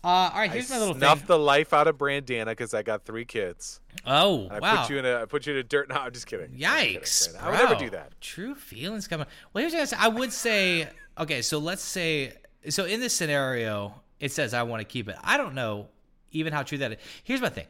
Uh, 0.04 0.08
all 0.08 0.40
right, 0.40 0.52
here's 0.52 0.70
my 0.70 0.78
little 0.78 0.94
Snuff 0.94 1.20
thing. 1.20 1.28
the 1.28 1.40
life 1.40 1.74
out 1.74 1.88
of 1.88 1.98
Brandana 1.98 2.46
because 2.46 2.74
I 2.74 2.84
got 2.84 3.04
three 3.04 3.26
kids. 3.26 3.80
oh, 4.06 4.48
I 4.52 4.60
wow. 4.60 4.82
put 4.82 4.92
you 4.92 5.00
in 5.00 5.06
a 5.06 5.22
I 5.22 5.26
put 5.26 5.48
you 5.48 5.54
in 5.54 5.60
a 5.60 5.64
dirt. 5.64 5.90
No, 5.90 5.96
I'm 5.96 6.12
just 6.12 6.28
kidding. 6.28 6.46
I'm 6.46 6.60
just 6.60 7.34
kidding, 7.34 7.40
Yikes! 7.40 7.44
I 7.44 7.50
would 7.50 7.70
never 7.70 7.76
do 7.76 7.90
that. 7.90 8.22
True 8.22 8.54
feelings 8.54 9.08
coming. 9.08 9.26
Well, 9.52 9.68
here's 9.68 9.74
what 9.74 10.00
I 10.00 10.08
would 10.08 10.32
say. 10.32 10.88
Okay, 11.18 11.42
so 11.42 11.58
let's 11.58 11.82
say. 11.82 12.34
So 12.70 12.86
in 12.86 13.00
this 13.00 13.14
scenario, 13.14 13.96
it 14.20 14.32
says 14.32 14.54
I 14.54 14.64
want 14.64 14.82
to 14.82 14.86
keep 14.86 15.10
it. 15.10 15.16
I 15.24 15.38
don't 15.38 15.56
know 15.56 15.88
even 16.32 16.54
how 16.54 16.64
true 16.64 16.78
that 16.78 16.92
is. 16.94 16.98
Here's 17.24 17.42
my 17.42 17.50
thing. 17.50 17.68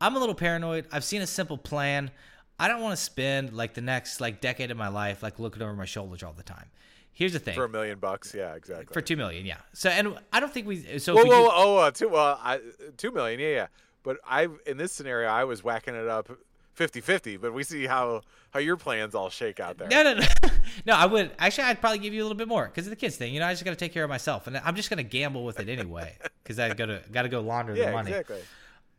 I'm 0.00 0.16
a 0.16 0.18
little 0.18 0.34
paranoid. 0.34 0.86
I've 0.92 1.04
seen 1.04 1.22
a 1.22 1.26
simple 1.26 1.58
plan. 1.58 2.10
I 2.58 2.68
don't 2.68 2.80
want 2.80 2.96
to 2.96 3.02
spend 3.02 3.52
like 3.52 3.74
the 3.74 3.80
next 3.80 4.20
like 4.20 4.40
decade 4.40 4.70
of 4.70 4.76
my 4.76 4.88
life 4.88 5.22
like 5.22 5.38
looking 5.38 5.62
over 5.62 5.74
my 5.74 5.84
shoulders 5.84 6.22
all 6.22 6.32
the 6.32 6.42
time. 6.42 6.66
Here's 7.12 7.32
the 7.32 7.38
thing. 7.38 7.54
For 7.54 7.64
a 7.64 7.68
million 7.68 7.98
bucks, 7.98 8.34
yeah, 8.34 8.54
exactly. 8.54 8.92
For 8.92 9.00
two 9.00 9.16
million, 9.16 9.46
yeah. 9.46 9.58
So 9.72 9.88
and 9.88 10.18
I 10.32 10.40
don't 10.40 10.52
think 10.52 10.66
we. 10.66 10.98
So 10.98 11.14
whoa, 11.14 11.24
we 11.24 11.30
whoa, 11.30 11.42
do- 11.42 11.50
oh, 11.52 11.76
uh, 11.78 11.90
two, 11.90 12.08
well, 12.08 12.38
I, 12.42 12.60
two 12.98 13.10
million, 13.10 13.40
yeah, 13.40 13.48
yeah. 13.48 13.66
But 14.02 14.18
I, 14.26 14.48
in 14.66 14.76
this 14.76 14.92
scenario, 14.92 15.28
I 15.28 15.44
was 15.44 15.64
whacking 15.64 15.94
it 15.94 16.06
up 16.06 16.30
50-50, 16.76 17.40
But 17.40 17.54
we 17.54 17.64
see 17.64 17.86
how 17.86 18.22
how 18.50 18.60
your 18.60 18.76
plans 18.76 19.14
all 19.14 19.30
shake 19.30 19.60
out 19.60 19.78
there. 19.78 19.88
No, 19.88 20.02
no, 20.02 20.14
no. 20.14 20.26
no, 20.86 20.94
I 20.94 21.06
would 21.06 21.32
actually. 21.38 21.64
I'd 21.64 21.80
probably 21.80 21.98
give 21.98 22.12
you 22.12 22.20
a 22.20 22.24
little 22.24 22.36
bit 22.36 22.48
more 22.48 22.66
because 22.66 22.86
of 22.86 22.90
the 22.90 22.96
kids 22.96 23.16
thing. 23.16 23.32
You 23.32 23.40
know, 23.40 23.46
I 23.46 23.52
just 23.52 23.64
got 23.64 23.70
to 23.70 23.76
take 23.76 23.92
care 23.92 24.04
of 24.04 24.10
myself, 24.10 24.46
and 24.46 24.58
I'm 24.58 24.76
just 24.76 24.90
gonna 24.90 25.02
gamble 25.02 25.44
with 25.44 25.58
it 25.58 25.68
anyway 25.68 26.16
because 26.42 26.58
I 26.58 26.72
gotta 26.74 27.02
gotta 27.10 27.28
go 27.28 27.40
launder 27.40 27.72
the 27.72 27.80
yeah, 27.80 27.92
money. 27.92 28.10
exactly. 28.10 28.40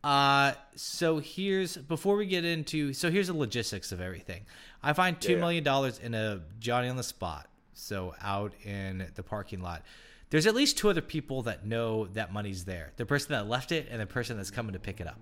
Uh, 0.08 0.54
so 0.74 1.18
here's 1.18 1.76
before 1.76 2.16
we 2.16 2.24
get 2.24 2.42
into 2.42 2.94
so 2.94 3.10
here's 3.10 3.26
the 3.26 3.34
logistics 3.36 3.92
of 3.92 4.00
everything. 4.00 4.46
I 4.82 4.94
find 4.94 5.20
two 5.20 5.32
Yeah, 5.32 5.36
yeah. 5.36 5.40
million 5.42 5.64
dollars 5.64 5.98
in 5.98 6.14
a 6.14 6.40
Johnny 6.58 6.88
on 6.88 6.96
the 6.96 7.02
spot, 7.02 7.46
so 7.74 8.14
out 8.22 8.52
in 8.64 9.06
the 9.16 9.22
parking 9.22 9.60
lot. 9.60 9.82
There's 10.30 10.46
at 10.46 10.54
least 10.54 10.78
two 10.78 10.88
other 10.88 11.02
people 11.02 11.42
that 11.42 11.66
know 11.66 12.06
that 12.14 12.32
money's 12.32 12.64
there: 12.64 12.92
the 12.96 13.04
person 13.04 13.32
that 13.32 13.48
left 13.48 13.70
it 13.70 13.86
and 13.90 14.00
the 14.00 14.06
person 14.06 14.38
that's 14.38 14.50
coming 14.50 14.72
to 14.72 14.78
pick 14.78 14.98
it 15.02 15.06
up. 15.06 15.18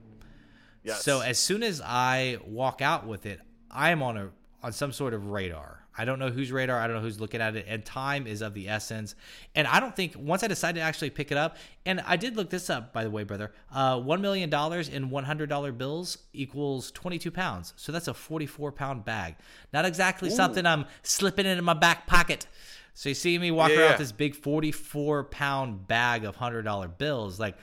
Yes. 0.84 1.02
So 1.02 1.20
as 1.20 1.36
soon 1.38 1.64
as 1.64 1.80
I 1.84 2.38
walk 2.46 2.80
out 2.80 3.08
with 3.08 3.26
it, 3.26 3.40
I 3.72 3.90
am 3.90 4.04
on 4.04 4.16
a 4.16 4.30
on 4.62 4.72
some 4.72 4.92
sort 4.92 5.14
of 5.14 5.26
radar. 5.32 5.84
I 5.98 6.04
don't 6.04 6.18
know 6.18 6.28
whose 6.30 6.52
radar. 6.52 6.78
I 6.78 6.86
don't 6.86 6.96
know 6.96 7.02
who's 7.02 7.20
looking 7.20 7.40
at 7.40 7.56
it, 7.56 7.64
and 7.68 7.84
time 7.84 8.26
is 8.26 8.42
of 8.42 8.54
the 8.54 8.68
essence. 8.68 9.14
And 9.54 9.66
I 9.66 9.80
don't 9.80 9.94
think 9.96 10.14
once 10.16 10.42
I 10.42 10.46
decide 10.48 10.74
to 10.74 10.80
actually 10.80 11.10
pick 11.10 11.30
it 11.32 11.38
up, 11.38 11.56
and 11.84 12.00
I 12.06 12.16
did 12.16 12.36
look 12.36 12.50
this 12.50 12.68
up 12.68 12.92
by 12.92 13.02
the 13.04 13.10
way, 13.10 13.24
brother. 13.24 13.52
Uh, 13.72 13.98
One 14.00 14.20
million 14.20 14.50
dollars 14.50 14.88
in 14.88 15.10
one 15.10 15.24
hundred 15.24 15.48
dollar 15.48 15.72
bills 15.72 16.18
equals 16.32 16.90
twenty 16.90 17.18
two 17.18 17.30
pounds. 17.30 17.72
So 17.76 17.92
that's 17.92 18.08
a 18.08 18.14
forty 18.14 18.46
four 18.46 18.72
pound 18.72 19.04
bag. 19.04 19.36
Not 19.72 19.84
exactly 19.84 20.30
something 20.30 20.66
I'm 20.66 20.84
slipping 21.02 21.46
into 21.46 21.62
my 21.62 21.74
back 21.74 22.06
pocket. 22.06 22.46
So 22.94 23.08
you 23.10 23.14
see 23.14 23.38
me 23.38 23.50
walking 23.50 23.76
Yeah, 23.76 23.82
around 23.82 23.88
yeah. 23.88 23.94
with 23.94 24.00
this 24.00 24.12
big 24.12 24.34
forty 24.34 24.72
four 24.72 25.24
pound 25.24 25.86
bag 25.86 26.24
of 26.24 26.36
hundred 26.36 26.62
dollar 26.62 26.88
bills, 26.88 27.40
like. 27.40 27.56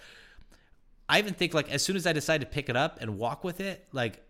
I 1.10 1.20
even 1.20 1.34
think 1.34 1.54
like 1.54 1.70
as 1.70 1.84
soon 1.84 1.98
as 1.98 2.08
I 2.08 2.14
decide 2.14 2.42
to 2.42 2.48
pick 2.48 2.70
it 2.70 2.78
up 2.78 3.00
and 3.02 3.18
walk 3.20 3.44
with 3.44 3.60
it, 3.60 3.86
like 3.92 4.22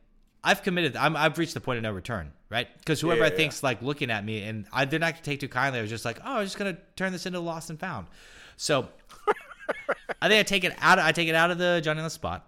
I've 0.43 0.61
committed. 0.63 0.95
I'm, 0.97 1.15
I've 1.15 1.37
reached 1.37 1.53
the 1.53 1.61
point 1.61 1.77
of 1.77 1.83
no 1.83 1.91
return, 1.91 2.31
right? 2.49 2.67
Because 2.79 2.99
whoever 2.99 3.21
Yeah, 3.21 3.27
I 3.27 3.29
yeah, 3.29 3.35
think's 3.37 3.63
like 3.63 3.81
looking 3.81 4.11
at 4.11 4.25
me, 4.25 4.43
and 4.43 4.65
I, 4.73 4.85
they're 4.85 4.99
not 4.99 5.13
going 5.13 5.23
to 5.23 5.29
take 5.29 5.39
too 5.39 5.47
kindly. 5.47 5.79
I 5.79 5.81
was 5.81 5.89
just 5.89 6.05
like, 6.05 6.19
oh, 6.25 6.37
I'm 6.39 6.43
just 6.43 6.57
going 6.57 6.75
to 6.75 6.81
turn 6.95 7.11
this 7.11 7.25
into 7.25 7.39
lost 7.39 7.69
and 7.69 7.79
found. 7.79 8.07
So 8.57 8.89
I 10.21 10.27
think 10.27 10.39
I 10.39 10.43
take 10.43 10.63
it 10.63 10.73
out. 10.79 10.99
I 10.99 11.11
take 11.11 11.27
it 11.27 11.35
out 11.35 11.51
of 11.51 11.57
the 11.57 11.81
Johnny 11.83 11.99
on 11.99 12.03
the 12.05 12.09
spot, 12.09 12.47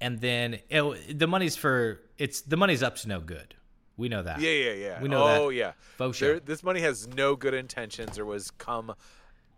and 0.00 0.20
then 0.20 0.58
it, 0.68 1.18
the 1.18 1.26
money's 1.26 1.56
for 1.56 2.00
it's 2.18 2.42
the 2.42 2.56
money's 2.56 2.82
up 2.82 2.96
to 2.96 3.08
no 3.08 3.20
good. 3.20 3.54
We 3.96 4.08
know 4.08 4.22
that. 4.22 4.40
Yeah, 4.40 4.50
yeah, 4.50 4.72
yeah. 4.72 5.02
We 5.02 5.08
know 5.08 5.26
that. 5.26 5.40
oh, 5.40 5.48
yeah. 5.50 5.72
Faux 5.98 6.18
There- 6.18 6.36
show. 6.36 6.40
this 6.40 6.62
money 6.62 6.80
has 6.80 7.06
no 7.08 7.36
good 7.36 7.52
intentions 7.52 8.18
or 8.18 8.24
was 8.24 8.50
come 8.50 8.94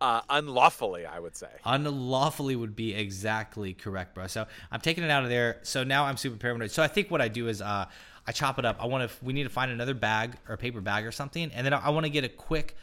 uh, 0.03 0.21
unlawfully, 0.29 1.07
I 1.07 1.21
would 1.21 1.37
say. 1.37 1.47
unlawfully 1.65 2.57
would 2.57 2.75
be 2.75 2.93
exactly 2.93 3.73
correct, 3.73 4.15
bro. 4.17 4.27
So 4.27 4.47
I'm 4.73 4.81
taking 4.81 5.05
it 5.05 5.11
out 5.11 5.23
of 5.23 5.29
there. 5.31 5.61
So 5.62 5.85
now 5.85 6.05
I'm 6.05 6.17
super 6.17 6.37
paranoid. 6.37 6.73
So 6.73 6.83
I 6.83 6.88
think 6.88 7.11
what 7.11 7.21
I 7.21 7.29
do 7.29 7.47
is 7.47 7.62
uh, 7.62 7.87
I 8.27 8.33
chop 8.33 8.59
it 8.59 8.65
up. 8.65 8.79
I 8.81 8.87
want 8.87 9.09
to. 9.09 9.25
We 9.25 9.33
need 9.33 9.45
to 9.45 9.49
find 9.49 9.71
another 9.71 9.95
bag 9.95 10.35
or 10.49 10.57
paper 10.57 10.81
bag 10.81 11.07
or 11.07 11.12
something, 11.12 11.53
and 11.55 11.65
then 11.65 11.73
I, 11.73 11.87
I 11.87 11.91
want 11.91 12.05
to 12.05 12.11
get 12.11 12.25
a 12.25 12.29
quick. 12.29 12.77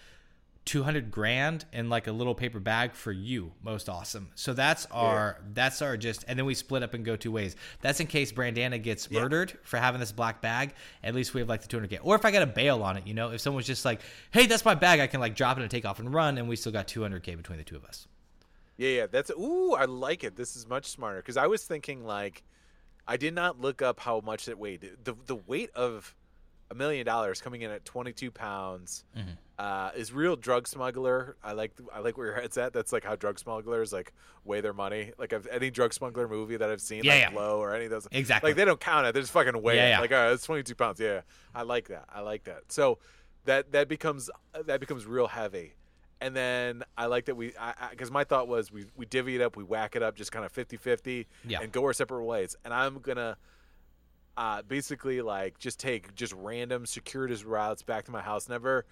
200 0.69 1.09
grand 1.09 1.65
in 1.73 1.89
like 1.89 2.05
a 2.05 2.11
little 2.11 2.35
paper 2.35 2.59
bag 2.59 2.93
for 2.93 3.11
you 3.11 3.51
most 3.63 3.89
awesome. 3.89 4.29
So 4.35 4.53
that's 4.53 4.85
our 4.91 5.41
that's 5.55 5.81
our 5.81 5.97
just 5.97 6.25
and 6.27 6.37
then 6.37 6.45
we 6.45 6.53
split 6.53 6.83
up 6.83 6.93
and 6.93 7.03
go 7.03 7.15
two 7.15 7.31
ways. 7.31 7.55
That's 7.81 7.99
in 7.99 8.05
case 8.05 8.31
brandana 8.31 8.81
gets 8.81 9.09
murdered 9.09 9.57
for 9.63 9.77
having 9.77 9.99
this 9.99 10.11
black 10.11 10.41
bag. 10.41 10.75
At 11.03 11.15
least 11.15 11.33
we 11.33 11.41
have 11.41 11.49
like 11.49 11.63
the 11.63 11.67
200k 11.67 12.01
or 12.03 12.13
if 12.13 12.23
i 12.23 12.29
got 12.29 12.43
a 12.43 12.47
bail 12.47 12.83
on 12.83 12.97
it 12.97 13.07
you 13.07 13.15
know 13.15 13.31
if 13.31 13.41
someone's 13.41 13.65
just 13.65 13.83
like 13.83 14.01
hey 14.29 14.45
that's 14.45 14.63
my 14.63 14.75
bag 14.75 14.99
i 14.99 15.07
can 15.07 15.19
like 15.19 15.33
drop 15.33 15.57
it 15.57 15.61
and 15.61 15.71
take 15.71 15.85
off 15.85 15.99
and 15.99 16.13
run 16.13 16.37
and 16.37 16.47
we 16.47 16.55
still 16.55 16.71
got 16.71 16.87
200k 16.87 17.35
between 17.35 17.57
the 17.57 17.63
two 17.63 17.75
of 17.75 17.83
us. 17.83 18.07
Yeah, 18.77 18.89
yeah. 18.89 19.07
That's 19.07 19.31
ooh, 19.31 19.73
I 19.73 19.85
like 19.85 20.23
it. 20.23 20.35
This 20.35 20.55
is 20.55 20.67
much 20.67 20.85
smarter. 20.85 21.17
Because 21.17 21.35
I 21.35 21.47
was 21.47 21.63
thinking 21.63 22.05
like, 22.05 22.43
I 23.07 23.17
did 23.17 23.33
not 23.33 23.59
look 23.59 23.81
up 23.81 23.99
how 23.99 24.21
much 24.21 24.47
it 24.47 24.59
weighed. 24.59 24.87
The 25.03 25.15
the 25.25 25.35
weight 25.35 25.71
of 25.75 26.15
a 26.71 26.75
million 26.75 27.05
dollars 27.05 27.41
coming 27.41 27.61
in 27.61 27.71
at 27.71 27.83
22 27.85 28.29
pounds 28.31 29.03
Mm-hmm. 29.17 29.29
uh, 29.57 29.91
is 29.95 30.13
real 30.13 30.35
drug 30.35 30.67
smuggler. 30.67 31.35
I 31.43 31.53
like 31.53 31.71
I 31.93 31.99
like 31.99 32.17
where 32.17 32.27
your 32.27 32.35
head's 32.35 32.57
at. 32.57 32.73
That's 32.73 32.93
like 32.93 33.03
how 33.03 33.15
drug 33.15 33.39
smugglers 33.39 33.91
like 33.91 34.13
weigh 34.45 34.61
their 34.61 34.73
money. 34.73 35.11
Like 35.17 35.33
I've, 35.33 35.47
any 35.47 35.69
drug 35.71 35.93
smuggler 35.93 36.27
movie 36.27 36.57
that 36.57 36.69
I've 36.69 36.81
seen, 36.81 37.03
Yeah, 37.03 37.13
like 37.13 37.21
yeah. 37.21 37.29
Blow 37.31 37.59
or 37.59 37.73
any 37.75 37.85
of 37.85 37.91
those, 37.91 38.07
Exactly. 38.11 38.51
Like 38.51 38.57
they 38.57 38.65
don't 38.65 38.79
count 38.79 39.07
it. 39.07 39.13
They 39.13 39.19
just 39.21 39.31
fucking 39.33 39.61
weigh 39.61 39.77
Yeah, 39.77 39.97
it. 39.97 40.01
Like 40.01 40.11
all 40.11 40.17
right, 40.17 40.31
it's 40.31 40.45
22 40.45 40.75
pounds. 40.75 40.99
Yeah, 40.99 41.21
I 41.55 41.63
like 41.63 41.87
that. 41.89 42.05
I 42.13 42.21
like 42.21 42.43
that. 42.45 42.71
So 42.71 42.99
that 43.45 43.71
that 43.71 43.87
becomes 43.87 44.29
that 44.65 44.79
becomes 44.79 45.05
real 45.05 45.27
heavy. 45.27 45.73
And 46.21 46.35
then 46.35 46.83
I 46.97 47.05
like 47.05 47.25
that 47.25 47.35
we, 47.35 47.53
I 47.57 47.73
because 47.91 48.11
my 48.11 48.25
thought 48.25 48.47
was 48.49 48.71
we, 48.73 48.85
we 48.97 49.05
divvy 49.05 49.35
it 49.35 49.41
up, 49.41 49.55
we 49.55 49.63
whack 49.63 49.95
it 49.95 50.03
up, 50.03 50.15
just 50.15 50.31
kind 50.33 50.45
of 50.45 50.51
50 50.51 50.75
50 50.77 51.27
Yeah. 51.47 51.61
and 51.61 51.71
go 51.71 51.83
our 51.85 51.93
separate 51.93 52.25
ways. 52.25 52.55
And 52.65 52.73
I'm 52.73 52.99
going 52.99 53.15
to 53.15 53.37
uh, 54.39 54.61
basically 54.63 55.21
like 55.21 55.59
just 55.59 55.79
take 55.79 56.15
just 56.15 56.33
random 56.33 56.85
circuitous 56.85 57.43
routes 57.43 57.81
back 57.83 58.05
to 58.05 58.11
my 58.11 58.21
house. 58.21 58.47
Never 58.49 58.85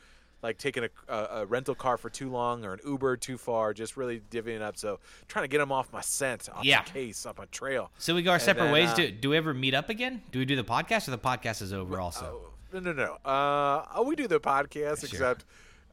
like 0.43 0.57
taking 0.57 0.83
a, 0.83 0.89
a, 1.11 1.27
a 1.41 1.45
rental 1.47 1.73
car 1.73 1.97
for 1.97 2.09
too 2.11 2.29
long 2.29 2.63
or 2.65 2.73
an 2.73 2.79
Uber 2.85 3.17
too 3.17 3.37
far, 3.37 3.73
just 3.73 3.97
really 3.97 4.21
divvying 4.29 4.61
up. 4.61 4.77
So 4.77 4.99
trying 5.27 5.43
to 5.43 5.47
get 5.47 5.57
them 5.59 5.71
off 5.71 5.91
my 5.91 6.01
scent, 6.01 6.47
off 6.53 6.63
Yeah. 6.63 6.79
my 6.79 6.83
case, 6.83 7.25
off 7.25 7.37
my 7.39 7.45
trail. 7.45 7.89
So 7.97 8.13
we 8.13 8.21
go 8.21 8.29
our 8.31 8.35
And 8.35 8.43
separate 8.43 8.65
then, 8.65 8.73
ways. 8.73 8.89
uh, 8.89 8.95
do, 8.95 9.11
do 9.11 9.29
we 9.31 9.37
ever 9.37 9.53
meet 9.53 9.73
up 9.73 9.89
again? 9.89 10.21
Do 10.31 10.37
we 10.39 10.45
do 10.45 10.55
the 10.55 10.63
podcast 10.63 11.07
or 11.07 11.11
the 11.11 11.17
podcast 11.17 11.61
is 11.63 11.73
over 11.73 11.99
also? 11.99 12.41
No, 12.71 12.79
no, 12.81 12.93
no. 12.93 13.13
Uh, 13.31 14.03
we 14.03 14.15
do 14.15 14.27
the 14.27 14.39
podcast, 14.39 15.03
except 15.03 15.45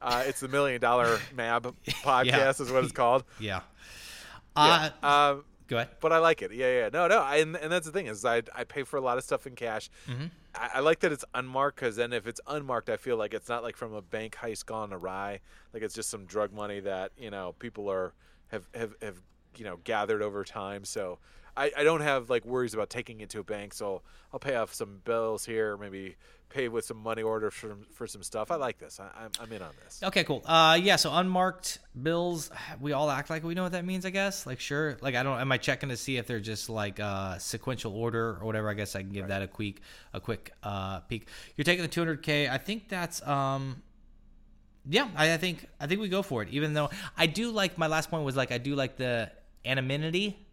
uh, 0.03 0.25
it's 0.27 0.41
the 0.41 0.49
Million 0.49 0.81
Dollar 0.81 1.19
Mab 1.35 1.75
podcast, 2.03 2.61
is 2.61 2.71
what 2.71 2.83
it's 2.85 2.93
called. 2.93 3.25
Yeah. 3.41 3.61
Yeah. 4.57 4.91
Uh, 5.03 5.07
um, 5.07 5.45
go 5.69 5.77
ahead. 5.77 5.91
but 6.01 6.13
I 6.13 6.19
like 6.19 6.43
it. 6.43 6.53
Yeah, 6.53 6.81
yeah. 6.81 6.89
No, 6.93 7.07
no. 7.07 7.21
I, 7.21 7.37
and, 7.37 7.57
and 7.57 7.73
that's 7.73 7.87
the 7.87 7.93
thing 7.93 8.07
is 8.07 8.25
I 8.25 8.43
I 8.55 8.65
pay 8.65 8.83
for 8.83 8.97
a 8.97 9.01
lot 9.01 9.19
of 9.19 9.25
stuff 9.25 9.47
in 9.47 9.55
cash. 9.55 9.91
Mm-hmm. 10.09 10.27
I, 10.55 10.71
I 10.75 10.81
like 10.81 11.01
that 11.01 11.13
it's 11.13 11.25
unmarked 11.35 11.77
because 11.81 11.97
then 11.97 12.13
if 12.13 12.27
it's 12.27 12.41
unmarked, 12.47 12.91
I 12.91 12.97
feel 12.97 13.17
like 13.17 13.35
it's 13.35 13.49
not 13.49 13.63
like 13.63 13.77
from 13.77 13.93
a 13.95 14.03
bank 14.03 14.37
heist 14.41 14.67
gone 14.67 14.93
awry. 14.93 15.41
Like 15.73 15.83
it's 15.83 15.95
just 15.95 16.11
some 16.11 16.25
drug 16.27 16.53
money 16.53 16.81
that 16.81 17.13
you 17.19 17.31
know 17.31 17.55
people 17.59 17.91
are 17.91 18.15
have 18.49 18.69
have, 18.75 18.95
have 19.03 19.21
you 19.57 19.65
know 19.65 19.79
gathered 19.85 20.23
over 20.23 20.45
time. 20.45 20.85
So 20.85 21.19
I, 21.57 21.71
I 21.77 21.85
don't 21.85 22.01
have 22.01 22.31
like 22.31 22.45
worries 22.45 22.75
about 22.75 22.91
taking 22.91 23.21
it 23.21 23.31
to 23.31 23.41
a 23.41 23.45
bank. 23.45 23.75
So 23.75 24.03
I'll 24.33 24.41
pay 24.41 24.57
off 24.57 24.75
some 24.75 25.01
bills 25.05 25.45
here, 25.45 25.77
maybe 25.77 26.17
pay 26.49 26.69
with 26.69 26.85
some 26.85 26.99
money 26.99 27.23
order 27.23 27.51
for 27.51 27.77
for 27.93 28.07
some 28.07 28.23
stuff. 28.23 28.51
I 28.51 28.57
like 28.57 28.79
this. 28.79 29.01
I, 29.01 29.09
I'm 29.17 29.31
I'm 29.41 29.53
in 29.53 29.63
on 29.63 29.73
this. 29.83 30.01
Okay, 30.03 30.25
cool. 30.25 30.43
Uh, 30.45 30.79
yeah. 30.81 30.97
So 30.97 31.13
unmarked 31.13 31.79
bills, 32.01 32.51
we 32.81 32.93
all 32.93 33.11
act 33.11 33.31
like 33.31 33.43
we 33.43 33.55
know 33.55 33.65
what 33.65 33.73
that 33.73 33.85
means. 33.85 34.07
I 34.07 34.11
guess. 34.11 34.47
Like, 34.47 34.61
sure. 34.61 34.97
Like, 35.01 35.15
I 35.15 35.23
don't. 35.23 35.41
Am 35.41 35.51
I 35.51 35.59
checking 35.59 35.89
to 35.89 35.97
see 35.97 36.17
if 36.17 36.27
they're 36.27 36.41
just 36.41 36.69
like 36.71 37.01
uh, 37.01 37.39
sequential 37.39 37.95
order 37.95 38.39
or 38.41 38.47
whatever? 38.47 38.71
I 38.71 38.75
guess 38.75 38.95
I 38.95 39.03
can 39.03 39.11
give 39.11 39.29
that 39.29 39.43
a 39.43 39.49
quick, 39.49 39.81
a 40.13 40.21
quick 40.21 40.53
uh, 40.63 41.01
peek. 41.01 41.29
You're 41.57 41.65
taking 41.65 41.83
the 41.83 41.89
200k. 41.89 42.51
I 42.51 42.59
think 42.59 42.89
that's 42.89 43.27
um. 43.27 43.83
Yeah, 44.87 45.09
I, 45.17 45.33
I 45.33 45.37
think 45.39 45.67
I 45.81 45.87
think 45.87 46.01
we 46.01 46.09
go 46.09 46.23
for 46.23 46.43
it. 46.43 46.51
Even 46.51 46.75
though 46.75 46.91
I 47.17 47.27
do 47.27 47.51
like 47.51 47.79
my 47.79 47.87
last 47.87 48.11
point 48.11 48.25
was 48.25 48.37
like 48.37 48.53
I 48.53 48.59
do 48.59 48.75
like 48.75 48.97
the 48.97 49.31
anonymity 49.65 50.44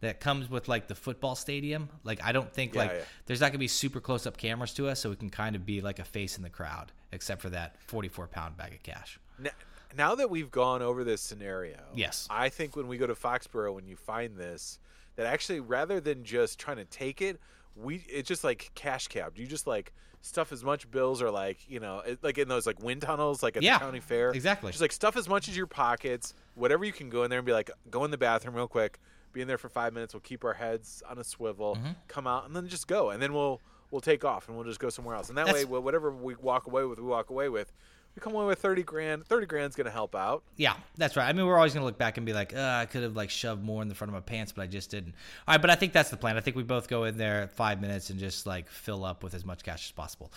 that 0.00 0.20
comes 0.20 0.50
with 0.50 0.68
like 0.68 0.86
the 0.88 0.94
football 0.94 1.34
stadium. 1.34 1.88
Like 2.04 2.22
I 2.22 2.32
don't 2.32 2.52
think 2.52 2.74
Yeah, 2.74 2.80
like 2.82 2.90
yeah. 2.92 3.00
there's 3.26 3.40
not 3.40 3.48
gonna 3.48 3.58
be 3.58 3.68
super 3.68 4.00
close 4.00 4.26
up 4.26 4.36
cameras 4.36 4.72
to 4.74 4.88
us, 4.88 5.00
so 5.00 5.10
we 5.10 5.16
can 5.16 5.30
kind 5.30 5.56
of 5.56 5.64
be 5.64 5.80
like 5.80 5.98
a 5.98 6.04
face 6.04 6.36
in 6.36 6.42
the 6.42 6.50
crowd, 6.50 6.92
except 7.12 7.40
for 7.42 7.50
that 7.50 7.76
44 7.86 8.28
pound 8.28 8.56
bag 8.56 8.74
of 8.74 8.82
cash. 8.82 9.18
N- 9.42 9.50
Now 9.96 10.14
that 10.16 10.28
we've 10.30 10.50
gone 10.50 10.82
over 10.82 11.04
this 11.04 11.20
scenario, 11.22 11.78
Yes. 11.94 12.26
I 12.30 12.48
think 12.48 12.76
when 12.76 12.88
we 12.88 12.98
go 12.98 13.06
to 13.06 13.14
Foxborough, 13.14 13.74
when 13.74 13.86
you 13.86 13.96
find 13.96 14.36
this, 14.36 14.78
that 15.16 15.26
actually 15.26 15.60
rather 15.60 16.00
than 16.00 16.24
just 16.24 16.58
trying 16.58 16.76
to 16.78 16.84
take 16.84 17.22
it, 17.22 17.40
we 17.76 18.04
it's 18.08 18.28
just 18.28 18.44
like 18.44 18.70
cash 18.74 19.08
cabbed. 19.08 19.38
You 19.38 19.46
just 19.46 19.66
like 19.66 19.92
stuff 20.20 20.52
as 20.52 20.64
much 20.64 20.90
bills 20.90 21.20
or 21.20 21.30
like 21.30 21.58
you 21.68 21.78
know 21.80 22.02
like 22.22 22.38
in 22.38 22.48
those 22.48 22.66
like 22.66 22.82
wind 22.82 23.02
tunnels 23.02 23.42
like 23.42 23.56
at 23.56 23.62
Yeah, 23.62 23.78
the 23.78 23.84
county 23.84 24.00
fair. 24.00 24.30
exactly. 24.30 24.70
Just 24.72 24.80
like 24.82 24.92
stuff 24.92 25.16
as 25.16 25.28
much 25.28 25.48
as 25.48 25.56
your 25.56 25.66
pockets, 25.66 26.34
whatever 26.54 26.84
you 26.84 26.92
can 26.92 27.08
go 27.10 27.22
in 27.24 27.30
there 27.30 27.38
and 27.40 27.46
be 27.46 27.52
like, 27.52 27.70
go 27.90 28.04
in 28.04 28.10
the 28.10 28.18
bathroom 28.18 28.54
real 28.54 28.66
quick, 28.68 28.98
be 29.34 29.42
in 29.42 29.48
there 29.48 29.58
for 29.58 29.68
five 29.68 29.92
minutes. 29.92 30.14
We'll 30.14 30.20
keep 30.22 30.44
our 30.44 30.54
heads 30.54 31.02
on 31.08 31.18
a 31.18 31.24
swivel, 31.24 31.74
Mm-hmm. 31.76 31.90
come 32.08 32.26
out, 32.26 32.46
and 32.46 32.56
then 32.56 32.66
just 32.68 32.88
go, 32.88 33.10
and 33.10 33.20
then 33.20 33.34
we'll 33.34 33.60
we'll 33.90 34.00
take 34.00 34.24
off 34.24 34.48
and 34.48 34.56
we'll 34.56 34.64
just 34.66 34.80
go 34.80 34.88
somewhere 34.88 35.14
else. 35.14 35.28
And 35.28 35.36
that 35.38 35.46
That's- 35.46 35.66
way, 35.66 35.78
wh- 35.78 35.84
whatever 35.84 36.10
we 36.10 36.34
walk 36.36 36.66
away 36.66 36.84
with, 36.84 36.98
we 36.98 37.04
walk 37.04 37.28
away 37.30 37.48
with. 37.50 37.70
We 38.16 38.20
come 38.20 38.32
away 38.34 38.46
with 38.46 38.60
thirty 38.60 38.84
grand. 38.84 39.26
Thirty 39.26 39.44
grand's 39.46 39.74
gonna 39.76 39.90
help 39.90 40.14
out. 40.14 40.44
Yeah, 40.56 40.74
that's 40.96 41.16
right. 41.16 41.28
I 41.28 41.32
mean, 41.32 41.46
we're 41.46 41.56
always 41.56 41.74
gonna 41.74 41.84
look 41.84 41.98
back 41.98 42.16
and 42.16 42.24
be 42.24 42.32
like, 42.32 42.54
uh, 42.54 42.78
I 42.82 42.86
could 42.86 43.02
have 43.02 43.16
like 43.16 43.28
shoved 43.28 43.62
more 43.62 43.82
in 43.82 43.88
the 43.88 43.94
front 43.96 44.08
of 44.10 44.14
my 44.14 44.20
pants, 44.20 44.52
but 44.52 44.62
I 44.62 44.66
just 44.68 44.88
didn't. 44.90 45.14
All 45.48 45.54
right, 45.54 45.60
but 45.60 45.68
I 45.68 45.74
think 45.74 45.92
that's 45.92 46.10
the 46.10 46.16
plan. 46.16 46.36
I 46.36 46.40
think 46.40 46.56
we 46.56 46.62
both 46.62 46.86
go 46.88 47.04
in 47.04 47.16
there 47.18 47.48
five 47.48 47.80
minutes 47.80 48.10
and 48.10 48.20
just 48.20 48.46
like 48.46 48.68
fill 48.68 49.04
up 49.04 49.24
with 49.24 49.34
as 49.34 49.44
much 49.44 49.64
cash 49.64 49.86
as 49.86 49.90
possible. 49.90 50.30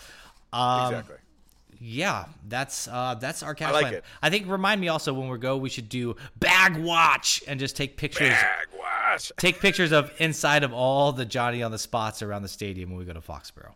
Um, 0.52 0.86
exactly. 0.92 1.16
Yeah, 1.80 2.24
that's 2.48 2.88
uh, 2.88 3.14
that's 3.20 3.42
our 3.42 3.54
cash 3.54 3.72
like 3.72 3.82
plan. 3.82 3.94
it. 3.94 4.04
I 4.20 4.30
think 4.30 4.48
remind 4.48 4.80
me 4.80 4.88
also 4.88 5.14
when 5.14 5.28
we 5.28 5.38
go, 5.38 5.56
we 5.56 5.68
should 5.68 5.88
do 5.88 6.16
bag 6.36 6.76
watch 6.76 7.42
and 7.46 7.60
just 7.60 7.76
take 7.76 7.96
pictures. 7.96 8.30
Bag 8.30 8.68
wash. 8.76 9.30
Take 9.36 9.60
pictures 9.60 9.92
of 9.92 10.10
inside 10.18 10.64
of 10.64 10.72
all 10.72 11.12
the 11.12 11.24
Johnny 11.24 11.62
on 11.62 11.70
the 11.70 11.78
spots 11.78 12.20
around 12.22 12.42
the 12.42 12.48
stadium 12.48 12.90
when 12.90 12.98
we 12.98 13.04
go 13.04 13.12
to 13.12 13.20
Foxborough. 13.20 13.74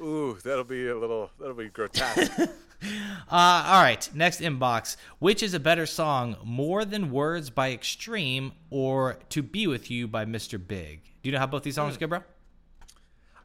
Ooh, 0.00 0.36
that'll 0.44 0.64
be 0.64 0.88
a 0.88 0.98
little. 0.98 1.30
That'll 1.38 1.54
be 1.54 1.68
grotesque. 1.68 2.32
Uh, 2.82 3.64
all 3.66 3.82
right, 3.82 4.08
next 4.14 4.40
inbox. 4.40 4.96
Which 5.18 5.42
is 5.42 5.54
a 5.54 5.58
better 5.58 5.86
song, 5.86 6.36
More 6.44 6.84
Than 6.84 7.10
Words 7.10 7.48
by 7.48 7.72
Extreme 7.72 8.52
or 8.70 9.18
To 9.30 9.42
Be 9.42 9.66
With 9.66 9.90
You 9.90 10.06
by 10.06 10.26
Mr. 10.26 10.64
Big? 10.64 11.02
Do 11.22 11.30
you 11.30 11.32
know 11.32 11.38
how 11.38 11.46
both 11.46 11.62
these 11.62 11.74
songs 11.74 11.96
go, 11.96 12.06
bro? 12.06 12.22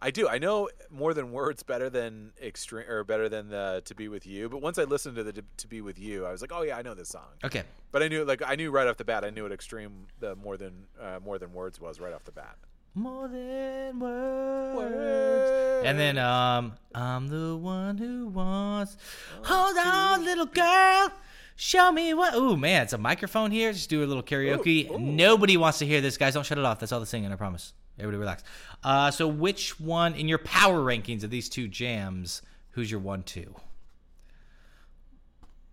I 0.04 0.10
do. 0.10 0.28
I 0.28 0.40
know 0.40 0.68
more 0.90 1.14
than 1.14 1.32
words 1.32 1.62
better 1.62 1.88
than 1.90 2.32
extreme 2.42 2.90
or 2.90 3.04
better 3.04 3.30
than 3.30 3.50
the 3.50 3.84
to 3.86 3.94
be 3.94 4.08
with 4.08 4.26
you. 4.26 4.50
But 4.50 4.62
once 4.62 4.80
I 4.80 4.84
listened 4.84 5.16
to 5.18 5.24
the 5.24 5.34
to, 5.34 5.44
to 5.58 5.68
be 5.68 5.82
with 5.82 6.00
you, 6.00 6.26
I 6.26 6.32
was 6.32 6.42
like, 6.42 6.52
oh 6.52 6.64
yeah, 6.64 6.76
I 6.78 6.82
know 6.82 6.96
this 6.96 7.10
song. 7.10 7.28
Okay. 7.44 7.64
But 7.92 8.02
I 8.02 8.08
knew 8.08 8.26
like 8.26 8.42
I 8.46 8.56
knew 8.56 8.72
right 8.72 8.88
off 8.88 8.98
the 8.98 9.06
bat. 9.06 9.24
I 9.24 9.30
knew 9.30 9.44
what 9.44 9.52
extreme 9.52 10.08
the 10.20 10.36
more 10.36 10.58
than 10.58 10.88
uh, 11.00 11.20
more 11.24 11.38
than 11.38 11.54
words 11.54 11.80
was 11.80 12.00
right 12.00 12.14
off 12.14 12.24
the 12.24 12.32
bat. 12.32 12.58
More 12.96 13.28
than 13.28 14.00
words. 14.00 15.86
And 15.86 16.00
then 16.00 16.18
um 16.18 16.74
I'm 16.96 17.28
the 17.28 17.56
one 17.56 17.98
who 17.98 18.28
wants 18.28 18.98
Hold 19.44 19.78
on, 19.78 20.26
little 20.26 20.48
girl. 20.48 21.12
Show 21.56 21.92
me 21.92 22.16
what 22.16 22.34
Ooh 22.34 22.58
man, 22.58 22.82
it's 22.84 22.94
a 22.94 22.98
microphone 22.98 23.52
here. 23.52 23.72
Just 23.72 23.90
do 23.92 24.04
a 24.04 24.08
little 24.08 24.24
karaoke. 24.24 24.90
Ooh, 24.90 24.96
ooh. 24.96 25.00
Nobody 25.00 25.58
wants 25.58 25.78
to 25.78 25.86
hear 25.86 26.02
this, 26.02 26.18
guys. 26.18 26.34
Don't 26.34 26.46
shut 26.46 26.58
it 26.58 26.66
off. 26.66 26.80
That's 26.80 26.92
all 26.92 27.00
the 27.00 27.06
singing, 27.06 27.32
I 27.32 27.36
promise. 27.36 27.74
Everybody 28.02 28.20
relax. 28.20 28.44
Uh 28.84 29.12
so 29.12 29.28
which 29.28 29.80
one 29.80 30.14
in 30.16 30.28
your 30.28 30.40
power 30.40 30.80
rankings 30.80 31.24
of 31.24 31.30
these 31.30 31.50
two 31.50 31.68
jams, 31.68 32.42
who's 32.72 32.90
your 32.90 33.00
one 33.00 33.24
two? 33.24 33.56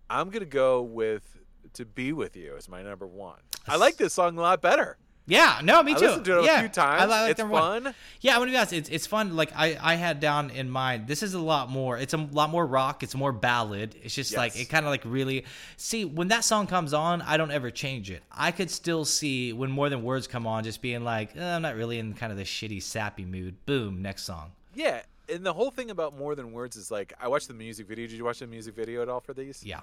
I'm 0.09 0.29
gonna 0.29 0.45
go 0.45 0.81
with 0.81 1.37
to 1.73 1.85
be 1.85 2.13
with 2.13 2.35
you 2.35 2.55
as 2.57 2.67
my 2.67 2.81
number 2.81 3.05
one. 3.05 3.39
I 3.67 3.75
like 3.75 3.97
this 3.97 4.13
song 4.13 4.37
a 4.37 4.41
lot 4.41 4.61
better. 4.61 4.97
Yeah, 5.29 5.61
no, 5.63 5.81
me 5.83 5.93
I 5.93 5.95
too. 5.95 6.05
listened 6.07 6.25
to 6.25 6.39
it 6.39 6.41
a 6.41 6.45
yeah, 6.45 6.59
few 6.59 6.69
times. 6.69 7.01
I, 7.01 7.05
li- 7.05 7.11
like 7.11 7.31
It's 7.31 7.39
number 7.39 7.53
one. 7.53 7.83
fun. 7.83 7.95
Yeah, 8.19 8.33
I'm 8.33 8.39
gonna 8.41 8.51
be 8.51 8.57
honest. 8.57 8.73
It's 8.73 8.89
it's 8.89 9.07
fun. 9.07 9.35
Like 9.35 9.51
I 9.55 9.77
I 9.79 9.95
had 9.95 10.19
down 10.19 10.49
in 10.49 10.69
mind. 10.69 11.07
This 11.07 11.23
is 11.23 11.33
a 11.35 11.39
lot 11.39 11.69
more. 11.69 11.97
It's 11.97 12.13
a 12.13 12.17
lot 12.17 12.49
more 12.49 12.65
rock. 12.65 13.03
It's 13.03 13.15
more 13.15 13.31
ballad. 13.31 13.95
It's 14.03 14.13
just 14.15 14.35
like 14.35 14.59
it 14.59 14.65
kind 14.65 14.85
of 14.85 14.89
like 14.89 15.03
really. 15.05 15.45
See, 15.77 16.03
when 16.03 16.27
that 16.29 16.43
song 16.43 16.67
comes 16.67 16.93
on, 16.93 17.21
I 17.21 17.37
don't 17.37 17.51
ever 17.51 17.69
change 17.71 18.09
it. 18.11 18.23
I 18.31 18.51
could 18.51 18.69
still 18.71 19.05
see 19.05 19.53
when 19.53 19.71
more 19.71 19.87
than 19.89 20.03
words 20.03 20.27
come 20.27 20.45
on, 20.47 20.63
just 20.63 20.81
being 20.81 21.03
like, 21.03 21.37
eh, 21.37 21.55
I'm 21.55 21.61
not 21.61 21.75
really 21.75 21.99
in 21.99 22.13
kind 22.15 22.31
of 22.31 22.37
the 22.37 22.43
shitty 22.43 22.81
sappy 22.81 23.23
mood. 23.25 23.65
Boom, 23.65 24.01
next 24.01 24.23
song. 24.23 24.51
Yeah, 24.73 25.01
and 25.31 25.45
the 25.45 25.53
whole 25.53 25.69
thing 25.71 25.91
about 25.91 26.17
more 26.17 26.33
than 26.35 26.51
words 26.53 26.75
is 26.75 26.89
like 26.89 27.13
I 27.21 27.27
watched 27.27 27.47
the 27.47 27.53
music 27.53 27.87
video. 27.87 28.07
Did 28.07 28.17
you 28.17 28.25
watch 28.25 28.39
the 28.39 28.47
music 28.47 28.75
video 28.75 29.01
at 29.03 29.09
all 29.09 29.19
for 29.19 29.33
these? 29.33 29.63
Yeah, 29.63 29.81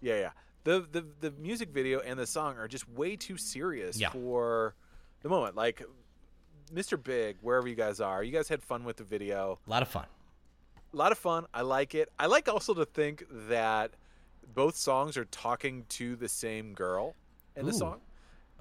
Yeah, 0.00 0.16
yeah. 0.18 0.30
The 0.64 0.86
the 0.90 1.04
the 1.20 1.30
music 1.32 1.70
video 1.70 2.00
and 2.00 2.18
the 2.18 2.26
song 2.26 2.56
are 2.58 2.68
just 2.68 2.88
way 2.88 3.16
too 3.16 3.36
serious 3.36 3.98
Yeah. 3.98 4.10
for 4.10 4.74
the 5.22 5.28
moment. 5.28 5.56
Like 5.56 5.82
Mr. 6.72 7.02
Big, 7.02 7.36
wherever 7.40 7.66
you 7.68 7.74
guys 7.74 8.00
are, 8.00 8.22
you 8.22 8.32
guys 8.32 8.48
had 8.48 8.62
fun 8.62 8.84
with 8.84 8.96
the 8.96 9.04
video. 9.04 9.58
a 9.66 9.70
lot 9.70 9.82
of 9.82 9.88
fun. 9.88 10.06
A 10.92 10.96
lot 10.96 11.10
of 11.12 11.18
fun. 11.18 11.46
I 11.52 11.62
like 11.62 11.94
it. 11.94 12.10
I 12.18 12.26
like 12.26 12.48
also 12.48 12.74
to 12.74 12.84
think 12.84 13.24
that 13.48 13.92
both 14.54 14.76
songs 14.76 15.16
are 15.16 15.24
talking 15.26 15.84
to 15.90 16.16
the 16.16 16.28
same 16.28 16.74
girl 16.74 17.14
in 17.56 17.66
the 17.66 17.72
song. 17.72 18.00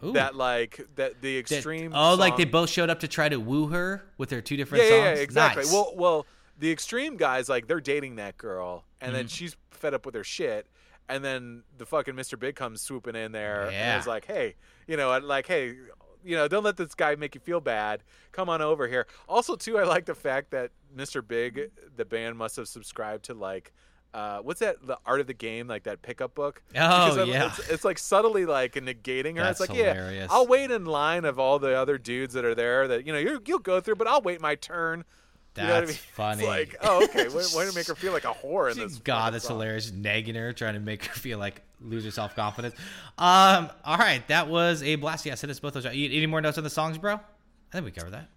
Ooh. 0.04 0.14
That 0.14 0.36
like 0.36 0.82
that 0.96 1.22
the 1.22 1.40
That- 1.42 1.52
extreme. 1.52 1.92
oh, 1.94 2.16
like 2.16 2.36
they 2.38 2.46
both 2.46 2.70
showed 2.70 2.90
up 2.90 3.02
to 3.02 3.08
try 3.08 3.30
to 3.30 3.38
woo 3.40 3.68
her 3.68 4.04
with 4.18 4.30
their 4.30 4.42
two 4.42 4.58
different 4.58 4.84
yeah, 4.86 4.90
yeah, 4.90 4.96
songs. 5.10 5.18
yeah, 5.20 5.24
exactly. 5.24 5.64
Nice. 5.64 5.72
Well, 5.74 5.94
well, 5.96 6.26
the 6.58 6.72
extreme 6.72 7.18
guys 7.18 7.48
like 7.50 7.68
they're 7.68 7.80
dating 7.82 8.16
that 8.16 8.38
girl, 8.38 8.86
and 9.00 9.10
Mm-hmm. 9.10 9.18
then 9.18 9.28
she's 9.28 9.56
fed 9.70 9.94
up 9.94 10.06
with 10.06 10.16
her 10.16 10.24
shit, 10.24 10.66
and 11.12 11.24
then 11.24 11.64
the 11.78 11.86
fucking 11.86 12.16
Mr. 12.16 12.40
Big 12.40 12.56
comes 12.56 12.82
swooping 12.82 13.16
in 13.16 13.32
there 13.32 13.70
Yeah. 13.72 13.94
and 13.94 14.00
is 14.02 14.08
like, 14.08 14.26
"Hey, 14.26 14.56
you 14.88 14.98
know, 14.98 15.18
like, 15.20 15.48
hey, 15.48 15.76
you 16.24 16.36
know, 16.36 16.48
don't 16.48 16.64
let 16.64 16.78
this 16.78 16.94
guy 16.96 17.16
make 17.16 17.36
you 17.36 17.42
feel 17.42 17.60
bad. 17.62 18.04
Come 18.32 18.50
on 18.50 18.62
over 18.62 18.88
here." 18.88 19.06
Also, 19.28 19.56
too, 19.56 19.78
I 19.78 19.84
like 19.84 20.06
the 20.06 20.16
fact 20.16 20.52
that 20.52 20.72
Mr. 20.96 21.26
Big, 21.26 21.72
the 21.96 22.06
band, 22.06 22.38
must 22.38 22.56
have 22.56 22.68
subscribed 22.68 23.26
to 23.26 23.34
like. 23.34 23.72
Uh, 24.14 24.40
what's 24.40 24.60
that? 24.60 24.76
The 24.86 24.98
art 25.06 25.22
of 25.22 25.28
the 25.28 25.34
game, 25.34 25.70
like 25.70 25.84
that 25.84 26.02
pickup 26.02 26.36
book. 26.36 26.62
Oh, 26.76 27.16
Because 27.16 27.28
yeah. 27.30 27.48
it's, 27.48 27.70
it's 27.70 27.86
like 27.86 27.98
subtly 27.98 28.46
like 28.46 28.74
negating 28.74 29.38
her. 29.38 29.44
That's 29.44 29.62
it's 29.62 29.70
like, 29.70 29.78
hilarious. 29.78 30.28
yeah, 30.30 30.36
I'll 30.36 30.48
wait 30.48 30.70
in 30.70 30.84
line 30.84 31.24
of 31.24 31.40
all 31.40 31.60
the 31.60 31.74
other 31.78 31.98
dudes 31.98 32.34
that 32.34 32.44
are 32.44 32.54
there. 32.54 32.90
That 32.90 33.08
you 33.08 33.14
know, 33.14 33.20
you 33.20 33.42
you'll 33.46 33.60
go 33.60 33.80
through, 33.80 33.96
but 33.96 34.08
I'll 34.08 34.22
wait 34.22 34.42
my 34.42 34.56
turn. 34.56 35.06
You 35.58 35.64
know 35.64 35.76
I 35.76 35.80
That's 35.82 35.92
mean? 35.92 35.98
funny. 36.14 36.44
It's 36.44 36.48
like, 36.48 36.78
oh, 36.82 37.04
okay. 37.04 37.28
Way, 37.28 37.44
way 37.56 37.66
to 37.70 37.72
make 37.76 37.88
her 37.88 37.96
feel 37.96 38.14
like 38.14 38.24
a 38.26 38.34
whore 38.34 38.72
in 38.72 38.78
this. 38.78 38.98
God, 39.00 39.34
that's 39.34 39.48
hilarious. 39.48 39.92
Nagging 39.92 40.36
her, 40.36 40.54
trying 40.54 40.76
to 40.76 40.80
make 40.80 41.06
her 41.06 41.14
feel 41.14 41.40
like 41.40 41.62
lose 41.82 42.06
her 42.06 42.12
self 42.12 42.36
confidence. 42.36 42.76
Um, 43.18 43.70
all 43.84 43.98
right, 43.98 44.26
that 44.30 44.48
was 44.48 44.82
a 44.84 44.96
blast. 44.96 45.26
Yeah, 45.26 45.36
send 45.36 45.52
us 45.52 45.60
both 45.60 45.74
those. 45.74 45.86
Any 45.86 46.26
more 46.28 46.40
notes 46.42 46.58
on 46.58 46.64
the 46.64 46.70
songs, 46.70 46.98
bro? 46.98 47.16
I 47.16 47.20
think 47.72 47.86
we 47.86 47.92
covered 47.92 48.12
that. 48.14 48.30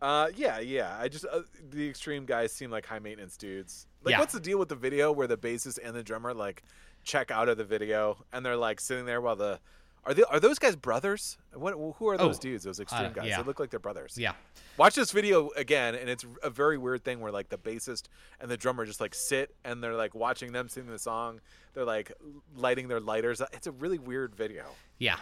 Uh, 0.00 0.28
yeah, 0.36 0.60
yeah. 0.60 0.96
I 0.98 1.08
just 1.08 1.26
uh, 1.30 1.40
the 1.70 1.88
extreme 1.88 2.24
guys 2.24 2.52
seem 2.52 2.70
like 2.70 2.86
high 2.86 3.00
maintenance 3.00 3.36
dudes. 3.36 3.86
Like, 4.02 4.12
Yeah. 4.12 4.20
what's 4.20 4.32
the 4.32 4.40
deal 4.40 4.58
with 4.58 4.68
the 4.68 4.76
video 4.76 5.12
where 5.12 5.26
the 5.26 5.36
bassist 5.36 5.78
and 5.84 5.94
the 5.94 6.02
drummer 6.02 6.32
like 6.32 6.62
check 7.04 7.30
out 7.30 7.48
of 7.48 7.58
the 7.58 7.64
video 7.64 8.16
and 8.32 8.44
they're 8.44 8.56
like 8.56 8.80
sitting 8.80 9.04
there 9.04 9.20
while 9.20 9.36
the 9.36 9.58
are 10.04 10.14
they 10.14 10.22
are 10.24 10.40
those 10.40 10.58
guys 10.58 10.76
brothers? 10.76 11.36
What 11.52 11.74
who 11.96 12.08
are 12.08 12.16
those 12.16 12.38
Oh, 12.38 12.40
dudes? 12.40 12.64
Those 12.64 12.80
extreme 12.80 13.06
uh, 13.06 13.08
guys? 13.10 13.26
yeah. 13.28 13.36
They 13.38 13.42
look 13.46 13.60
like 13.60 13.70
they're 13.70 13.78
brothers. 13.80 14.16
Yeah, 14.18 14.32
Watch 14.76 14.94
this 14.94 15.10
video 15.10 15.50
again, 15.56 15.94
and 15.94 16.08
it's 16.08 16.24
a 16.42 16.48
very 16.50 16.78
weird 16.78 17.04
thing 17.04 17.20
where 17.20 17.30
like 17.32 17.48
the 17.50 17.58
bassist 17.58 18.04
and 18.40 18.50
the 18.50 18.56
drummer 18.56 18.86
just 18.86 19.00
like 19.00 19.14
sit 19.14 19.54
and 19.64 19.82
they're 19.82 19.94
like 19.94 20.14
watching 20.14 20.52
them 20.52 20.68
sing 20.68 20.86
the 20.86 20.98
song. 20.98 21.40
They're 21.74 21.84
like 21.84 22.12
lighting 22.56 22.88
their 22.88 23.00
lighters. 23.00 23.42
It's 23.52 23.66
a 23.66 23.72
really 23.72 23.98
weird 23.98 24.34
video. 24.34 24.64
yeah. 24.98 25.16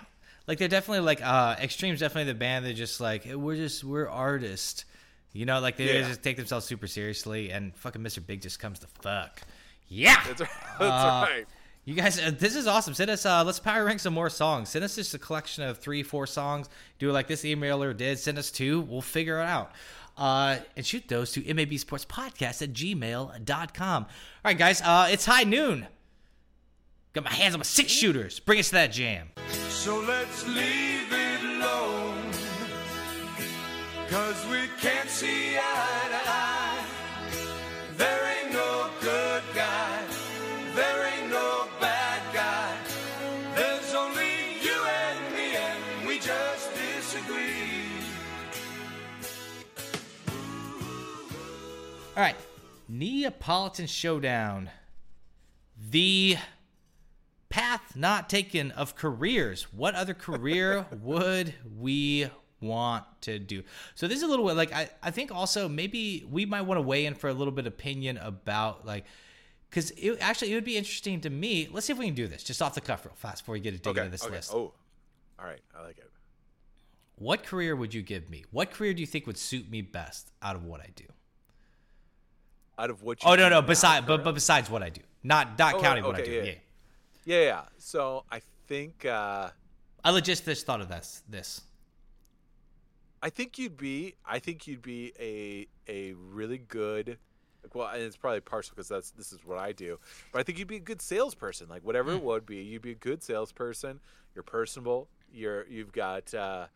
Like 0.46 0.56
they're 0.58 0.68
definitely 0.68 1.04
like 1.04 1.20
uh 1.22 1.56
Extreme's 1.60 2.00
definitely 2.00 2.32
the 2.32 2.38
band. 2.38 2.64
They're 2.64 2.72
just 2.72 3.00
like 3.00 3.26
we're 3.26 3.56
just 3.56 3.84
we're 3.84 4.08
artists. 4.08 4.84
You 5.34 5.44
know, 5.44 5.60
like 5.60 5.76
they 5.76 5.98
Yeah. 6.00 6.08
just 6.08 6.22
take 6.22 6.36
themselves 6.38 6.64
super 6.64 6.86
seriously, 6.86 7.50
and 7.50 7.76
fucking 7.76 8.00
Mr. 8.02 8.24
Big 8.26 8.40
just 8.40 8.58
comes 8.58 8.78
to 8.78 8.86
fuck. 9.02 9.42
Yeah, 9.88 10.22
That's, 10.26 10.40
right. 10.40 10.50
that's 10.78 10.80
Uh, 10.80 11.26
right. 11.30 11.46
You 11.88 11.94
guys, 11.94 12.20
uh, 12.20 12.30
this 12.38 12.54
is 12.54 12.66
awesome. 12.66 12.92
Send 12.92 13.08
us, 13.08 13.24
uh, 13.24 13.42
let's 13.44 13.60
power 13.60 13.82
rank 13.82 13.98
some 13.98 14.12
more 14.12 14.28
songs. 14.28 14.68
Send 14.68 14.84
us 14.84 14.96
just 14.96 15.14
a 15.14 15.18
collection 15.18 15.64
of 15.64 15.78
three, 15.78 16.02
four 16.02 16.26
songs. 16.26 16.68
Do 16.98 17.08
it 17.08 17.14
like 17.14 17.28
this 17.28 17.44
emailer 17.44 17.96
did. 17.96 18.18
Send 18.18 18.36
us 18.36 18.50
two. 18.50 18.82
We'll 18.82 19.00
figure 19.00 19.40
it 19.40 19.46
out. 19.46 19.72
Uh, 20.14 20.58
and 20.76 20.84
shoot 20.84 21.08
those 21.08 21.32
to 21.32 21.40
mabsportspodcast 21.40 22.60
at 22.60 22.74
gmail.com. 22.74 24.02
All 24.02 24.08
right, 24.44 24.58
guys, 24.58 24.82
uh, 24.82 25.08
it's 25.10 25.24
high 25.24 25.44
noon. 25.44 25.86
Got 27.14 27.24
my 27.24 27.32
hands 27.32 27.54
on 27.54 27.60
my 27.60 27.64
six 27.64 27.90
shooters. 27.90 28.38
Bring 28.38 28.58
us 28.58 28.66
to 28.66 28.74
that 28.74 28.92
jam. 28.92 29.30
So 29.70 29.98
let's 30.00 30.46
leave 30.46 31.10
it 31.10 31.42
alone. 31.42 32.30
Cause 34.10 34.46
we 34.50 34.68
can't 34.78 35.08
see 35.08 35.56
eye 35.56 35.77
All 52.18 52.24
right, 52.24 52.34
Neapolitan 52.88 53.86
Showdown. 53.86 54.70
The 55.90 56.36
path 57.48 57.94
not 57.94 58.28
taken 58.28 58.72
of 58.72 58.96
careers. 58.96 59.72
What 59.72 59.94
other 59.94 60.14
career 60.14 60.84
would 61.00 61.54
we 61.78 62.28
want 62.60 63.04
to 63.20 63.38
do? 63.38 63.62
So 63.94 64.08
this 64.08 64.16
is 64.16 64.24
a 64.24 64.26
little 64.26 64.44
bit 64.48 64.56
like 64.56 64.72
I, 64.72 64.90
I 65.00 65.12
think 65.12 65.30
also 65.30 65.68
maybe 65.68 66.26
we 66.28 66.44
might 66.44 66.62
want 66.62 66.78
to 66.78 66.82
weigh 66.82 67.06
in 67.06 67.14
for 67.14 67.28
a 67.30 67.32
little 67.32 67.52
bit 67.52 67.68
of 67.68 67.72
opinion 67.74 68.16
about 68.18 68.84
like 68.84 69.04
because 69.70 69.92
it 69.92 70.18
actually 70.20 70.50
it 70.50 70.56
would 70.56 70.64
be 70.64 70.76
interesting 70.76 71.20
to 71.20 71.30
me. 71.30 71.68
Let's 71.70 71.86
see 71.86 71.92
if 71.92 72.00
we 72.00 72.06
can 72.06 72.16
do 72.16 72.26
this 72.26 72.42
just 72.42 72.60
off 72.60 72.74
the 72.74 72.80
cuff 72.80 73.04
real 73.04 73.14
fast 73.14 73.44
before 73.44 73.52
we 73.52 73.60
get 73.60 73.74
to 73.74 73.78
dig 73.78 73.92
Okay. 73.92 74.00
into 74.00 74.10
this 74.10 74.24
okay. 74.24 74.34
list. 74.34 74.50
Oh, 74.52 74.74
all 75.38 75.46
right. 75.46 75.60
I 75.72 75.84
like 75.84 75.98
it. 75.98 76.10
what 77.14 77.44
career 77.44 77.76
would 77.76 77.94
you 77.94 78.02
give 78.02 78.28
me? 78.28 78.44
What 78.50 78.72
career 78.72 78.92
do 78.92 79.00
you 79.02 79.06
think 79.06 79.28
would 79.28 79.38
suit 79.38 79.70
me 79.70 79.82
best 79.82 80.32
out 80.42 80.56
of 80.56 80.64
what 80.64 80.80
I 80.80 80.88
do? 80.96 81.04
Out 82.78 82.90
of 82.90 83.02
what? 83.02 83.22
You 83.22 83.30
Oh 83.30 83.34
no 83.34 83.48
no 83.48 83.60
now, 83.60 83.66
beside 83.66 84.06
but 84.06 84.22
but 84.24 84.32
besides 84.32 84.70
what 84.70 84.82
I 84.82 84.90
do, 84.90 85.00
not 85.22 85.58
not 85.58 85.74
Oh, 85.74 85.80
counting 85.80 86.04
what 86.04 86.16
I 86.16 86.22
do. 86.22 86.30
yeah. 86.30 86.42
Yeah. 86.42 86.54
yeah, 87.24 87.40
yeah. 87.44 87.62
So 87.78 88.24
I 88.30 88.40
think 88.68 89.04
uh, 89.04 89.50
I 90.04 90.10
legit 90.10 90.42
just 90.44 90.64
thought 90.66 90.80
of 90.80 90.88
this. 90.88 91.22
This. 91.28 91.62
I 93.22 93.30
think 93.30 93.58
you'd 93.58 93.76
be. 93.76 94.14
I 94.24 94.38
think 94.38 94.66
you'd 94.66 94.82
be 94.82 95.12
a 95.18 95.66
a 95.90 96.12
really 96.14 96.58
good. 96.58 97.18
Well, 97.74 97.88
and 97.88 98.00
it's 98.02 98.16
probably 98.16 98.40
partial 98.40 98.72
because 98.76 98.88
that's 98.88 99.10
this 99.10 99.32
is 99.32 99.40
what 99.44 99.58
I 99.58 99.72
do. 99.72 99.98
But 100.32 100.38
I 100.38 100.42
think 100.44 100.58
you'd 100.58 100.68
be 100.68 100.76
a 100.76 100.80
good 100.80 101.02
salesperson. 101.02 101.68
Like 101.68 101.82
whatever 101.84 102.12
Hmm. 102.12 102.18
it 102.18 102.22
would 102.22 102.46
be, 102.46 102.58
you'd 102.58 102.82
be 102.82 102.92
a 102.92 102.94
good 102.94 103.22
salesperson. 103.22 103.98
You're 104.34 104.44
personable. 104.44 105.08
You're 105.32 105.66
you've 105.66 105.92
got 105.92 106.32
uh, 106.32 106.66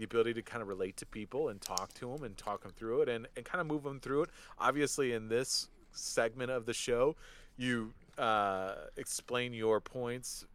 the 0.00 0.04
ability 0.06 0.32
to 0.34 0.42
kind 0.42 0.62
of 0.62 0.68
relate 0.68 0.96
to 0.96 1.06
people 1.06 1.48
and 1.50 1.60
talk 1.60 1.92
to 1.94 2.10
them 2.10 2.24
and 2.24 2.36
talk 2.36 2.62
them 2.62 2.72
through 2.76 3.02
it 3.02 3.08
and 3.08 3.28
and 3.36 3.44
kind 3.44 3.60
of 3.60 3.66
move 3.66 3.82
them 3.84 4.00
through 4.00 4.22
it. 4.22 4.30
Obviously, 4.58 5.12
in 5.12 5.28
this 5.28 5.68
segment 5.92 6.50
of 6.50 6.64
the 6.66 6.72
show, 6.74 7.14
you 7.56 7.92
uh, 8.18 8.74
explain 8.96 9.52
your 9.52 9.80
points 9.80 10.46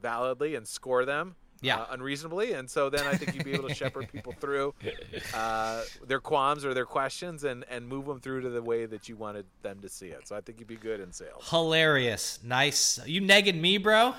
validly 0.00 0.54
and 0.56 0.66
score 0.66 1.04
them 1.04 1.36
Yeah. 1.60 1.78
uh, 1.82 1.86
unreasonably, 1.92 2.52
and 2.52 2.68
so 2.68 2.90
then 2.90 3.06
I 3.06 3.14
think 3.16 3.34
you'd 3.34 3.44
be 3.44 3.52
able 3.54 3.68
to 3.68 3.74
shepherd 3.74 4.10
people 4.12 4.34
through 4.40 4.74
uh, 5.34 5.82
their 6.06 6.20
qualms 6.20 6.64
or 6.64 6.74
their 6.74 6.84
questions 6.86 7.44
and 7.44 7.64
and 7.70 7.86
move 7.88 8.04
them 8.06 8.20
through 8.20 8.42
to 8.42 8.50
the 8.50 8.62
way 8.62 8.84
that 8.86 9.08
you 9.08 9.16
wanted 9.16 9.46
them 9.62 9.80
to 9.80 9.88
see 9.88 10.08
it. 10.08 10.26
So 10.28 10.36
I 10.36 10.40
think 10.40 10.58
you'd 10.58 10.68
be 10.68 10.76
good 10.76 11.00
in 11.00 11.12
sales. 11.12 11.48
Hilarious. 11.48 12.38
Nice. 12.44 12.98
You 13.06 13.22
negging 13.22 13.60
me, 13.60 13.78
bro? 13.78 14.08
You 14.08 14.14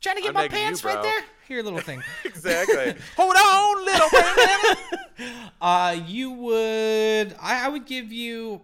trying 0.00 0.16
to 0.16 0.22
get 0.22 0.28
I'm 0.28 0.34
my 0.34 0.48
negging 0.48 0.52
you, 0.52 0.58
pants 0.64 0.84
right 0.84 1.02
there? 1.02 1.20
Here, 1.48 1.62
little 1.62 1.80
thing. 1.80 2.02
exactly. 2.24 2.94
Hold 3.16 3.36
on, 3.36 3.84
little 3.84 4.08
man. 4.12 5.50
Uh, 5.60 5.96
you 6.06 6.32
would. 6.32 7.36
I, 7.40 7.66
I 7.66 7.68
would 7.68 7.86
give 7.86 8.12
you. 8.12 8.62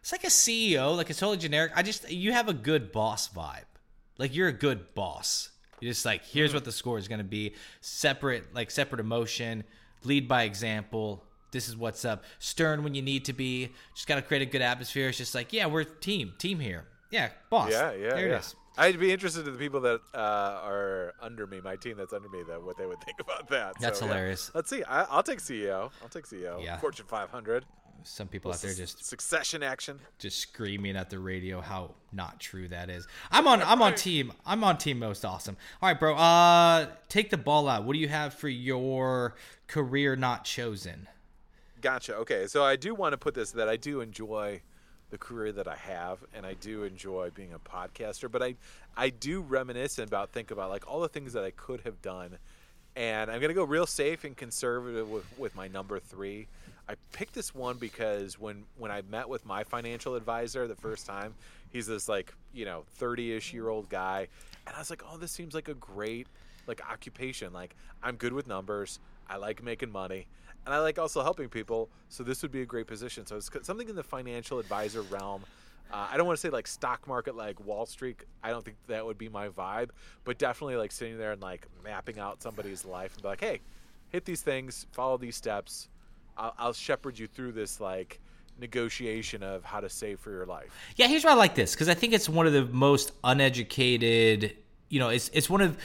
It's 0.00 0.12
like 0.12 0.24
a 0.24 0.28
CEO, 0.28 0.96
like 0.96 1.10
it's 1.10 1.18
totally 1.18 1.36
generic. 1.36 1.72
I 1.74 1.82
just 1.82 2.10
you 2.10 2.32
have 2.32 2.48
a 2.48 2.54
good 2.54 2.92
boss 2.92 3.28
vibe. 3.28 3.64
Like 4.18 4.34
you're 4.34 4.48
a 4.48 4.52
good 4.52 4.94
boss. 4.94 5.50
You're 5.80 5.90
just 5.90 6.06
like 6.06 6.24
here's 6.24 6.54
what 6.54 6.64
the 6.64 6.72
score 6.72 6.98
is 6.98 7.08
going 7.08 7.18
to 7.18 7.24
be. 7.24 7.54
Separate, 7.80 8.54
like 8.54 8.70
separate 8.70 9.00
emotion. 9.00 9.64
Lead 10.04 10.28
by 10.28 10.44
example. 10.44 11.22
This 11.50 11.68
is 11.68 11.76
what's 11.76 12.04
up. 12.04 12.24
Stern 12.38 12.82
when 12.82 12.94
you 12.94 13.02
need 13.02 13.24
to 13.26 13.32
be. 13.32 13.72
Just 13.94 14.06
got 14.06 14.16
to 14.16 14.22
create 14.22 14.42
a 14.42 14.46
good 14.46 14.62
atmosphere. 14.62 15.08
It's 15.08 15.18
just 15.18 15.34
like 15.34 15.52
yeah, 15.52 15.66
we're 15.66 15.84
team, 15.84 16.32
team 16.38 16.60
here. 16.60 16.84
Yeah, 17.10 17.30
boss. 17.50 17.70
Yeah, 17.70 17.92
yeah, 17.92 18.08
There 18.10 18.28
yeah. 18.28 18.36
it 18.36 18.38
is. 18.40 18.54
I'd 18.78 18.98
be 18.98 19.12
interested 19.12 19.46
in 19.46 19.52
the 19.52 19.58
people 19.58 19.80
that 19.82 20.00
uh, 20.14 20.18
are 20.64 21.14
under 21.20 21.46
me, 21.46 21.60
my 21.60 21.76
team 21.76 21.96
that's 21.96 22.12
under 22.12 22.28
me, 22.28 22.42
that 22.48 22.62
what 22.62 22.76
they 22.76 22.86
would 22.86 23.00
think 23.00 23.20
about 23.20 23.48
that. 23.48 23.74
That's 23.80 23.98
So, 23.98 24.04
yeah. 24.06 24.12
hilarious. 24.12 24.50
Let's 24.54 24.70
see. 24.70 24.82
I, 24.84 25.02
I'll 25.04 25.22
take 25.22 25.38
CEO. 25.38 25.90
I'll 26.02 26.08
take 26.08 26.26
CEO. 26.26 26.62
Yeah. 26.62 26.78
Fortune 26.78 27.06
500. 27.08 27.64
Some 28.02 28.28
people 28.28 28.52
out 28.52 28.60
there 28.60 28.72
just 28.72 29.04
succession 29.04 29.64
action. 29.64 29.98
just 30.18 30.38
screaming 30.38 30.96
at 30.96 31.10
the 31.10 31.18
radio 31.18 31.60
how 31.60 31.94
not 32.12 32.38
true 32.38 32.68
that 32.68 32.88
is. 32.88 33.08
I'm 33.32 33.48
on 33.48 33.60
I'm 33.62 33.82
on 33.82 33.96
team 33.96 34.32
I'm 34.44 34.62
on 34.62 34.78
team 34.78 35.00
most 35.00 35.24
awesome. 35.24 35.56
All 35.82 35.88
right, 35.88 35.98
bro. 35.98 36.14
Uh 36.14 36.86
take 37.08 37.30
the 37.30 37.36
ball 37.36 37.68
out. 37.68 37.82
What 37.82 37.94
do 37.94 37.98
you 37.98 38.06
have 38.06 38.32
for 38.32 38.48
your 38.48 39.34
career 39.66 40.14
not 40.14 40.44
chosen? 40.44 41.08
Gotcha. 41.80 42.14
Okay, 42.16 42.46
so 42.46 42.62
I 42.62 42.76
do 42.76 42.94
want 42.94 43.12
to 43.12 43.18
put 43.18 43.34
this 43.34 43.50
that 43.52 43.68
I 43.68 43.76
do 43.76 44.00
enjoy 44.00 44.62
the 45.10 45.18
career 45.18 45.52
that 45.52 45.68
I 45.68 45.76
have, 45.76 46.18
and 46.34 46.44
I 46.44 46.54
do 46.54 46.82
enjoy 46.82 47.30
being 47.30 47.52
a 47.52 47.58
podcaster. 47.58 48.30
But 48.30 48.42
I, 48.42 48.54
I 48.96 49.10
do 49.10 49.40
reminisce 49.40 49.98
about 49.98 50.30
think 50.30 50.50
about 50.50 50.70
like 50.70 50.90
all 50.90 51.00
the 51.00 51.08
things 51.08 51.32
that 51.34 51.44
I 51.44 51.50
could 51.50 51.82
have 51.82 52.02
done, 52.02 52.38
and 52.96 53.30
I'm 53.30 53.40
gonna 53.40 53.54
go 53.54 53.64
real 53.64 53.86
safe 53.86 54.24
and 54.24 54.36
conservative 54.36 55.08
with, 55.08 55.24
with 55.38 55.54
my 55.54 55.68
number 55.68 55.98
three. 55.98 56.48
I 56.88 56.94
picked 57.12 57.34
this 57.34 57.54
one 57.54 57.78
because 57.78 58.38
when 58.38 58.64
when 58.78 58.90
I 58.90 59.02
met 59.02 59.28
with 59.28 59.44
my 59.44 59.64
financial 59.64 60.14
advisor 60.14 60.66
the 60.66 60.76
first 60.76 61.06
time, 61.06 61.34
he's 61.70 61.86
this 61.86 62.08
like 62.08 62.32
you 62.52 62.64
know 62.64 62.84
30ish 63.00 63.52
year 63.52 63.68
old 63.68 63.88
guy, 63.88 64.28
and 64.66 64.74
I 64.74 64.78
was 64.78 64.90
like, 64.90 65.02
oh, 65.10 65.16
this 65.16 65.32
seems 65.32 65.54
like 65.54 65.68
a 65.68 65.74
great 65.74 66.26
like 66.66 66.80
occupation. 66.90 67.52
Like 67.52 67.74
I'm 68.02 68.16
good 68.16 68.32
with 68.32 68.46
numbers. 68.46 68.98
I 69.28 69.36
like 69.36 69.62
making 69.62 69.90
money, 69.90 70.26
and 70.66 70.74
I 70.74 70.78
like 70.80 70.98
also 70.98 71.22
helping 71.22 71.48
people. 71.48 71.88
So 72.08 72.22
this 72.22 72.42
would 72.42 72.50
be 72.52 72.62
a 72.62 72.66
great 72.66 72.86
position. 72.86 73.24
So 73.24 73.36
it's 73.36 73.48
something 73.62 73.88
in 73.88 73.96
the 73.96 74.02
financial 74.02 74.58
advisor 74.58 75.02
realm. 75.02 75.44
Uh, 75.92 76.08
I 76.10 76.16
don't 76.16 76.26
want 76.26 76.36
to 76.36 76.40
say 76.40 76.50
like 76.50 76.66
stock 76.66 77.06
market, 77.06 77.36
like 77.36 77.64
Wall 77.64 77.86
Street. 77.86 78.24
I 78.42 78.50
don't 78.50 78.64
think 78.64 78.76
that 78.88 79.06
would 79.06 79.16
be 79.16 79.28
my 79.28 79.48
vibe, 79.48 79.90
but 80.24 80.36
definitely 80.38 80.76
like 80.76 80.90
sitting 80.90 81.16
there 81.16 81.30
and 81.30 81.40
like 81.40 81.66
mapping 81.84 82.18
out 82.18 82.42
somebody's 82.42 82.84
life 82.84 83.14
and 83.14 83.22
be 83.22 83.28
like, 83.28 83.40
hey, 83.40 83.60
hit 84.08 84.24
these 84.24 84.42
things, 84.42 84.86
follow 84.92 85.16
these 85.16 85.36
steps. 85.36 85.88
I'll, 86.36 86.54
I'll 86.58 86.72
shepherd 86.72 87.18
you 87.18 87.28
through 87.28 87.52
this 87.52 87.80
like 87.80 88.20
negotiation 88.58 89.44
of 89.44 89.62
how 89.64 89.78
to 89.78 89.88
save 89.88 90.18
for 90.18 90.30
your 90.30 90.46
life. 90.46 90.74
Yeah, 90.96 91.06
here's 91.06 91.24
why 91.24 91.30
I 91.30 91.34
like 91.34 91.54
this 91.54 91.74
because 91.74 91.88
I 91.88 91.94
think 91.94 92.12
it's 92.12 92.28
one 92.28 92.48
of 92.48 92.52
the 92.52 92.64
most 92.64 93.12
uneducated. 93.22 94.56
You 94.88 94.98
know, 94.98 95.10
it's 95.10 95.30
it's 95.32 95.48
one 95.48 95.60
of 95.60 95.76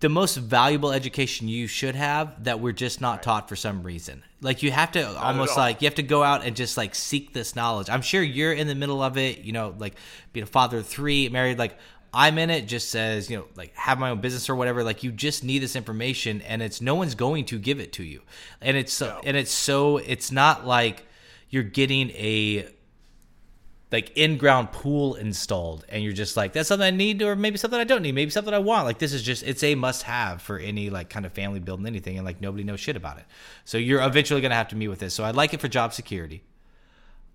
the 0.00 0.08
most 0.10 0.36
valuable 0.36 0.92
education 0.92 1.48
you 1.48 1.66
should 1.66 1.94
have 1.94 2.44
that 2.44 2.60
we're 2.60 2.72
just 2.72 3.00
not 3.00 3.22
taught 3.22 3.48
for 3.48 3.56
some 3.56 3.82
reason. 3.82 4.22
Like 4.42 4.62
you 4.62 4.70
have 4.70 4.92
to 4.92 5.18
almost 5.18 5.56
like 5.56 5.80
you 5.80 5.86
have 5.86 5.94
to 5.94 6.02
go 6.02 6.22
out 6.22 6.44
and 6.44 6.54
just 6.54 6.76
like 6.76 6.94
seek 6.94 7.32
this 7.32 7.56
knowledge. 7.56 7.88
I'm 7.88 8.02
sure 8.02 8.22
you're 8.22 8.52
in 8.52 8.66
the 8.66 8.74
middle 8.74 9.02
of 9.02 9.16
it. 9.16 9.38
You 9.38 9.52
know, 9.52 9.74
like 9.78 9.94
being 10.32 10.44
a 10.44 10.46
father 10.46 10.78
of 10.78 10.86
three, 10.86 11.28
married. 11.30 11.58
Like 11.58 11.78
I'm 12.12 12.36
in 12.38 12.50
it. 12.50 12.68
Just 12.68 12.90
says 12.90 13.30
you 13.30 13.38
know, 13.38 13.46
like 13.56 13.74
have 13.74 13.98
my 13.98 14.10
own 14.10 14.20
business 14.20 14.50
or 14.50 14.54
whatever. 14.54 14.84
Like 14.84 15.02
you 15.02 15.10
just 15.12 15.42
need 15.42 15.60
this 15.60 15.76
information, 15.76 16.42
and 16.42 16.60
it's 16.62 16.82
no 16.82 16.94
one's 16.94 17.14
going 17.14 17.46
to 17.46 17.58
give 17.58 17.80
it 17.80 17.94
to 17.94 18.04
you. 18.04 18.20
And 18.60 18.76
it's 18.76 18.92
so, 18.92 19.06
No. 19.08 19.20
and 19.24 19.36
it's 19.36 19.50
so 19.50 19.96
it's 19.96 20.30
not 20.30 20.66
like 20.66 21.06
you're 21.48 21.62
getting 21.62 22.10
a 22.10 22.68
like 23.92 24.16
in-ground 24.16 24.72
pool 24.72 25.14
installed 25.14 25.84
and 25.88 26.02
you're 26.02 26.12
just 26.12 26.36
like 26.36 26.52
that's 26.52 26.68
something 26.68 26.86
i 26.86 26.90
need 26.90 27.22
or 27.22 27.36
maybe 27.36 27.56
something 27.56 27.78
i 27.78 27.84
don't 27.84 28.02
need 28.02 28.14
maybe 28.14 28.30
something 28.30 28.52
i 28.52 28.58
want. 28.58 28.84
Like 28.84 28.98
this 28.98 29.12
is 29.12 29.22
just 29.22 29.42
it's 29.44 29.62
a 29.62 29.74
must-have 29.74 30.42
for 30.42 30.58
any 30.58 30.90
like 30.90 31.08
kind 31.08 31.24
of 31.24 31.32
family 31.32 31.60
building 31.60 31.86
anything 31.86 32.16
and 32.16 32.24
like 32.24 32.40
nobody 32.40 32.64
knows 32.64 32.80
shit 32.80 32.96
about 32.96 33.18
it. 33.18 33.24
So 33.64 33.78
you're 33.78 34.02
eventually 34.02 34.40
going 34.40 34.50
to 34.50 34.56
have 34.56 34.68
to 34.68 34.76
meet 34.76 34.88
with 34.88 34.98
this. 34.98 35.14
So 35.14 35.24
i 35.24 35.30
like 35.30 35.54
it 35.54 35.60
for 35.60 35.68
job 35.68 35.92
security. 35.94 36.42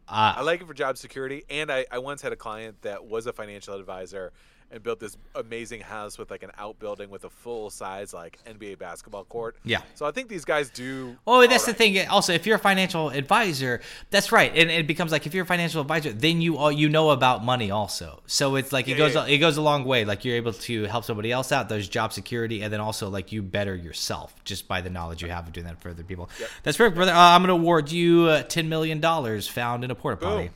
Uh, 0.08 0.36
I 0.38 0.42
like 0.42 0.62
it 0.62 0.68
for 0.68 0.74
job 0.74 0.98
security. 0.98 1.46
And 1.50 1.72
I, 1.72 1.86
I 1.90 2.00
once 2.00 2.22
had 2.22 2.34
a 2.34 2.36
client 2.36 2.82
that 2.82 3.06
was 3.06 3.28
a 3.28 3.34
financial 3.34 3.76
advisor 3.76 4.34
and 4.72 4.82
built 4.82 5.00
this 5.00 5.18
amazing 5.36 5.82
house 5.82 6.18
with 6.18 6.32
like 6.32 6.44
an 6.44 6.52
outbuilding 6.58 7.10
with 7.10 7.26
a 7.26 7.30
full 7.30 7.70
size 7.70 8.14
like 8.14 8.40
NBA 8.48 8.80
basketball 8.80 9.26
court. 9.26 9.58
Yeah. 9.66 9.82
So 9.96 10.06
I 10.06 10.12
think 10.12 10.30
these 10.30 10.46
guys 10.46 10.70
do. 10.70 11.18
Oh, 11.28 11.46
that's 11.46 11.66
the 11.66 11.74
thing. 11.74 12.08
Also, 12.08 12.32
if 12.34 12.46
you're 12.46 12.56
a 12.56 12.60
financial 12.60 13.10
advisor, 13.10 13.82
that's 14.10 14.32
right, 14.32 14.52
and 14.56 14.72
it 14.72 14.88
becomes 14.88 15.12
like 15.12 15.26
if 15.28 15.34
you're 15.34 15.44
a 15.44 15.48
financial 15.48 15.82
advisor, 15.82 16.14
then 16.14 16.42
you 16.42 16.58
all 16.58 16.72
you 16.72 16.88
know 16.90 17.10
about 17.10 17.44
money 17.44 17.70
also. 17.70 18.22
So 18.28 18.56
it's 18.56 18.72
like 18.72 18.88
it 18.88 18.92
Yeah, 18.92 18.98
goes 18.98 19.14
yeah, 19.16 19.26
yeah. 19.28 19.36
it 19.36 19.38
goes 19.40 19.58
a 19.58 19.62
long 19.62 19.84
way. 19.84 20.06
Like 20.06 20.24
you're 20.26 20.38
able 20.38 20.54
to 20.54 20.84
help 20.86 21.04
somebody 21.04 21.32
else 21.32 21.52
out. 21.52 21.68
There's 21.70 21.90
job 21.90 22.14
security, 22.14 22.62
and 22.62 22.72
then 22.72 22.80
also 22.80 23.10
like 23.10 23.32
you 23.32 23.42
better 23.42 23.76
yourself 23.76 24.34
just 24.46 24.68
by 24.68 24.82
the 24.82 24.90
knowledge 24.90 25.22
you 25.22 25.30
have 25.30 25.48
of 25.48 25.54
doing 25.54 25.68
that 25.68 25.82
for 25.82 25.90
other 25.90 26.04
people. 26.04 26.30
That's 26.64 26.78
perfect, 26.78 26.96
brother. 26.96 27.12
Uh, 27.12 27.20
I'm 27.20 27.42
gonna 27.42 27.54
award 27.54 27.92
you 27.92 28.24
uh, 28.26 28.44
ten 28.44 28.70
million 28.70 29.00
dollars 29.02 29.48
found 29.48 29.84
in 29.84 29.92
a 29.92 29.96
porta 29.96 30.18
potty. 30.18 30.48
Boom. 30.48 30.54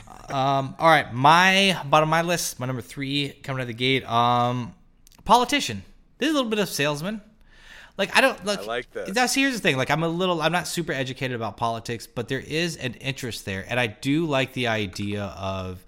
Um, 0.32 0.74
all 0.78 0.88
right, 0.88 1.12
my 1.12 1.78
bottom 1.90 2.08
of 2.08 2.10
my 2.10 2.22
list, 2.22 2.58
my 2.58 2.64
number 2.64 2.80
three 2.80 3.30
coming 3.42 3.58
out 3.58 3.62
of 3.62 3.68
the 3.68 3.74
gate. 3.74 4.08
Um, 4.10 4.74
politician. 5.26 5.82
This 6.16 6.28
is 6.28 6.32
a 6.32 6.36
little 6.36 6.48
bit 6.48 6.58
of 6.58 6.70
salesman. 6.70 7.20
Like 7.98 8.16
I 8.16 8.22
don't 8.22 8.42
like. 8.46 8.66
like 8.66 8.90
this. 8.92 9.10
That's 9.10 9.34
here's 9.34 9.54
the 9.54 9.60
thing. 9.60 9.76
Like 9.76 9.90
I'm 9.90 10.02
a 10.02 10.08
little. 10.08 10.40
I'm 10.40 10.52
not 10.52 10.66
super 10.66 10.92
educated 10.92 11.34
about 11.34 11.56
politics, 11.58 12.06
but 12.06 12.28
there 12.28 12.40
is 12.40 12.76
an 12.76 12.94
interest 12.94 13.44
there, 13.44 13.66
and 13.68 13.78
I 13.78 13.88
do 13.88 14.26
like 14.26 14.52
the 14.54 14.68
idea 14.68 15.24
of. 15.24 15.84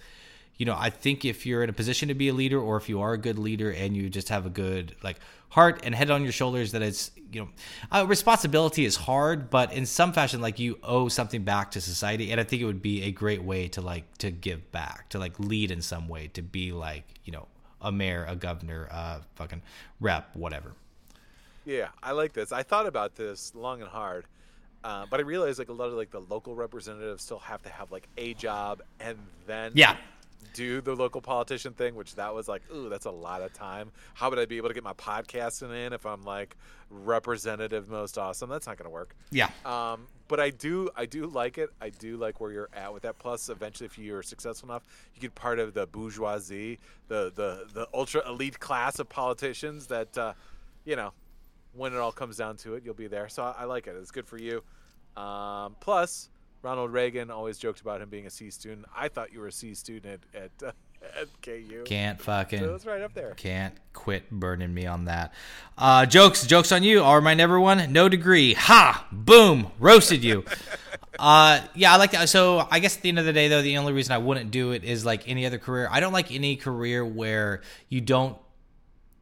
You 0.56 0.66
know, 0.66 0.76
I 0.78 0.90
think 0.90 1.24
if 1.24 1.46
you're 1.46 1.64
in 1.64 1.70
a 1.70 1.72
position 1.72 2.08
to 2.08 2.14
be 2.14 2.28
a 2.28 2.32
leader, 2.34 2.60
or 2.60 2.76
if 2.76 2.88
you 2.88 3.00
are 3.00 3.12
a 3.12 3.18
good 3.18 3.38
leader 3.38 3.70
and 3.72 3.96
you 3.96 4.08
just 4.08 4.28
have 4.28 4.46
a 4.46 4.50
good 4.50 4.94
like 5.02 5.18
heart 5.48 5.80
and 5.84 5.94
head 5.94 6.10
on 6.10 6.22
your 6.22 6.32
shoulders, 6.32 6.72
that 6.72 6.82
it's 6.82 7.10
you 7.32 7.40
know, 7.40 7.48
uh, 7.90 8.06
responsibility 8.06 8.84
is 8.84 8.94
hard, 8.94 9.50
but 9.50 9.72
in 9.72 9.86
some 9.86 10.12
fashion, 10.12 10.40
like 10.40 10.60
you 10.60 10.78
owe 10.84 11.08
something 11.08 11.42
back 11.42 11.72
to 11.72 11.80
society, 11.80 12.30
and 12.30 12.40
I 12.40 12.44
think 12.44 12.62
it 12.62 12.66
would 12.66 12.82
be 12.82 13.02
a 13.02 13.10
great 13.10 13.42
way 13.42 13.68
to 13.68 13.80
like 13.80 14.18
to 14.18 14.30
give 14.30 14.70
back, 14.70 15.08
to 15.10 15.18
like 15.18 15.38
lead 15.40 15.70
in 15.70 15.82
some 15.82 16.06
way, 16.08 16.28
to 16.34 16.42
be 16.42 16.70
like 16.70 17.04
you 17.24 17.32
know 17.32 17.48
a 17.80 17.90
mayor, 17.90 18.24
a 18.28 18.36
governor, 18.36 18.88
uh, 18.90 19.20
fucking 19.34 19.62
rep, 20.00 20.34
whatever. 20.34 20.72
Yeah, 21.64 21.88
I 22.02 22.12
like 22.12 22.32
this. 22.32 22.52
I 22.52 22.62
thought 22.62 22.86
about 22.86 23.14
this 23.14 23.54
long 23.54 23.80
and 23.80 23.90
hard, 23.90 24.26
uh, 24.84 25.06
but 25.10 25.18
I 25.18 25.22
realized 25.22 25.58
like 25.58 25.70
a 25.70 25.72
lot 25.72 25.86
of 25.86 25.94
like 25.94 26.10
the 26.10 26.20
local 26.20 26.54
representatives 26.54 27.22
still 27.22 27.38
have 27.38 27.62
to 27.62 27.70
have 27.70 27.90
like 27.90 28.06
a 28.16 28.34
job 28.34 28.82
and 29.00 29.18
then 29.46 29.72
Yeah. 29.74 29.96
Do 30.52 30.80
the 30.80 30.94
local 30.94 31.20
politician 31.20 31.72
thing, 31.72 31.94
which 31.94 32.14
that 32.16 32.34
was 32.34 32.48
like, 32.48 32.62
ooh, 32.72 32.88
that's 32.88 33.06
a 33.06 33.10
lot 33.10 33.42
of 33.42 33.52
time. 33.52 33.90
How 34.14 34.30
would 34.30 34.38
I 34.38 34.44
be 34.44 34.56
able 34.56 34.68
to 34.68 34.74
get 34.74 34.84
my 34.84 34.92
podcasting 34.92 35.86
in 35.86 35.92
if 35.92 36.06
I'm 36.06 36.22
like 36.22 36.56
representative 36.90 37.88
most 37.88 38.18
awesome? 38.18 38.50
That's 38.50 38.66
not 38.66 38.76
going 38.76 38.86
to 38.86 38.90
work. 38.90 39.14
Yeah. 39.30 39.50
Um, 39.64 40.06
but 40.28 40.40
I 40.40 40.50
do, 40.50 40.88
I 40.96 41.06
do 41.06 41.26
like 41.26 41.58
it. 41.58 41.70
I 41.80 41.90
do 41.90 42.16
like 42.16 42.40
where 42.40 42.50
you're 42.50 42.70
at 42.72 42.92
with 42.92 43.02
that. 43.02 43.18
Plus, 43.18 43.48
eventually, 43.48 43.86
if 43.86 43.98
you're 43.98 44.22
successful 44.22 44.68
enough, 44.70 44.84
you 45.14 45.20
get 45.20 45.34
part 45.34 45.58
of 45.58 45.74
the 45.74 45.86
bourgeoisie, 45.86 46.78
the 47.08 47.32
the 47.34 47.66
the 47.72 47.88
ultra 47.92 48.26
elite 48.28 48.58
class 48.58 48.98
of 48.98 49.08
politicians 49.08 49.86
that, 49.88 50.16
uh, 50.16 50.32
you 50.84 50.96
know, 50.96 51.12
when 51.74 51.92
it 51.92 51.98
all 51.98 52.12
comes 52.12 52.36
down 52.36 52.56
to 52.58 52.74
it, 52.74 52.84
you'll 52.84 52.94
be 52.94 53.06
there. 53.06 53.28
So 53.28 53.42
I, 53.42 53.62
I 53.62 53.64
like 53.64 53.86
it. 53.86 53.96
It's 53.96 54.10
good 54.10 54.26
for 54.26 54.38
you. 54.38 54.62
Um, 55.20 55.76
plus, 55.80 56.30
Ronald 56.64 56.92
Reagan 56.92 57.30
always 57.30 57.58
joked 57.58 57.82
about 57.82 58.00
him 58.00 58.08
being 58.08 58.26
a 58.26 58.30
C 58.30 58.50
student. 58.50 58.86
I 58.96 59.08
thought 59.08 59.32
you 59.32 59.40
were 59.40 59.48
a 59.48 59.52
C 59.52 59.74
student 59.74 60.24
at 60.34 60.40
at, 60.62 60.68
uh, 60.68 60.72
at 61.20 61.28
KU. 61.42 61.84
Can't 61.84 62.18
fucking. 62.18 62.60
So 62.60 62.74
it's 62.74 62.86
right 62.86 63.02
up 63.02 63.12
there. 63.12 63.34
Can't 63.34 63.74
quit 63.92 64.30
burning 64.30 64.72
me 64.72 64.86
on 64.86 65.04
that. 65.04 65.34
Uh, 65.76 66.06
jokes, 66.06 66.46
jokes 66.46 66.72
on 66.72 66.82
you. 66.82 67.02
I'll 67.02 67.16
remind 67.16 67.42
everyone, 67.42 67.92
no 67.92 68.08
degree. 68.08 68.54
Ha! 68.54 69.06
Boom! 69.12 69.70
Roasted 69.78 70.24
you. 70.24 70.44
uh, 71.18 71.60
yeah, 71.74 71.92
I 71.92 71.96
like 71.98 72.12
that. 72.12 72.30
So 72.30 72.66
I 72.70 72.78
guess 72.78 72.96
at 72.96 73.02
the 73.02 73.10
end 73.10 73.18
of 73.18 73.26
the 73.26 73.34
day, 73.34 73.48
though, 73.48 73.60
the 73.60 73.76
only 73.76 73.92
reason 73.92 74.14
I 74.14 74.18
wouldn't 74.18 74.50
do 74.50 74.72
it 74.72 74.84
is 74.84 75.04
like 75.04 75.28
any 75.28 75.44
other 75.44 75.58
career. 75.58 75.88
I 75.90 76.00
don't 76.00 76.14
like 76.14 76.32
any 76.32 76.56
career 76.56 77.04
where 77.04 77.60
you 77.90 78.00
don't. 78.00 78.38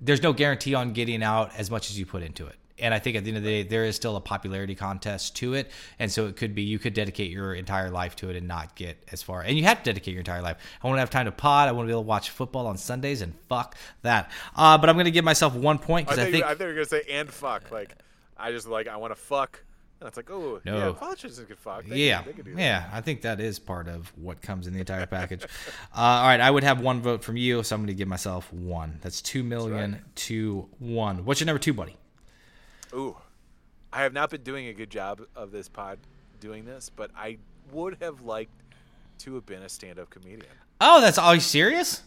There's 0.01 0.23
no 0.23 0.33
guarantee 0.33 0.75
on 0.75 0.93
getting 0.93 1.23
out 1.25 1.51
as 1.57 1.71
much 1.73 1.91
as 1.91 1.99
you 1.99 2.07
put 2.07 2.23
into 2.23 2.47
it. 2.47 2.57
And 2.83 2.93
I 2.93 2.99
think 2.99 3.17
at 3.17 3.25
the 3.25 3.31
end 3.31 3.39
of 3.39 3.45
the 3.45 3.49
day, 3.49 3.63
there 3.63 3.85
is 3.85 3.97
still 3.97 4.17
a 4.17 4.21
popularity 4.21 4.75
contest 4.75 5.37
to 5.37 5.55
it, 5.55 5.71
and 5.99 6.11
so 6.13 6.27
it 6.27 6.37
could 6.37 6.55
be 6.55 6.63
you 6.63 6.79
could 6.79 6.93
dedicate 6.95 7.31
your 7.31 7.55
entire 7.55 7.91
life 7.91 8.17
to 8.17 8.29
it 8.29 8.37
and 8.37 8.47
not 8.47 8.75
get 8.75 9.03
as 9.11 9.23
far. 9.23 9.41
And 9.41 9.57
you 9.57 9.65
have 9.65 9.79
to 9.79 9.85
dedicate 9.85 10.13
your 10.13 10.21
entire 10.21 10.43
life. 10.43 10.59
I 10.83 10.87
want 10.89 10.97
to 10.97 11.01
have 11.01 11.11
time 11.11 11.27
to 11.27 11.33
pod. 11.33 11.69
I 11.69 11.73
want 11.73 11.87
to 11.87 11.89
be 11.89 11.93
able 11.93 12.03
to 12.03 12.09
watch 12.09 12.31
football 12.31 12.67
on 12.67 12.77
Sundays, 12.77 13.23
and 13.23 13.35
fuck 13.49 13.77
that. 14.03 14.31
Uh, 14.55 14.77
but 14.77 14.91
I'm 14.91 14.97
going 14.97 15.07
to 15.07 15.11
give 15.11 15.25
myself 15.25 15.55
one 15.55 15.79
point 15.79 16.09
because 16.09 16.19
I, 16.19 16.25
thought, 16.25 16.33
think 16.33 16.45
I 16.45 16.49
thought 16.55 16.61
you 16.61 16.67
were 16.67 16.75
gonna 16.75 16.85
say 16.87 17.03
and 17.09 17.31
fuck. 17.31 17.71
Like 17.71 17.95
I 18.37 18.51
just 18.51 18.67
like 18.67 18.89
I 18.89 18.97
want 18.97 19.15
to 19.15 19.21
fuck. 19.21 19.63
And 20.01 20.09
it's 20.09 20.17
like 20.17 20.33
oh 20.33 20.61
No. 20.65 20.77
yeah, 20.89 20.93
politicians 20.99 21.39
can 21.47 21.55
fuck. 21.55 21.87
They 21.87 22.09
yeah, 22.09 22.23
can, 22.23 22.27
they 22.27 22.33
can 22.33 22.45
do 22.45 22.55
that. 22.57 22.61
yeah. 22.61 22.91
I 22.93 23.01
think 23.01 23.23
that 23.23 23.39
is 23.39 23.61
part 23.61 23.87
of 23.87 24.13
what 24.19 24.43
comes 24.43 24.67
in 24.67 24.73
the 24.73 24.81
entire 24.81 25.07
package. 25.07 25.45
uh, 25.97 26.01
all 26.01 26.27
right, 26.27 26.41
I 26.41 26.51
would 26.51 26.65
have 26.65 26.81
one 26.81 27.01
vote 27.01 27.23
from 27.23 27.37
you, 27.37 27.63
so 27.63 27.77
I'm 27.77 27.83
going 27.83 27.87
to 27.87 27.95
give 27.95 28.09
myself 28.09 28.53
one. 28.53 28.99
That's 29.03 29.23
two 29.23 29.45
million 29.45 30.03
to 30.17 30.69
one. 30.81 31.25
What's 31.25 31.39
your 31.39 31.47
number 31.47 31.61
two, 31.61 31.73
buddy? 31.73 31.97
Ooh, 32.95 33.17
I 33.93 34.03
have 34.03 34.13
not 34.13 34.31
been 34.31 34.43
doing 34.43 34.69
a 34.69 34.73
good 34.73 34.91
job 34.91 35.23
of 35.35 35.51
this 35.51 35.69
pod 35.69 35.99
doing 36.41 36.65
this, 36.65 36.91
but 36.95 37.11
I 37.17 37.39
would 37.73 37.99
have 38.01 38.23
liked 38.23 38.53
to 39.21 39.35
have 39.35 39.47
been 39.47 39.63
a 39.63 39.69
stand-up 39.69 40.11
comedian. 40.11 40.43
Oh, 40.81 41.01
that's 41.01 41.19
all. 41.19 41.35
you 41.35 41.41
serious? 41.41 42.03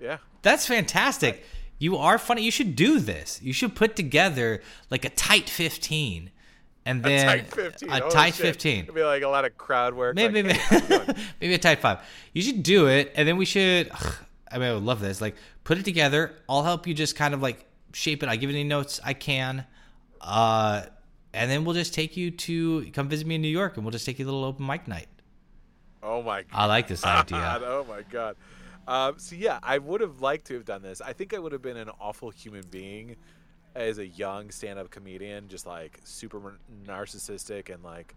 Yeah. 0.00 0.18
That's 0.42 0.66
fantastic. 0.66 1.44
You 1.78 1.96
are 1.96 2.18
funny. 2.18 2.42
You 2.42 2.50
should 2.50 2.76
do 2.76 3.00
this. 3.00 3.40
You 3.42 3.52
should 3.52 3.74
put 3.74 3.96
together 3.96 4.62
like 4.90 5.04
a 5.04 5.10
tight 5.10 5.50
15 5.50 6.30
and 6.86 7.00
A 7.00 7.08
then 7.08 7.26
tight 7.26 7.52
15. 7.52 7.88
a 7.90 7.98
Holy 7.98 8.10
tight 8.10 8.34
15. 8.34 8.84
It'd 8.84 8.94
be 8.94 9.02
like 9.02 9.22
a 9.22 9.28
lot 9.28 9.44
of 9.44 9.58
crowd 9.58 9.94
work. 9.94 10.14
Maybe 10.14 10.42
like, 10.42 10.46
maybe, 10.46 10.58
hey, 10.58 10.64
how's 10.68 10.90
it 10.90 11.06
going? 11.06 11.18
maybe 11.40 11.54
a 11.54 11.58
tight 11.58 11.80
5. 11.80 11.98
You 12.32 12.42
should 12.42 12.62
do 12.62 12.86
it 12.86 13.12
and 13.16 13.26
then 13.26 13.36
we 13.36 13.44
should 13.44 13.90
I 14.50 14.58
mean 14.58 14.68
I 14.68 14.72
would 14.74 14.84
love 14.84 15.00
this. 15.00 15.20
Like 15.20 15.34
put 15.64 15.78
it 15.78 15.84
together. 15.84 16.32
I'll 16.48 16.62
help 16.62 16.86
you 16.86 16.94
just 16.94 17.16
kind 17.16 17.34
of 17.34 17.42
like 17.42 17.66
shape 17.92 18.22
it. 18.22 18.28
I 18.28 18.36
give 18.36 18.50
you 18.50 18.56
any 18.56 18.68
notes 18.68 19.00
I 19.04 19.12
can. 19.12 19.66
Uh 20.26 20.82
and 21.32 21.50
then 21.50 21.64
we'll 21.64 21.74
just 21.74 21.92
take 21.94 22.16
you 22.16 22.30
to 22.30 22.90
come 22.92 23.08
visit 23.08 23.26
me 23.26 23.34
in 23.36 23.42
New 23.42 23.48
York 23.48 23.76
and 23.76 23.84
we'll 23.84 23.92
just 23.92 24.06
take 24.06 24.18
you 24.18 24.24
a 24.24 24.28
little 24.28 24.44
open 24.44 24.66
mic 24.66 24.88
night. 24.88 25.08
oh 26.02 26.22
my 26.22 26.42
god. 26.42 26.48
I 26.52 26.64
like 26.66 26.88
this 26.88 27.04
idea. 27.04 27.60
Oh 27.64 27.84
my 27.88 28.02
god. 28.10 28.36
Um, 28.88 29.18
so 29.18 29.34
yeah, 29.36 29.58
I 29.62 29.78
would 29.78 30.00
have 30.00 30.20
liked 30.20 30.46
to 30.46 30.54
have 30.54 30.64
done 30.64 30.80
this. 30.82 31.00
I 31.00 31.12
think 31.12 31.34
I 31.34 31.38
would 31.38 31.52
have 31.52 31.62
been 31.62 31.76
an 31.76 31.90
awful 32.00 32.30
human 32.30 32.62
being 32.70 33.16
as 33.74 33.98
a 33.98 34.06
young 34.06 34.50
stand-up 34.50 34.90
comedian, 34.90 35.48
just 35.48 35.66
like 35.66 36.00
super 36.04 36.58
narcissistic 36.86 37.72
and 37.72 37.82
like 37.84 38.14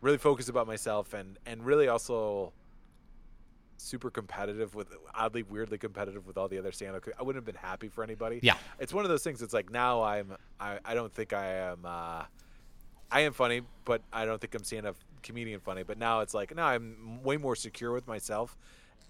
really 0.00 0.18
focused 0.18 0.48
about 0.48 0.66
myself 0.66 1.12
and 1.14 1.38
and 1.46 1.64
really 1.66 1.88
also 1.88 2.52
super 3.80 4.10
competitive 4.10 4.74
with 4.74 4.88
oddly 5.14 5.42
weirdly 5.42 5.78
competitive 5.78 6.26
with 6.26 6.36
all 6.36 6.48
the 6.48 6.58
other 6.58 6.70
stand-up 6.70 7.02
i 7.18 7.22
wouldn't 7.22 7.44
have 7.44 7.52
been 7.54 7.60
happy 7.60 7.88
for 7.88 8.04
anybody 8.04 8.38
Yeah. 8.42 8.54
it's 8.78 8.92
one 8.92 9.04
of 9.04 9.10
those 9.10 9.22
things 9.22 9.40
it's 9.42 9.54
like 9.54 9.70
now 9.70 10.02
i'm 10.02 10.36
i, 10.60 10.78
I 10.84 10.94
don't 10.94 11.12
think 11.12 11.32
i 11.32 11.46
am 11.46 11.78
uh 11.84 12.24
I 13.12 13.22
am 13.22 13.32
funny, 13.32 13.62
but 13.84 14.02
I 14.12 14.24
don't 14.24 14.40
think 14.40 14.54
I'm 14.54 14.62
stand-up 14.62 14.94
comedian 15.24 15.58
funny. 15.58 15.82
But 15.82 15.98
now 15.98 16.20
it's 16.20 16.32
like 16.32 16.54
now 16.54 16.68
I'm 16.68 17.20
way 17.24 17.38
more 17.38 17.56
secure 17.56 17.92
with 17.92 18.06
myself, 18.06 18.56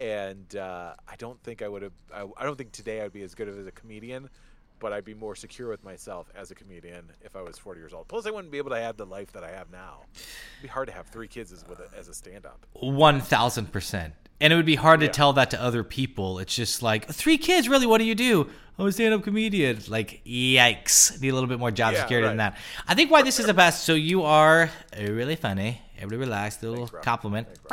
and 0.00 0.56
uh, 0.56 0.94
I 1.06 1.16
don't 1.16 1.38
think 1.42 1.60
I 1.60 1.68
would 1.68 1.82
have. 1.82 1.92
I, 2.14 2.24
I 2.38 2.44
don't 2.44 2.56
think 2.56 2.72
today 2.72 3.02
I'd 3.02 3.12
be 3.12 3.20
as 3.20 3.34
good 3.34 3.46
as 3.46 3.58
a 3.66 3.70
comedian, 3.70 4.30
but 4.78 4.94
I'd 4.94 5.04
be 5.04 5.12
more 5.12 5.36
secure 5.36 5.68
with 5.68 5.84
myself 5.84 6.30
as 6.34 6.50
a 6.50 6.54
comedian 6.54 7.10
if 7.20 7.36
I 7.36 7.42
was 7.42 7.58
40 7.58 7.78
years 7.78 7.92
old. 7.92 8.08
Plus, 8.08 8.24
I 8.24 8.30
wouldn't 8.30 8.50
be 8.50 8.56
able 8.56 8.70
to 8.70 8.80
have 8.80 8.96
the 8.96 9.04
life 9.04 9.32
that 9.32 9.44
I 9.44 9.50
have 9.50 9.70
now. 9.70 10.04
It'd 10.14 10.62
be 10.62 10.68
hard 10.68 10.88
to 10.88 10.94
have 10.94 11.08
three 11.08 11.28
kids 11.28 11.52
as 11.52 11.66
with 11.68 11.80
a, 11.80 11.88
as 11.94 12.08
a 12.08 12.14
stand-up. 12.14 12.64
One 12.72 13.20
thousand 13.20 13.70
percent. 13.70 14.14
And 14.40 14.52
it 14.52 14.56
would 14.56 14.66
be 14.66 14.76
hard 14.76 15.00
to 15.00 15.08
tell 15.08 15.34
that 15.34 15.50
to 15.50 15.60
other 15.60 15.84
people. 15.84 16.38
It's 16.38 16.54
just 16.54 16.82
like 16.82 17.08
three 17.10 17.36
kids. 17.36 17.68
Really, 17.68 17.86
what 17.86 17.98
do 17.98 18.04
you 18.04 18.14
do? 18.14 18.48
I'm 18.78 18.86
a 18.86 18.92
stand-up 18.92 19.22
comedian. 19.22 19.78
Like, 19.88 20.22
yikes! 20.24 21.20
Need 21.20 21.28
a 21.28 21.34
little 21.34 21.48
bit 21.48 21.58
more 21.58 21.70
job 21.70 21.92
Yeah, 21.92 22.00
security 22.00 22.26
than 22.28 22.38
that. 22.38 22.56
I 22.88 22.94
think 22.94 23.10
why 23.10 23.20
this 23.22 23.38
is 23.38 23.44
the 23.44 23.52
best. 23.52 23.84
So 23.84 23.92
you 23.92 24.22
are 24.22 24.70
uh, 24.98 25.12
really 25.12 25.36
funny. 25.36 25.82
Everybody 25.98 26.28
relax. 26.28 26.62
A 26.62 26.68
little 26.70 26.86
Thanks, 26.86 27.04
compliment. 27.04 27.48
Thanks. 27.48 27.66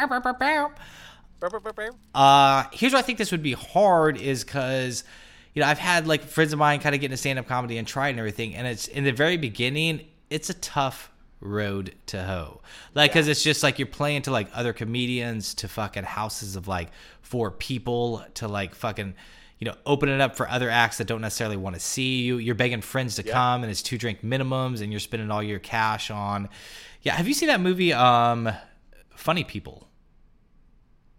Uh, 2.14 2.64
here's 2.74 2.92
why 2.92 3.00
I 3.00 3.04
think 3.04 3.18
this 3.18 3.32
would 3.32 3.44
be 3.44 3.54
hard 3.54 4.18
is 4.18 4.44
because, 4.44 5.06
you 5.54 5.62
know, 5.62 5.68
I've 5.70 5.80
had 5.80 6.06
like 6.08 6.24
friends 6.24 6.52
of 6.52 6.60
mine 6.60 6.82
kind 6.82 6.94
of 6.94 7.00
get 7.00 7.06
into 7.08 7.18
stand 7.18 7.40
up 7.40 7.48
comedy 7.48 7.78
and 7.78 7.88
try 7.88 8.08
it 8.08 8.12
and 8.12 8.20
everything. 8.20 8.56
And 8.56 8.68
it's 8.68 8.90
in 8.90 9.06
the 9.06 9.12
very 9.12 9.38
beginning, 9.38 10.02
it's 10.30 10.50
a 10.50 10.56
tough 10.56 11.10
road 11.40 11.94
to 12.08 12.24
hoe. 12.24 12.62
Like, 12.96 13.14
cause 13.14 13.28
it's 13.28 13.44
just 13.44 13.62
like 13.64 13.78
you're 13.80 13.88
playing 13.88 14.24
to 14.24 14.32
like 14.32 14.50
other 14.54 14.74
comedians, 14.74 15.54
to 15.56 15.68
fucking 15.68 16.04
houses 16.04 16.56
of 16.56 16.68
like 16.68 16.90
four 17.22 17.52
people, 17.52 18.24
to 18.36 18.48
like 18.48 18.74
fucking, 18.74 19.14
you 19.60 19.66
know, 19.66 19.76
open 19.86 20.10
it 20.10 20.20
up 20.22 20.36
for 20.36 20.48
other 20.50 20.70
acts 20.70 20.98
that 20.98 21.06
don't 21.06 21.22
necessarily 21.22 21.58
want 21.58 21.76
to 21.76 21.80
see 21.80 22.24
you. 22.24 22.38
You're 22.38 22.56
begging 22.56 22.82
friends 22.82 23.16
to 23.16 23.24
Yeah. 23.26 23.34
come 23.34 23.64
and 23.64 23.72
it's 23.72 23.82
two 23.84 23.98
drink 23.98 24.22
minimums 24.22 24.82
and 24.82 24.92
you're 24.92 25.00
spending 25.00 25.30
all 25.32 25.44
your 25.44 25.60
cash 25.60 26.10
on. 26.12 26.50
Yeah. 27.04 27.16
Have 27.16 27.28
you 27.28 27.34
seen 27.34 27.48
that 27.50 27.62
movie, 27.62 27.94
um, 27.94 28.50
Funny 29.16 29.44
People? 29.44 29.88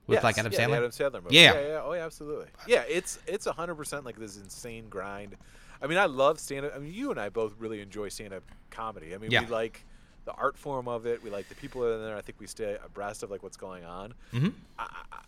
With 0.07 0.17
Yes, 0.17 0.25
like 0.25 0.39
Adam 0.39 0.53
yeah, 0.53 0.59
Sandler? 0.61 0.77
Adam 0.79 0.91
Sandler 0.91 1.23
movie. 1.23 1.37
Yeah. 1.37 1.53
yeah, 1.53 1.61
yeah. 1.67 1.81
Oh, 1.85 1.93
yeah, 1.93 2.05
absolutely. 2.07 2.47
Yeah, 2.67 2.83
it's 2.89 3.19
it's 3.27 3.45
hundred 3.47 3.75
percent 3.75 4.07
like 4.07 4.17
this 4.17 4.39
insane 4.39 4.89
grind. 4.89 5.37
I 5.83 5.87
mean, 5.87 5.99
I 5.99 6.07
love 6.07 6.41
stand 6.41 6.65
up. 6.65 6.75
I 6.75 6.79
mean, 6.79 6.95
you 6.95 7.11
and 7.11 7.21
I 7.21 7.29
both 7.29 7.53
really 7.59 7.83
enjoy 7.83 8.09
stand 8.09 8.33
up 8.33 8.43
comedy. 8.71 9.15
I 9.15 9.19
mean, 9.19 9.31
Yeah. 9.31 9.41
we 9.43 9.49
like 9.49 9.85
the 10.29 10.35
art 10.35 10.59
form 10.59 10.89
of 10.89 11.07
it. 11.07 11.23
We 11.23 11.31
like 11.31 11.49
the 11.49 11.55
people 11.55 11.91
in 11.91 12.03
there. 12.03 12.15
I 12.15 12.21
think 12.21 12.39
we 12.39 12.47
stay 12.47 12.77
abreast 12.85 13.23
of 13.23 13.31
like 13.31 13.43
what's 13.43 13.57
going 13.57 13.85
on. 13.87 14.13
Mhm. 14.35 14.53
I, 14.79 14.87
I, 15.11 15.19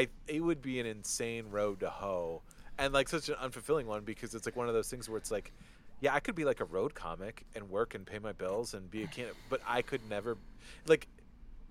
I 0.00 0.08
it 0.26 0.40
would 0.40 0.60
be 0.60 0.80
an 0.80 0.86
insane 0.86 1.44
road 1.52 1.78
to 1.80 1.88
hoe, 1.88 2.42
and 2.76 2.92
like 2.92 3.08
such 3.08 3.28
an 3.28 3.36
unfulfilling 3.36 3.84
one 3.84 4.02
because 4.02 4.34
it's 4.34 4.46
like 4.46 4.56
one 4.56 4.66
of 4.66 4.74
those 4.74 4.90
things 4.90 5.08
where 5.08 5.18
it's 5.18 5.30
like, 5.30 5.52
yeah, 6.00 6.12
I 6.12 6.18
could 6.18 6.34
be 6.34 6.44
like 6.44 6.58
a 6.58 6.64
road 6.64 6.96
comic 6.96 7.44
and 7.54 7.70
work 7.70 7.94
and 7.94 8.04
pay 8.04 8.18
my 8.18 8.32
bills 8.32 8.74
and 8.74 8.90
be 8.90 9.04
a 9.04 9.06
can, 9.06 9.26
but 9.48 9.60
I 9.68 9.82
could 9.82 10.00
never, 10.10 10.36
like, 10.88 11.06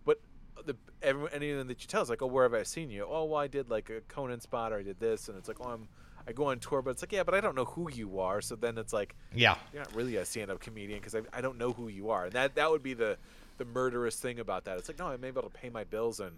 but 0.05 0.19
the 0.65 0.77
everyone 1.01 1.31
anyone 1.33 1.67
that 1.67 1.81
you 1.81 1.87
tell 1.87 2.01
is 2.01 2.09
like, 2.09 2.21
oh, 2.21 2.27
where 2.27 2.43
have 2.43 2.53
I 2.53 2.63
seen 2.63 2.89
you? 2.89 3.05
Oh, 3.09 3.25
well, 3.25 3.41
I 3.41 3.47
did 3.47 3.69
like 3.69 3.89
a 3.89 3.99
Conan 4.07 4.39
spot 4.39 4.71
or 4.71 4.77
I 4.79 4.83
did 4.83 5.01
this, 5.01 5.27
and 5.27 5.37
it's 5.37 5.49
like, 5.49 5.57
oh, 5.59 5.69
I'm 5.69 5.89
I 6.29 6.31
go 6.31 6.45
on 6.45 6.59
tour, 6.59 6.81
but 6.81 6.91
it's 6.91 7.01
like, 7.01 7.11
yeah, 7.11 7.23
but 7.23 7.33
I 7.33 7.41
don't 7.41 7.55
know 7.55 7.65
who 7.65 7.89
you 7.91 8.19
are. 8.19 8.39
So 8.41 8.55
then 8.55 8.77
it's 8.77 8.93
like, 8.93 9.15
Yeah. 9.35 9.55
you're 9.73 9.81
not 9.81 9.93
really 9.95 10.15
a 10.17 10.25
stand-up 10.25 10.59
comedian 10.59 10.99
because 10.99 11.15
I, 11.15 11.21
I 11.33 11.41
don't 11.41 11.57
know 11.57 11.71
who 11.73 11.87
you 11.87 12.11
are, 12.11 12.25
and 12.25 12.33
that 12.33 12.55
that 12.55 12.69
would 12.71 12.83
be 12.83 12.93
the 12.93 13.17
the 13.57 13.65
murderous 13.65 14.15
thing 14.15 14.39
about 14.39 14.63
that. 14.65 14.77
It's 14.77 14.87
like, 14.87 14.99
no, 14.99 15.07
I 15.07 15.17
may 15.17 15.31
be 15.31 15.39
able 15.39 15.49
to 15.49 15.57
pay 15.57 15.69
my 15.69 15.83
bills 15.83 16.21
and 16.21 16.37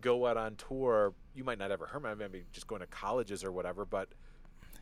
go 0.00 0.26
out 0.26 0.36
on 0.36 0.54
tour. 0.54 1.12
You 1.34 1.42
might 1.42 1.58
not 1.58 1.72
ever 1.72 1.88
hear 1.90 1.98
me. 1.98 2.10
I 2.10 2.14
may 2.14 2.28
be 2.28 2.42
just 2.52 2.68
going 2.68 2.80
to 2.80 2.86
colleges 2.86 3.42
or 3.42 3.50
whatever, 3.50 3.84
but 3.84 4.08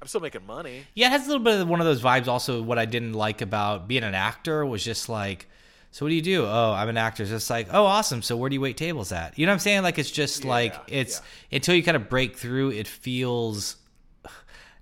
I'm 0.03 0.07
still 0.07 0.21
making 0.21 0.45
money. 0.47 0.85
Yeah, 0.95 1.07
it 1.07 1.11
has 1.13 1.25
a 1.25 1.29
little 1.29 1.43
bit 1.43 1.61
of 1.61 1.69
one 1.69 1.81
of 1.81 1.87
those 1.87 2.03
vibes. 2.03 2.27
Also, 2.29 2.61
what 2.61 2.79
I 2.79 2.85
didn't 2.85 3.15
like 3.15 3.41
about 3.41 3.89
being 3.89 4.03
an 4.05 4.15
actor 4.15 4.67
was 4.67 4.85
just 4.85 5.09
like, 5.09 5.47
so 5.91 6.05
what 6.05 6.11
do 6.11 6.15
you 6.15 6.21
do? 6.23 6.45
Oh, 6.45 6.73
I'm 6.77 6.91
an 6.91 6.99
actor. 6.99 7.23
It's 7.23 7.33
just 7.33 7.49
like, 7.49 7.69
oh, 7.73 7.85
awesome. 7.87 8.21
So 8.21 8.37
where 8.37 8.51
do 8.51 8.55
you 8.55 8.61
wait 8.61 8.77
tables 8.77 9.11
at? 9.11 9.39
You 9.39 9.47
know 9.47 9.53
what 9.53 9.55
I'm 9.55 9.61
saying? 9.61 9.83
Like 9.83 9.99
it's 9.99 10.11
just 10.11 10.45
like 10.45 10.75
Yeah, 10.89 11.01
it's 11.01 11.23
until 11.51 11.75
you 11.75 11.83
kind 11.83 11.97
of 11.97 12.11
break 12.11 12.37
through, 12.37 12.73
it 12.73 12.87
feels 12.87 13.77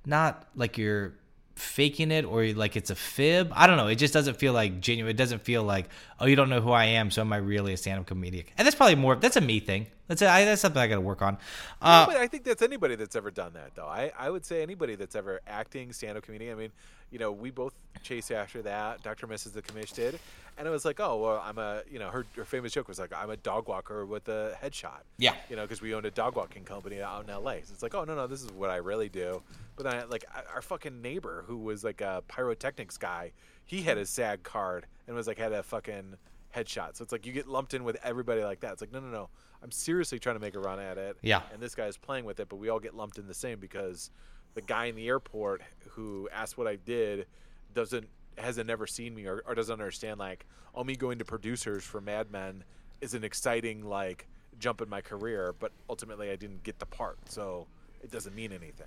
not 0.07 0.49
like 0.55 0.79
you're 0.79 1.15
faking 1.57 2.11
it 2.11 2.25
or 2.25 2.47
like 2.49 2.77
it's 2.77 2.91
a 2.91 2.95
fib. 2.95 3.53
I 3.55 3.67
don't 3.67 3.77
know. 3.77 3.89
It 3.89 3.97
just 3.97 4.15
doesn't 4.15 4.37
feel 4.37 4.53
like 4.53 4.81
genuine. 4.81 5.11
It 5.11 5.17
doesn't 5.17 5.43
feel 5.43 5.63
like, 5.63 5.89
oh, 6.21 6.27
you 6.27 6.37
don't 6.37 6.51
know 6.51 6.61
who 6.61 6.71
I 6.71 6.85
am, 6.85 7.11
so 7.11 7.23
am 7.23 7.33
I 7.33 7.39
really 7.39 7.73
a 7.73 7.77
stand-up 7.77 8.07
comedian? 8.07 8.47
And 8.57 8.67
that's 8.67 8.77
probably 8.77 8.95
more. 8.95 9.17
That's 9.17 9.37
a 9.37 9.41
me 9.41 9.61
thing. 9.61 9.87
That's 10.09 10.23
I, 10.23 10.45
that's 10.45 10.61
something 10.61 10.81
I 10.81 10.87
got 10.87 10.97
to 10.97 11.01
work 11.01 11.23
on. 11.23 11.37
Uh, 11.83 12.07
but 12.07 12.17
I 12.17 12.27
think 12.29 12.45
that's 12.45 12.63
anybody 12.63 12.95
that's 12.95 13.17
ever 13.17 13.31
done 13.31 13.53
that, 13.55 13.75
though. 13.75 13.87
I, 13.87 14.13
I 14.17 14.31
would 14.31 14.45
say 14.45 14.63
anybody 14.63 14.95
that's 14.95 15.17
ever 15.17 15.41
acting, 15.47 15.93
stand-up 15.93 16.23
comedian. 16.23 16.53
I 16.53 16.55
mean, 16.61 16.73
you 17.11 17.19
know, 17.19 17.33
we 17.33 17.51
both 17.51 17.75
chase 18.03 18.31
after 18.31 18.63
that. 18.63 19.03
Dr. 19.03 19.27
Mrs. 19.27 19.53
The 19.53 19.63
Commish 19.63 19.93
did, 19.95 20.19
and 20.59 20.67
it 20.67 20.71
was 20.71 20.85
like, 20.85 21.01
oh, 21.01 21.17
well, 21.17 21.43
I'm 21.45 21.59
a, 21.59 21.83
you 21.91 21.99
know, 21.99 22.09
her, 22.09 22.25
her 22.37 22.45
famous 22.45 22.73
joke 22.73 22.89
was 22.89 22.99
like, 22.99 23.13
I'm 23.15 23.31
a 23.31 23.37
dog 23.37 23.69
walker 23.69 24.07
with 24.07 24.29
a 24.29 24.57
headshot. 24.63 25.01
Yeah. 25.19 25.35
You 25.51 25.57
know, 25.57 25.63
because 25.63 25.83
we 25.83 25.95
owned 25.95 26.07
a 26.07 26.11
dog 26.11 26.37
walking 26.37 26.65
company 26.65 27.03
out 27.03 27.25
in 27.25 27.31
L.A. 27.31 27.63
So 27.65 27.73
it's 27.73 27.83
like, 27.83 27.95
oh 27.95 28.05
no, 28.05 28.15
no, 28.15 28.27
this 28.27 28.43
is 28.43 28.51
what 28.53 28.71
I 28.71 28.77
really 28.77 29.09
do. 29.09 29.43
But 29.77 29.85
then, 29.85 29.95
I, 29.95 30.05
like, 30.05 30.25
our 30.55 30.63
fucking 30.63 31.03
neighbor 31.03 31.45
who 31.47 31.59
was 31.59 31.85
like 31.85 32.01
a 32.01 32.23
pyrotechnics 32.29 32.97
guy, 32.97 33.33
he 33.65 33.83
had 33.83 33.99
a 33.99 34.07
SAG 34.07 34.43
card 34.43 34.87
and 35.07 35.17
was 35.17 35.27
like 35.27 35.39
had 35.39 35.53
a 35.53 35.63
fucking 35.63 36.15
headshot. 36.55 36.97
So 36.97 37.03
it's 37.03 37.13
like 37.13 37.27
you 37.27 37.33
get 37.33 37.47
lumped 37.47 37.75
in 37.75 37.85
with 37.85 37.99
everybody 38.03 38.43
like 38.43 38.61
that. 38.61 38.73
It's 38.73 38.81
like, 38.81 38.93
no, 38.93 39.01
no, 39.01 39.09
no. 39.09 39.29
I'm 39.63 39.71
seriously 39.71 40.19
trying 40.19 40.37
to 40.37 40.41
make 40.41 40.55
a 40.55 40.61
run 40.61 40.79
at 40.79 40.99
it. 40.99 41.17
Yeah. 41.23 41.43
And 41.53 41.61
this 41.61 41.75
guy's 41.75 41.97
playing 41.97 42.25
with 42.25 42.41
it, 42.41 42.49
but 42.49 42.57
we 42.57 42.69
all 42.69 42.81
get 42.81 42.95
lumped 42.95 43.19
in 43.19 43.27
the 43.27 43.35
same 43.35 43.59
because 43.59 44.11
the 44.55 44.63
guy 44.63 44.87
in 44.87 44.97
the 44.97 45.09
airport 45.09 45.63
who 45.91 46.29
asked 46.33 46.57
what 46.57 46.67
I 46.67 46.77
did 46.77 47.27
doesn't 47.75 48.09
hasn't 48.39 48.67
never 48.67 48.87
seen 48.87 49.15
me 49.15 49.27
or, 49.27 49.43
or 49.47 49.55
doesn't 49.55 49.73
understand 49.73 50.19
like 50.19 50.45
oh 50.75 50.85
me 50.85 50.95
going 50.95 51.19
to 51.19 51.25
producers 51.25 51.85
for 51.85 52.01
Mad 52.01 52.31
Men 52.31 52.65
is 53.01 53.15
an 53.15 53.25
exciting 53.25 53.85
like 53.85 54.27
jump 54.59 54.81
in 54.81 54.89
my 54.89 55.01
career, 55.01 55.55
but 55.59 55.73
ultimately 55.89 56.31
I 56.31 56.37
didn't 56.37 56.63
get 56.63 56.79
the 56.79 56.87
part, 56.87 57.19
so 57.29 57.67
it 58.03 58.11
doesn't 58.11 58.35
mean 58.35 58.53
anything. 58.53 58.87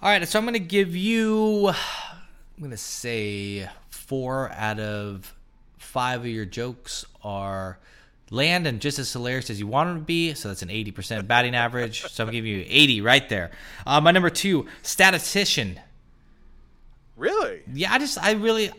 All 0.00 0.08
right, 0.08 0.26
so 0.26 0.38
I'm 0.38 0.44
going 0.44 0.54
to 0.54 0.58
give 0.58 0.94
you, 0.96 1.68
I'm 1.68 2.58
going 2.58 2.70
to 2.70 2.76
say 2.76 3.68
four 3.90 4.50
out 4.52 4.80
of 4.80 5.34
five 5.78 6.20
of 6.20 6.28
your 6.28 6.44
jokes 6.44 7.04
are 7.22 7.78
land 8.30 8.66
and 8.66 8.80
just 8.80 8.98
as 8.98 9.12
hilarious 9.12 9.50
as 9.50 9.60
you 9.60 9.66
want 9.66 9.90
them 9.90 9.98
to 9.98 10.04
be. 10.04 10.34
So 10.34 10.48
that's 10.48 10.62
an 10.62 10.68
80% 10.68 11.26
batting 11.26 11.54
average. 11.54 12.02
So 12.10 12.24
I'm 12.24 12.30
giving 12.30 12.50
you 12.50 12.64
80 12.66 13.00
right 13.00 13.28
there. 13.28 13.50
Uh, 13.86 14.00
my 14.00 14.10
number 14.10 14.30
two, 14.30 14.66
statistician. 14.82 15.78
Really? 17.16 17.62
Yeah, 17.72 17.92
I 17.92 17.98
just, 17.98 18.18
I 18.18 18.32
really, 18.32 18.70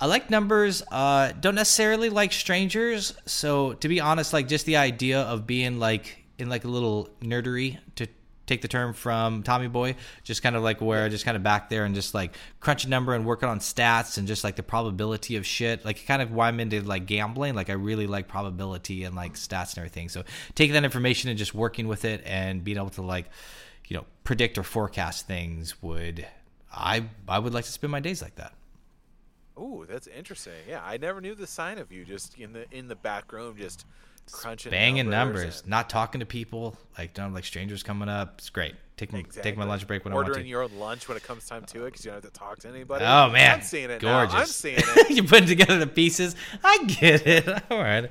I 0.00 0.06
like 0.06 0.30
numbers. 0.30 0.82
Uh, 0.90 1.32
don't 1.40 1.54
necessarily 1.54 2.10
like 2.10 2.32
strangers. 2.32 3.14
So 3.26 3.74
to 3.74 3.88
be 3.88 4.00
honest, 4.00 4.32
like 4.32 4.48
just 4.48 4.66
the 4.66 4.76
idea 4.76 5.20
of 5.20 5.46
being 5.46 5.78
like 5.78 6.24
in 6.38 6.48
like 6.48 6.64
a 6.64 6.68
little 6.68 7.08
nerdery 7.20 7.78
to 7.96 8.06
take 8.48 8.62
the 8.62 8.68
term 8.68 8.92
from 8.92 9.42
Tommy 9.42 9.68
Boy, 9.68 9.96
just 10.24 10.42
kind 10.42 10.56
of 10.56 10.62
like 10.62 10.80
where 10.80 11.08
just 11.08 11.24
kind 11.24 11.36
of 11.36 11.42
back 11.42 11.68
there 11.68 11.84
and 11.84 11.94
just 11.94 12.14
like 12.14 12.34
crunch 12.60 12.84
a 12.84 12.88
number 12.88 13.14
and 13.14 13.24
working 13.24 13.48
on 13.48 13.60
stats 13.60 14.18
and 14.18 14.26
just 14.26 14.42
like 14.42 14.56
the 14.56 14.62
probability 14.62 15.36
of 15.36 15.46
shit. 15.46 15.84
Like 15.84 16.04
kind 16.06 16.22
of 16.22 16.32
why 16.32 16.48
I'm 16.48 16.60
into 16.60 16.80
like 16.82 17.06
gambling. 17.06 17.54
Like 17.54 17.70
I 17.70 17.74
really 17.74 18.06
like 18.06 18.28
probability 18.28 19.04
and 19.04 19.14
like 19.14 19.34
stats 19.34 19.70
and 19.70 19.78
everything. 19.78 20.08
So 20.08 20.24
taking 20.54 20.74
that 20.74 20.84
information 20.84 21.30
and 21.30 21.38
just 21.38 21.54
working 21.54 21.86
with 21.86 22.04
it 22.04 22.22
and 22.24 22.64
being 22.64 22.78
able 22.78 22.90
to 22.90 23.02
like, 23.02 23.26
you 23.86 23.96
know, 23.96 24.04
predict 24.24 24.58
or 24.58 24.62
forecast 24.62 25.26
things 25.26 25.80
would 25.82 26.26
I 26.72 27.04
I 27.28 27.38
would 27.38 27.54
like 27.54 27.64
to 27.64 27.72
spend 27.72 27.90
my 27.90 28.00
days 28.00 28.22
like 28.22 28.36
that. 28.36 28.52
Ooh, 29.58 29.86
that's 29.88 30.06
interesting. 30.06 30.52
Yeah, 30.68 30.82
I 30.84 30.98
never 30.98 31.20
knew 31.20 31.34
the 31.34 31.46
sign 31.46 31.78
of 31.78 31.90
you 31.90 32.04
just 32.04 32.38
in 32.38 32.52
the 32.52 32.66
in 32.70 32.88
the 32.88 32.96
back 32.96 33.32
room, 33.32 33.56
just 33.56 33.84
crunching 34.32 34.70
banging 34.70 35.10
numbers, 35.10 35.42
numbers, 35.42 35.62
not 35.66 35.90
talking 35.90 36.20
to 36.20 36.26
people, 36.26 36.76
like 36.96 37.14
don't 37.14 37.26
have 37.26 37.34
like 37.34 37.44
strangers 37.44 37.82
coming 37.82 38.08
up. 38.08 38.34
It's 38.38 38.50
great. 38.50 38.74
Take 38.96 39.12
my 39.12 39.22
take 39.22 39.56
my 39.56 39.64
lunch 39.64 39.86
break 39.86 40.04
when 40.04 40.12
I 40.12 40.16
want 40.16 40.26
Ordering 40.28 40.44
to. 40.46 40.50
your 40.50 40.64
own 40.64 40.72
lunch 40.76 41.06
when 41.06 41.16
it 41.16 41.22
comes 41.22 41.46
time 41.46 41.64
to 41.66 41.82
it, 41.84 41.90
because 41.92 42.04
you 42.04 42.10
don't 42.10 42.22
have 42.24 42.32
to 42.32 42.36
talk 42.36 42.58
to 42.60 42.68
anybody. 42.68 43.04
Oh 43.04 43.30
man, 43.30 43.58
I'm 43.58 43.62
seeing 43.62 43.90
it. 43.90 44.02
now. 44.02 44.24
Gorgeous. 44.26 44.34
I'm 44.34 44.46
seeing 44.46 44.76
it. 44.80 45.10
You're 45.10 45.24
putting 45.24 45.46
together 45.46 45.78
the 45.78 45.86
pieces. 45.86 46.34
I 46.64 46.82
get 46.84 47.24
it. 47.26 47.48
All 47.70 47.78
right. 47.78 48.04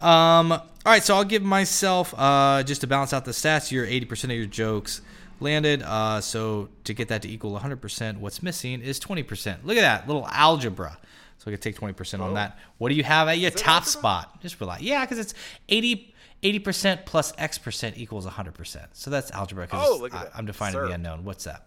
Um. 0.00 0.52
All 0.52 0.62
right. 0.86 1.02
So 1.02 1.14
I'll 1.16 1.24
give 1.24 1.42
myself 1.42 2.14
uh 2.16 2.62
just 2.62 2.80
to 2.80 2.86
balance 2.86 3.12
out 3.12 3.24
the 3.26 3.32
stats. 3.32 3.70
Your 3.70 3.84
eighty 3.84 4.06
percent 4.06 4.30
of 4.32 4.38
your 4.38 4.46
jokes 4.46 5.02
landed. 5.38 5.82
Uh. 5.82 6.22
So 6.22 6.70
to 6.84 6.94
get 6.94 7.08
that 7.08 7.20
to 7.22 7.28
equal 7.28 7.52
one 7.52 7.60
hundred 7.60 7.82
percent, 7.82 8.18
what's 8.18 8.42
missing 8.42 8.80
is 8.80 8.98
twenty 8.98 9.22
percent. 9.22 9.66
Look 9.66 9.76
at 9.76 9.82
that 9.82 10.06
little 10.06 10.26
algebra. 10.28 10.96
So 11.42 11.50
I 11.50 11.54
could 11.54 11.62
take 11.62 11.74
twenty 11.74 11.92
percent 11.94 12.22
on 12.22 12.30
Oh. 12.30 12.34
that. 12.34 12.56
What 12.78 12.90
do 12.90 12.94
you 12.94 13.02
have 13.02 13.26
at 13.26 13.38
your 13.38 13.50
top 13.50 13.84
spot? 13.84 14.40
Just 14.42 14.60
relax. 14.60 14.80
Yeah, 14.80 15.00
because 15.04 15.18
it's 15.18 15.34
80 15.68 16.14
percent 16.60 17.04
plus 17.04 17.32
X 17.36 17.58
percent 17.58 17.98
equals 17.98 18.26
hundred 18.26 18.54
percent. 18.54 18.86
So 18.92 19.10
that's 19.10 19.32
algebra. 19.32 19.66
'cause 19.66 19.84
Oh, 19.84 19.96
look 20.00 20.14
at 20.14 20.28
I-. 20.34 20.38
I'm 20.38 20.46
defining 20.46 20.74
Sir. 20.74 20.86
the 20.86 20.92
unknown. 20.94 21.24
What's 21.24 21.48
up? 21.48 21.66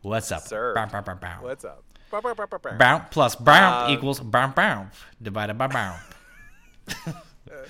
What's 0.00 0.32
up? 0.32 0.42
Sir. 0.42 0.74
Bow, 0.74 0.86
bow, 0.86 1.14
bow. 1.14 1.38
What's 1.40 1.64
up? 1.64 1.84
Bow, 2.10 2.98
plus 3.10 3.36
bow 3.36 3.86
Um, 3.86 3.92
equals 3.92 4.18
bow 4.18 4.48
bow 4.48 4.86
divided 5.22 5.54
by 5.56 5.68
bow. 5.68 5.96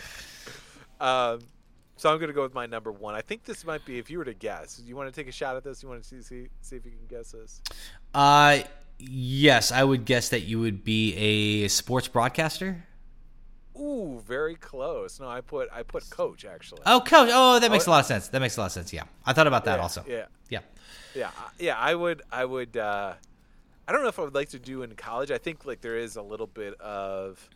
Um, 1.00 1.40
so 1.96 2.12
I'm 2.12 2.20
gonna 2.20 2.32
go 2.32 2.42
with 2.42 2.54
my 2.54 2.66
number 2.66 2.92
one. 2.92 3.14
I 3.16 3.22
think 3.22 3.44
this 3.44 3.64
might 3.64 3.84
be. 3.84 3.98
If 3.98 4.08
you 4.10 4.18
were 4.18 4.24
to 4.24 4.34
guess, 4.34 4.80
you 4.84 4.94
want 4.94 5.12
to 5.12 5.20
take 5.20 5.28
a 5.28 5.32
shot 5.32 5.56
at 5.56 5.64
this? 5.64 5.82
You 5.82 5.88
want 5.88 6.02
to 6.02 6.08
see 6.08 6.22
see 6.22 6.48
see 6.60 6.76
if 6.76 6.84
you 6.84 6.92
can 6.92 7.06
guess 7.08 7.32
this? 7.32 7.60
Uh, 8.14 8.60
yes, 9.08 9.72
I 9.72 9.84
would 9.84 10.04
guess 10.04 10.28
that 10.30 10.40
you 10.42 10.60
would 10.60 10.84
be 10.84 11.14
a 11.16 11.68
sports 11.68 12.08
broadcaster. 12.08 12.84
Ooh, 13.78 14.22
very 14.26 14.54
close. 14.54 15.18
No, 15.18 15.28
I 15.28 15.40
put 15.40 15.68
I 15.72 15.82
put 15.82 16.08
coach 16.10 16.44
actually. 16.44 16.82
Oh, 16.86 17.00
coach. 17.00 17.30
Oh, 17.32 17.58
that 17.58 17.70
makes 17.70 17.88
Oh, 17.88 17.90
a 17.90 17.92
lot 17.92 18.00
of 18.00 18.06
sense. 18.06 18.28
That 18.28 18.40
makes 18.40 18.56
a 18.56 18.60
lot 18.60 18.66
of 18.66 18.72
sense. 18.72 18.92
Yeah, 18.92 19.04
I 19.26 19.32
thought 19.32 19.46
about 19.46 19.64
that 19.64 19.76
Yeah, 19.78 19.82
also. 19.82 20.04
Yeah, 20.06 20.24
Yeah. 20.50 20.60
yeah, 21.14 21.30
yeah. 21.58 21.78
I 21.78 21.94
would 21.94 22.22
I 22.30 22.44
would. 22.44 22.76
Uh, 22.76 23.14
I 23.88 23.92
don't 23.92 24.02
know 24.02 24.08
if 24.08 24.18
I 24.18 24.22
would 24.22 24.34
like 24.34 24.50
to 24.50 24.58
do 24.58 24.82
in 24.82 24.94
college. 24.94 25.30
I 25.30 25.38
think 25.38 25.64
like 25.64 25.80
there 25.80 25.96
is 25.96 26.16
a 26.16 26.22
little 26.22 26.46
bit 26.46 26.78
of 26.80 27.48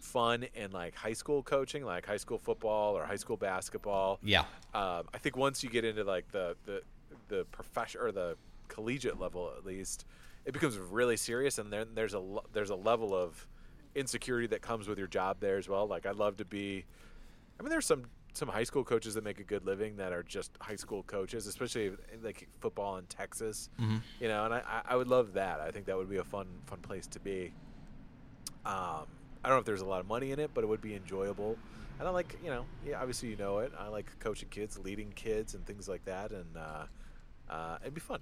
fun 0.00 0.46
in 0.54 0.72
like 0.72 0.94
high 0.94 1.12
school 1.12 1.42
coaching, 1.42 1.84
like 1.84 2.06
high 2.06 2.16
school 2.16 2.38
football 2.38 2.96
or 2.96 3.04
high 3.04 3.16
school 3.16 3.36
basketball. 3.36 4.18
Yeah. 4.22 4.40
um, 4.74 5.04
I 5.14 5.18
think 5.18 5.36
once 5.36 5.62
you 5.62 5.70
get 5.70 5.84
into 5.84 6.02
like 6.02 6.30
the 6.32 6.56
the 6.64 6.82
the 7.28 7.44
profession 7.52 8.00
or 8.00 8.10
the 8.10 8.36
collegiate 8.68 9.20
level 9.20 9.52
at 9.56 9.64
least, 9.66 10.06
it 10.48 10.52
becomes 10.54 10.78
really 10.78 11.18
serious, 11.18 11.58
and 11.58 11.70
then 11.70 11.88
there's 11.94 12.14
a 12.14 12.22
there's 12.54 12.70
a 12.70 12.74
level 12.74 13.14
of 13.14 13.46
insecurity 13.94 14.46
that 14.46 14.62
comes 14.62 14.88
with 14.88 14.96
your 14.96 15.06
job 15.06 15.36
there 15.40 15.58
as 15.58 15.68
well. 15.68 15.86
Like 15.86 16.06
I'd 16.06 16.16
love 16.16 16.38
to 16.38 16.46
be. 16.46 16.86
I 17.60 17.62
mean, 17.62 17.68
there's 17.68 17.84
some 17.84 18.06
some 18.32 18.48
high 18.48 18.64
school 18.64 18.82
coaches 18.82 19.12
that 19.12 19.22
make 19.22 19.40
a 19.40 19.44
good 19.44 19.66
living 19.66 19.96
that 19.98 20.10
are 20.10 20.22
just 20.22 20.52
high 20.58 20.76
school 20.76 21.02
coaches, 21.02 21.46
especially 21.46 21.92
like 22.22 22.48
football 22.60 22.96
in 22.96 23.04
Texas. 23.04 23.68
You 24.20 24.28
know, 24.28 24.46
and 24.46 24.54
I, 24.54 24.62
I 24.66 24.82
I 24.94 24.96
would 24.96 25.08
love 25.08 25.34
that. 25.34 25.60
I 25.60 25.70
think 25.70 25.84
that 25.84 25.98
would 25.98 26.08
be 26.08 26.16
a 26.16 26.24
fun 26.24 26.46
fun 26.64 26.78
place 26.78 27.06
to 27.08 27.20
be. 27.20 27.52
Um, 28.64 29.04
I 29.44 29.50
don't 29.50 29.56
know 29.56 29.58
if 29.58 29.66
there's 29.66 29.82
a 29.82 29.86
lot 29.86 30.00
of 30.00 30.08
money 30.08 30.32
in 30.32 30.40
it, 30.40 30.52
but 30.54 30.64
it 30.64 30.66
would 30.66 30.80
be 30.80 30.94
enjoyable. 30.94 31.58
And 31.98 32.08
I 32.08 32.10
like, 32.10 32.38
you 32.42 32.48
know, 32.48 32.64
yeah, 32.86 32.98
obviously 33.00 33.28
you 33.28 33.36
know 33.36 33.58
it. 33.58 33.72
I 33.78 33.88
like 33.88 34.06
coaching 34.18 34.48
kids, 34.48 34.78
leading 34.78 35.12
kids, 35.12 35.54
and 35.54 35.66
things 35.66 35.88
like 35.88 36.06
that, 36.06 36.32
and 36.32 36.56
uh, 36.56 36.84
uh, 37.50 37.78
it'd 37.82 37.92
be 37.92 38.00
fun. 38.00 38.20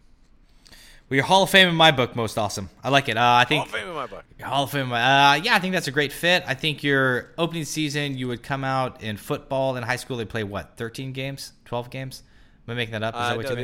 Well, 1.09 1.15
you're 1.17 1.25
Hall 1.25 1.45
of 1.45 1.51
Fame 1.51 1.69
in 1.69 1.75
my 1.77 1.93
book, 1.93 2.17
most 2.17 2.37
awesome. 2.37 2.69
I 2.83 2.89
like 2.89 3.09
it. 3.09 3.17
Uh, 3.17 3.21
I 3.21 3.37
Hall 3.39 3.45
think 3.47 3.67
of 3.67 3.71
Fame 3.73 3.89
in 3.89 3.95
my 3.95 4.07
book. 4.07 4.25
Hall 4.43 4.65
of 4.65 4.71
Fame. 4.73 4.91
Uh, 4.93 5.35
yeah, 5.35 5.55
I 5.55 5.61
think 5.61 5.73
that's 5.73 5.87
a 5.87 5.93
great 5.93 6.13
fit. 6.13 6.43
I 6.47 6.55
think 6.55 6.83
your 6.83 7.31
opening 7.39 7.65
season, 7.65 8.19
you 8.19 8.27
would 8.29 8.43
come 8.43 8.65
out 8.65 9.03
in 9.05 9.17
football 9.17 9.77
in 9.77 9.85
high 9.85 9.97
school. 9.97 10.17
They 10.17 10.25
play 10.25 10.43
what, 10.43 10.77
13 10.77 11.13
games, 11.13 11.53
12 11.67 11.91
games? 11.91 12.23
Am 12.67 12.73
I 12.73 12.75
making 12.75 12.93
that 12.93 13.05
up? 13.05 13.15
Is 13.15 13.21
Uh, 13.21 13.29
that 13.29 13.37
what 13.37 13.45
no, 13.47 13.51
you 13.51 13.57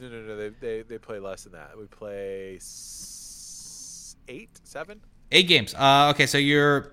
they, 0.00 0.08
no, 0.08 0.08
no, 0.08 0.26
no. 0.26 0.36
They, 0.36 0.48
they 0.48 0.82
they 0.82 0.98
play 0.98 1.20
less 1.20 1.44
than 1.44 1.52
that. 1.52 1.78
We 1.78 1.86
play 1.86 2.56
s- 2.56 4.16
eight, 4.26 4.50
seven. 4.64 5.00
Eight 5.30 5.46
games. 5.46 5.74
Uh, 5.74 6.10
okay, 6.14 6.26
so 6.26 6.38
your 6.38 6.92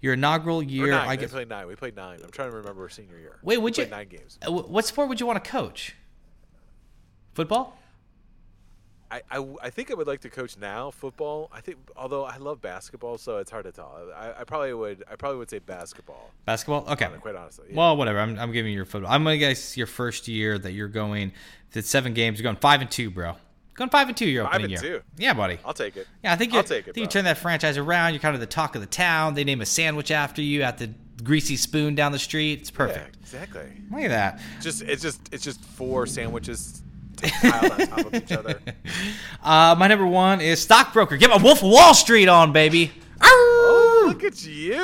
your 0.00 0.14
inaugural 0.14 0.62
year. 0.62 0.86
nine. 0.90 1.06
I 1.08 1.16
guess. 1.16 1.30
played 1.32 1.48
nine. 1.50 1.66
We 1.66 1.76
played 1.76 1.96
nine. 1.96 2.20
I'm 2.24 2.30
trying 2.30 2.50
to 2.50 2.56
remember 2.56 2.82
our 2.82 2.88
senior 2.88 3.18
year. 3.18 3.38
Wait, 3.42 3.58
We 3.58 3.64
would 3.64 3.76
you? 3.76 3.84
played 3.84 3.90
nine 3.90 4.08
games? 4.08 4.38
uh, 4.46 4.50
What 4.52 4.86
sport 4.86 5.10
would 5.10 5.20
you 5.20 5.26
want 5.26 5.42
to 5.44 5.50
coach? 5.50 5.94
Football. 7.34 7.76
I, 9.14 9.22
I, 9.38 9.46
I 9.62 9.70
think 9.70 9.90
I 9.90 9.94
would 9.94 10.06
like 10.06 10.20
to 10.22 10.30
coach 10.30 10.56
now 10.58 10.90
football. 10.90 11.48
I 11.52 11.60
think 11.60 11.78
although 11.96 12.24
I 12.24 12.36
love 12.38 12.60
basketball, 12.60 13.18
so 13.18 13.38
it's 13.38 13.50
hard 13.50 13.64
to 13.64 13.72
tell. 13.72 13.96
I, 14.16 14.40
I 14.40 14.44
probably 14.44 14.74
would 14.74 15.04
I 15.10 15.16
probably 15.16 15.38
would 15.38 15.50
say 15.50 15.58
basketball. 15.60 16.30
Basketball. 16.46 16.84
Uh, 16.88 16.92
okay. 16.94 17.08
Quite 17.20 17.36
honestly. 17.36 17.66
yeah. 17.70 17.76
Well, 17.76 17.96
whatever. 17.96 18.18
I'm, 18.18 18.38
I'm 18.38 18.50
giving 18.52 18.72
you 18.72 18.76
your 18.76 18.84
football. 18.86 19.12
I'm 19.12 19.22
gonna 19.24 19.38
guess 19.38 19.76
your 19.76 19.86
first 19.86 20.26
year 20.28 20.58
that 20.58 20.72
you're 20.72 20.88
going. 20.88 21.32
The 21.72 21.82
seven 21.82 22.14
games. 22.14 22.38
You're 22.38 22.44
going 22.44 22.56
five 22.56 22.80
and 22.80 22.90
two, 22.90 23.10
bro. 23.10 23.36
Going 23.74 23.90
five 23.90 24.08
and 24.08 24.16
two. 24.16 24.26
Your 24.28 24.44
Five 24.44 24.54
opening 24.60 24.74
and 24.76 24.82
year. 24.84 24.98
two. 25.00 25.04
Yeah, 25.16 25.34
buddy. 25.34 25.58
I'll 25.64 25.74
take 25.74 25.96
it. 25.96 26.06
Yeah, 26.22 26.32
I 26.32 26.36
think 26.36 26.52
you. 26.52 26.58
I'll 26.58 26.64
take 26.64 26.86
it, 26.86 26.90
I 26.90 26.92
think 26.92 26.96
you 26.98 27.06
turn 27.06 27.24
that 27.24 27.38
franchise 27.38 27.76
around. 27.78 28.12
You're 28.14 28.20
kind 28.20 28.34
of 28.34 28.40
the 28.40 28.46
talk 28.46 28.74
of 28.74 28.80
the 28.80 28.86
town. 28.86 29.34
They 29.34 29.44
name 29.44 29.60
a 29.60 29.66
sandwich 29.66 30.10
after 30.10 30.40
you 30.42 30.62
at 30.62 30.78
the 30.78 30.90
Greasy 31.24 31.56
Spoon 31.56 31.94
down 31.94 32.12
the 32.12 32.18
street. 32.18 32.60
It's 32.60 32.70
Yeah, 32.70 32.76
perfect. 32.76 33.16
exactly. 33.20 33.62
Look 33.90 34.02
at 34.02 34.08
that. 34.08 34.40
Just 34.60 34.82
it's 34.82 35.02
just 35.02 35.20
it's 35.32 35.42
just 35.44 35.60
four 35.60 36.06
sandwiches 36.06 36.82
piled 37.30 37.72
on 37.72 37.86
top 37.86 38.06
of 38.06 38.14
each 38.14 38.32
other. 38.32 38.60
Uh, 39.42 39.74
my 39.78 39.86
number 39.88 40.06
one 40.06 40.40
is 40.40 40.58
stockbroker. 40.62 41.18
Get 41.18 41.28
my 41.28 41.36
Wolf 41.36 41.62
of 41.62 41.68
Wall 41.68 41.92
Street 41.92 42.28
on, 42.28 42.52
baby. 42.54 42.90
Oh, 43.20 44.04
look 44.08 44.24
at 44.24 44.42
you. 44.46 44.74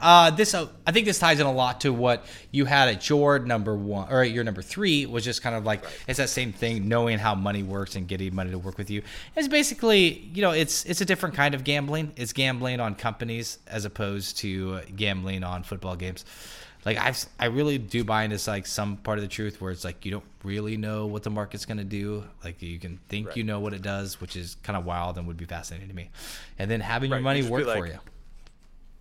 Uh, 0.00 0.30
this 0.30 0.52
uh, 0.52 0.68
I 0.86 0.92
think 0.92 1.06
this 1.06 1.18
ties 1.18 1.40
in 1.40 1.46
a 1.46 1.52
lot 1.52 1.80
to 1.82 1.92
what 1.92 2.26
you 2.50 2.66
had 2.66 2.88
at 2.88 3.08
your 3.08 3.38
number 3.38 3.74
one 3.74 4.12
or 4.12 4.22
at 4.22 4.30
your 4.30 4.44
number 4.44 4.60
three 4.62 5.06
was 5.06 5.24
just 5.24 5.42
kind 5.42 5.56
of 5.56 5.64
like 5.64 5.84
it's 6.06 6.18
that 6.18 6.28
same 6.28 6.52
thing, 6.52 6.86
knowing 6.88 7.18
how 7.18 7.34
money 7.34 7.62
works 7.62 7.96
and 7.96 8.06
getting 8.06 8.34
money 8.34 8.50
to 8.50 8.58
work 8.58 8.76
with 8.76 8.90
you. 8.90 9.02
It's 9.36 9.48
basically 9.48 10.30
you 10.34 10.42
know 10.42 10.50
it's 10.50 10.84
it's 10.84 11.00
a 11.00 11.04
different 11.06 11.34
kind 11.34 11.54
of 11.54 11.64
gambling. 11.64 12.12
It's 12.16 12.32
gambling 12.32 12.80
on 12.80 12.94
companies 12.94 13.58
as 13.66 13.84
opposed 13.86 14.38
to 14.38 14.80
gambling 14.96 15.44
on 15.44 15.62
football 15.62 15.96
games. 15.96 16.24
Like 16.84 16.98
I 16.98 17.14
I 17.38 17.46
really 17.46 17.78
do 17.78 18.02
buy 18.04 18.24
into 18.24 18.38
like 18.50 18.66
some 18.66 18.96
part 18.96 19.18
of 19.18 19.22
the 19.22 19.28
truth 19.28 19.60
where 19.60 19.70
it's 19.70 19.84
like 19.84 20.04
you 20.04 20.10
don't 20.10 20.24
really 20.42 20.76
know 20.76 21.06
what 21.06 21.22
the 21.22 21.30
market's 21.30 21.64
gonna 21.64 21.84
do. 21.84 22.24
Like 22.42 22.60
you 22.60 22.78
can 22.78 22.98
think 23.08 23.28
Right. 23.28 23.36
you 23.36 23.44
know 23.44 23.60
what 23.60 23.72
it 23.72 23.82
does, 23.82 24.20
which 24.20 24.34
is 24.36 24.56
kind 24.62 24.76
of 24.76 24.84
wild 24.84 25.16
and 25.16 25.26
would 25.28 25.36
be 25.36 25.44
fascinating 25.44 25.88
to 25.88 25.94
me. 25.94 26.10
And 26.58 26.70
then 26.70 26.80
having 26.80 27.10
your 27.10 27.20
money 27.20 27.38
you 27.40 27.44
just 27.44 27.56
be 27.56 27.64
work 27.64 27.76
for 27.78 27.86
you. 27.86 27.98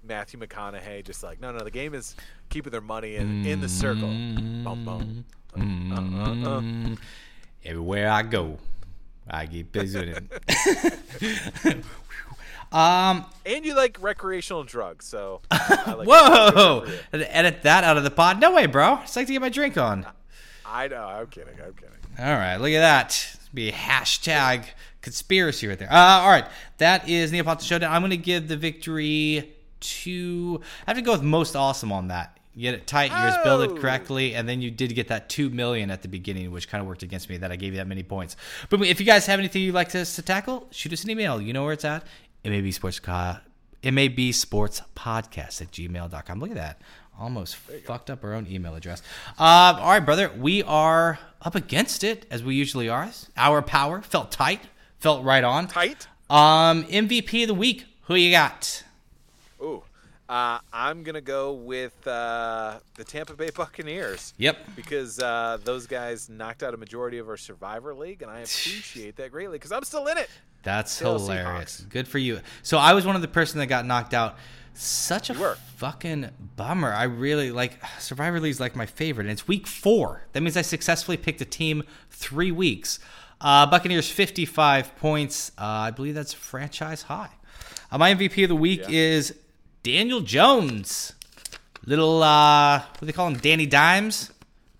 Matthew 0.03 0.39
McConaughey 0.39 1.03
just 1.03 1.23
like 1.23 1.39
no 1.41 1.51
no 1.51 1.59
the 1.63 1.71
game 1.71 1.93
is 1.93 2.15
keeping 2.49 2.71
their 2.71 2.81
money 2.81 3.15
in 3.15 3.45
in 3.45 3.61
the 3.61 3.69
circle. 3.69 4.09
Bum, 4.09 4.85
bum. 4.85 5.25
Uh, 5.57 6.49
uh, 6.49 6.59
uh. 6.59 6.95
Everywhere 7.65 8.09
I 8.09 8.23
go, 8.23 8.57
I 9.29 9.45
get 9.45 9.71
busy 9.71 9.99
with 9.99 10.29
it. 11.21 11.83
um, 12.71 13.25
And 13.45 13.65
you 13.65 13.75
like 13.75 13.97
recreational 14.01 14.63
drugs, 14.63 15.05
so 15.05 15.41
I 15.51 15.93
like 15.97 16.07
whoa! 16.07 16.85
Edit 17.13 17.63
that 17.63 17.83
out 17.83 17.97
of 17.97 18.03
the 18.03 18.11
pod. 18.11 18.39
No 18.39 18.53
way, 18.53 18.65
bro. 18.65 18.99
It's 19.03 19.15
like 19.15 19.27
to 19.27 19.33
get 19.33 19.41
my 19.41 19.49
drink 19.49 19.77
on. 19.77 20.05
I 20.65 20.87
know. 20.87 21.03
I'm 21.03 21.27
kidding. 21.27 21.53
I'm 21.63 21.73
kidding. 21.73 21.89
All 22.19 22.33
right, 22.33 22.57
look 22.57 22.71
at 22.71 22.79
that. 22.79 23.37
Be 23.53 23.71
hashtag 23.71 24.65
conspiracy 25.01 25.67
right 25.67 25.77
there. 25.77 25.91
Uh, 25.91 25.95
all 26.21 26.29
right, 26.29 26.45
that 26.77 27.09
is 27.09 27.31
Neapolitan 27.31 27.65
Showdown. 27.65 27.91
I'm 27.91 28.01
going 28.01 28.11
to 28.11 28.17
give 28.17 28.47
the 28.47 28.55
victory 28.57 29.53
to. 29.79 30.61
I 30.87 30.91
have 30.91 30.97
to 30.97 31.01
go 31.03 31.11
with 31.13 31.23
most 31.23 31.55
awesome 31.55 31.91
on 31.91 32.07
that. 32.09 32.37
You 32.53 32.63
get 32.63 32.73
it 32.73 32.85
tight, 32.85 33.11
you 33.11 33.17
just 33.17 33.43
build 33.45 33.61
Oh. 33.61 33.75
it 33.75 33.81
correctly, 33.81 34.35
and 34.35 34.47
then 34.47 34.61
you 34.61 34.69
did 34.71 34.93
get 34.93 35.07
that 35.07 35.29
two 35.29 35.49
million 35.49 35.89
at 35.89 36.01
the 36.01 36.09
beginning, 36.09 36.51
which 36.51 36.67
kind 36.67 36.81
of 36.81 36.87
worked 36.87 37.01
against 37.01 37.29
me 37.29 37.37
that 37.37 37.49
I 37.51 37.55
gave 37.55 37.71
you 37.73 37.77
that 37.77 37.87
many 37.87 38.03
points. 38.03 38.35
But 38.69 38.81
if 38.81 38.99
you 38.99 39.05
guys 39.05 39.25
have 39.27 39.39
anything 39.39 39.61
you'd 39.61 39.73
like 39.73 39.95
us 39.95 40.17
to 40.17 40.21
tackle, 40.21 40.67
shoot 40.71 40.91
us 40.91 41.03
an 41.05 41.09
email. 41.11 41.41
You 41.41 41.53
know 41.53 41.63
where 41.63 41.71
it's 41.73 41.85
at. 41.85 42.03
It 42.43 42.49
may 42.49 42.61
be 42.61 42.71
sports. 42.71 42.99
It 43.83 43.91
may 43.91 44.07
be 44.07 44.31
sports 44.31 44.81
podcast 44.95 45.61
at 45.61 45.71
gmail.com. 45.71 46.39
Look 46.39 46.49
at 46.49 46.55
that. 46.55 46.81
Almost 47.19 47.55
fucked 47.55 48.09
up 48.09 48.23
our 48.23 48.33
own 48.33 48.47
email 48.49 48.73
address. 48.73 49.03
Uh, 49.37 49.77
all 49.79 49.89
right, 49.89 49.99
brother. 49.99 50.31
We 50.35 50.63
are 50.63 51.19
up 51.41 51.55
against 51.55 52.03
it 52.03 52.25
as 52.31 52.43
we 52.43 52.55
usually 52.55 52.89
are. 52.89 53.09
Our 53.37 53.61
power 53.61 54.01
felt 54.01 54.31
tight, 54.31 54.61
felt 54.97 55.23
right 55.23 55.43
on. 55.43 55.67
Tight. 55.67 56.07
Um, 56.29 56.83
MVP 56.85 57.43
of 57.43 57.49
the 57.49 57.53
week. 57.53 57.85
Who 58.03 58.15
you 58.15 58.31
got? 58.31 58.83
Ooh, 59.61 59.83
uh, 60.27 60.59
I'm 60.73 61.03
gonna 61.03 61.21
go 61.21 61.53
with 61.53 62.07
uh, 62.07 62.79
the 62.95 63.03
Tampa 63.03 63.33
Bay 63.33 63.49
Buccaneers. 63.55 64.33
Yep. 64.37 64.57
Because 64.75 65.19
uh, 65.19 65.59
those 65.63 65.85
guys 65.85 66.29
knocked 66.29 66.63
out 66.63 66.73
a 66.73 66.77
majority 66.77 67.19
of 67.19 67.29
our 67.29 67.37
Survivor 67.37 67.93
League, 67.93 68.21
and 68.21 68.31
I 68.31 68.39
appreciate 68.39 69.17
that 69.17 69.31
greatly 69.31 69.57
because 69.57 69.71
I'm 69.71 69.83
still 69.83 70.07
in 70.07 70.17
it. 70.17 70.29
That's 70.63 70.91
Still 70.91 71.17
hilarious. 71.19 71.81
Seahawks. 71.81 71.89
Good 71.89 72.07
for 72.07 72.17
you. 72.19 72.39
So 72.63 72.77
I 72.77 72.93
was 72.93 73.05
one 73.05 73.15
of 73.15 73.21
the 73.21 73.27
person 73.27 73.59
that 73.59 73.67
got 73.67 73.85
knocked 73.85 74.13
out. 74.13 74.37
Such 74.73 75.29
a 75.29 75.33
fucking 75.75 76.29
bummer. 76.55 76.93
I 76.93 77.03
really 77.03 77.51
like 77.51 77.79
Survivor 77.99 78.39
League 78.39 78.51
is 78.51 78.59
like 78.59 78.75
my 78.75 78.85
favorite, 78.85 79.25
and 79.25 79.31
it's 79.31 79.47
week 79.47 79.67
four. 79.67 80.23
That 80.33 80.41
means 80.41 80.55
I 80.55 80.61
successfully 80.61 81.17
picked 81.17 81.41
a 81.41 81.45
team 81.45 81.83
three 82.09 82.51
weeks. 82.51 82.99
Uh, 83.41 83.65
Buccaneers 83.65 84.09
fifty 84.09 84.45
five 84.45 84.95
points. 84.97 85.51
Uh, 85.57 85.63
I 85.65 85.91
believe 85.91 86.15
that's 86.15 86.31
franchise 86.33 87.01
high. 87.03 87.31
Uh, 87.91 87.97
my 87.97 88.13
MVP 88.13 88.43
of 88.43 88.49
the 88.49 88.55
week 88.55 88.81
Yeah. 88.81 88.87
is 88.91 89.35
Daniel 89.83 90.21
Jones. 90.21 91.13
Little 91.85 92.23
uh, 92.23 92.79
what 92.79 92.99
do 93.01 93.05
they 93.07 93.11
call 93.11 93.27
him? 93.27 93.37
Danny 93.37 93.65
Dimes. 93.65 94.31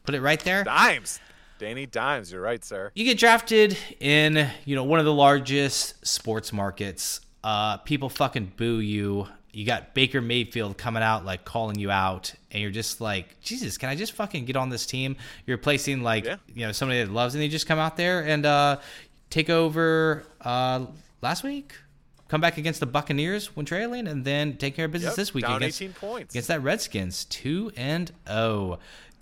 Put 0.04 0.16
it 0.16 0.22
right 0.22 0.40
there. 0.40 0.64
Dimes, 0.64 1.20
Danny 1.62 1.86
Dimes. 1.86 2.32
You're 2.32 2.42
right, 2.42 2.66
sir. 2.66 2.92
you 2.96 3.06
get 3.06 3.20
drafted 3.20 3.78
in 4.00 4.50
you 4.66 4.76
know 4.76 4.84
one 4.84 4.98
of 4.98 5.06
the 5.06 5.14
largest 5.14 6.06
sports 6.06 6.52
markets 6.52 7.22
uh 7.44 7.78
people 7.78 8.10
fucking 8.10 8.52
boo 8.58 8.80
you 8.80 9.28
you 9.54 9.64
got 9.66 9.94
baker 9.94 10.22
mayfield 10.22 10.76
coming 10.78 11.04
out 11.04 11.24
like 11.24 11.46
calling 11.46 11.78
you 11.78 11.92
out 11.92 12.34
and 12.52 12.62
you're 12.64 12.72
just 12.72 13.00
like 13.02 13.40
jesus 13.42 13.78
can 13.78 13.90
i 13.90 13.96
just 13.96 14.14
fucking 14.14 14.46
get 14.46 14.56
on 14.56 14.70
this 14.70 14.86
team 14.88 15.16
you're 15.46 15.58
replacing 15.58 16.02
like 16.04 16.26
Yeah. 16.26 16.38
you 16.54 16.66
know 16.66 16.72
somebody 16.72 17.04
that 17.04 17.12
loves 17.12 17.36
and 17.36 17.44
you 17.44 17.50
just 17.50 17.68
come 17.68 17.78
out 17.80 17.96
there 17.98 18.22
and 18.26 18.44
uh 18.46 18.78
take 19.30 19.50
over 19.52 20.24
uh 20.42 20.86
last 21.22 21.44
week 21.44 21.74
come 22.28 22.42
back 22.42 22.58
against 22.58 22.80
the 22.80 22.86
buccaneers 22.88 23.56
when 23.56 23.66
trailing 23.66 24.08
and 24.08 24.24
then 24.26 24.56
take 24.58 24.76
care 24.76 24.86
of 24.86 24.92
business 24.92 25.12
Yep, 25.12 25.16
this 25.18 25.34
week 25.34 25.46
against 25.48 25.82
18 25.82 25.94
points. 25.94 26.34
against 26.34 26.48
that 26.48 26.62
redskins 26.64 27.26
2 27.26 27.72
and 27.76 28.12
0 28.28 28.80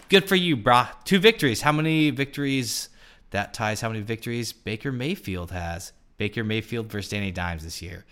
good 0.10 0.28
for 0.28 0.36
you 0.36 0.58
brah 0.58 0.90
two 1.06 1.20
victories 1.20 1.62
how 1.62 1.72
many 1.72 2.10
victories 2.10 2.90
that 3.32 3.54
ties 3.54 3.82
how 3.82 3.90
many 3.90 4.02
victories 4.02 4.54
Baker 4.54 4.92
Mayfield 4.92 5.52
has. 5.52 5.94
Baker 6.18 6.44
Mayfield 6.44 6.88
versus 6.88 7.12
Danny 7.12 7.32
Dimes 7.32 7.64
this 7.64 7.82
year. 7.82 8.06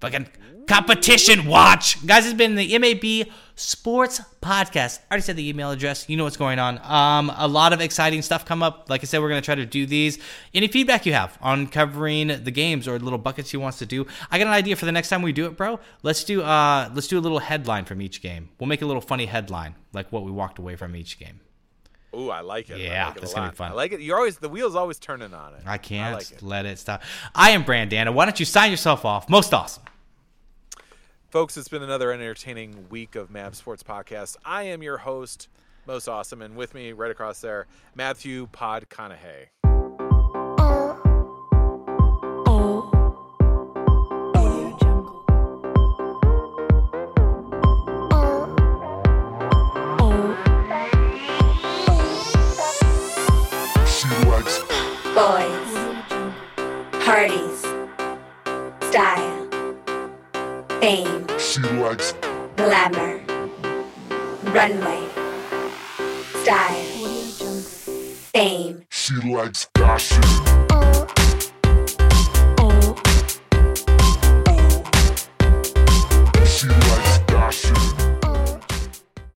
Fucking 0.00 0.28
competition 0.68 1.46
watch. 1.46 2.06
Guys, 2.06 2.24
it's 2.24 2.34
been 2.34 2.54
the 2.54 2.78
MAB 2.78 3.34
Sports 3.56 4.20
Podcast. 4.40 5.00
I 5.10 5.14
already 5.14 5.22
said 5.22 5.36
the 5.36 5.48
email 5.48 5.72
address. 5.72 6.08
You 6.08 6.16
know 6.16 6.24
what's 6.24 6.36
going 6.36 6.60
on. 6.60 6.78
Um, 6.84 7.32
a 7.36 7.48
lot 7.48 7.72
of 7.72 7.80
exciting 7.80 8.22
stuff 8.22 8.44
come 8.44 8.62
up. 8.62 8.88
Like 8.88 9.02
I 9.02 9.06
said, 9.06 9.20
we're 9.20 9.28
going 9.28 9.40
to 9.40 9.44
try 9.44 9.56
to 9.56 9.66
do 9.66 9.86
these. 9.86 10.18
Any 10.54 10.68
feedback 10.68 11.04
you 11.04 11.14
have 11.14 11.36
on 11.40 11.66
covering 11.66 12.28
the 12.28 12.50
games 12.52 12.86
or 12.86 12.98
little 12.98 13.18
buckets 13.18 13.52
you 13.52 13.58
wants 13.58 13.78
to 13.78 13.86
do, 13.86 14.06
I 14.30 14.38
got 14.38 14.46
an 14.46 14.52
idea 14.52 14.76
for 14.76 14.84
the 14.84 14.92
next 14.92 15.08
time 15.08 15.22
we 15.22 15.32
do 15.32 15.46
it, 15.46 15.56
bro. 15.56 15.80
Let's 16.02 16.22
do 16.22 16.42
uh 16.42 16.90
let's 16.94 17.08
do 17.08 17.18
a 17.18 17.20
little 17.20 17.40
headline 17.40 17.84
from 17.84 18.00
each 18.00 18.22
game. 18.22 18.50
We'll 18.60 18.68
make 18.68 18.82
a 18.82 18.86
little 18.86 19.02
funny 19.02 19.26
headline, 19.26 19.74
like 19.92 20.12
what 20.12 20.22
we 20.22 20.30
walked 20.30 20.58
away 20.60 20.76
from 20.76 20.94
each 20.94 21.18
game. 21.18 21.40
Ooh, 22.14 22.30
I 22.30 22.40
like 22.40 22.70
it. 22.70 22.78
Yeah, 22.78 23.04
I 23.04 23.08
like 23.08 23.16
it 23.16 23.20
that's 23.20 23.34
gonna 23.34 23.50
be 23.50 23.56
fun. 23.56 23.72
I 23.72 23.74
like 23.74 23.92
it. 23.92 24.00
You're 24.00 24.16
always 24.16 24.38
the 24.38 24.48
wheels 24.48 24.74
always 24.74 24.98
turning 24.98 25.34
on 25.34 25.54
it. 25.54 25.62
I 25.66 25.78
can't 25.78 26.14
like 26.14 26.30
it. 26.30 26.42
let 26.42 26.64
it 26.66 26.78
stop. 26.78 27.02
I 27.34 27.50
am 27.50 27.64
Brandana. 27.64 28.12
Why 28.12 28.24
don't 28.24 28.38
you 28.40 28.46
sign 28.46 28.70
yourself 28.70 29.04
off? 29.04 29.28
Most 29.28 29.52
awesome. 29.52 29.82
Folks, 31.30 31.58
it's 31.58 31.68
been 31.68 31.82
another 31.82 32.10
entertaining 32.10 32.86
week 32.88 33.14
of 33.14 33.30
Mab 33.30 33.54
Sports 33.54 33.82
Podcast. 33.82 34.38
I 34.46 34.62
am 34.62 34.82
your 34.82 34.96
host, 34.96 35.48
most 35.86 36.08
awesome, 36.08 36.40
and 36.40 36.56
with 36.56 36.72
me 36.72 36.92
right 36.92 37.10
across 37.10 37.42
there, 37.42 37.66
Matthew 37.94 38.46
Pod 38.46 38.88
Conahay. 38.88 39.48
Boys, 55.18 55.72
parties, 57.04 57.60
style, 58.88 59.48
fame, 60.80 61.26
she 61.40 61.60
likes 61.82 62.14
glamour, 62.54 63.20
runway, 64.54 65.02
style, 66.42 66.84
fame, 68.32 68.84
she 68.90 69.14
likes 69.28 69.66
fashion. 69.74 70.22
Oh. 70.70 71.17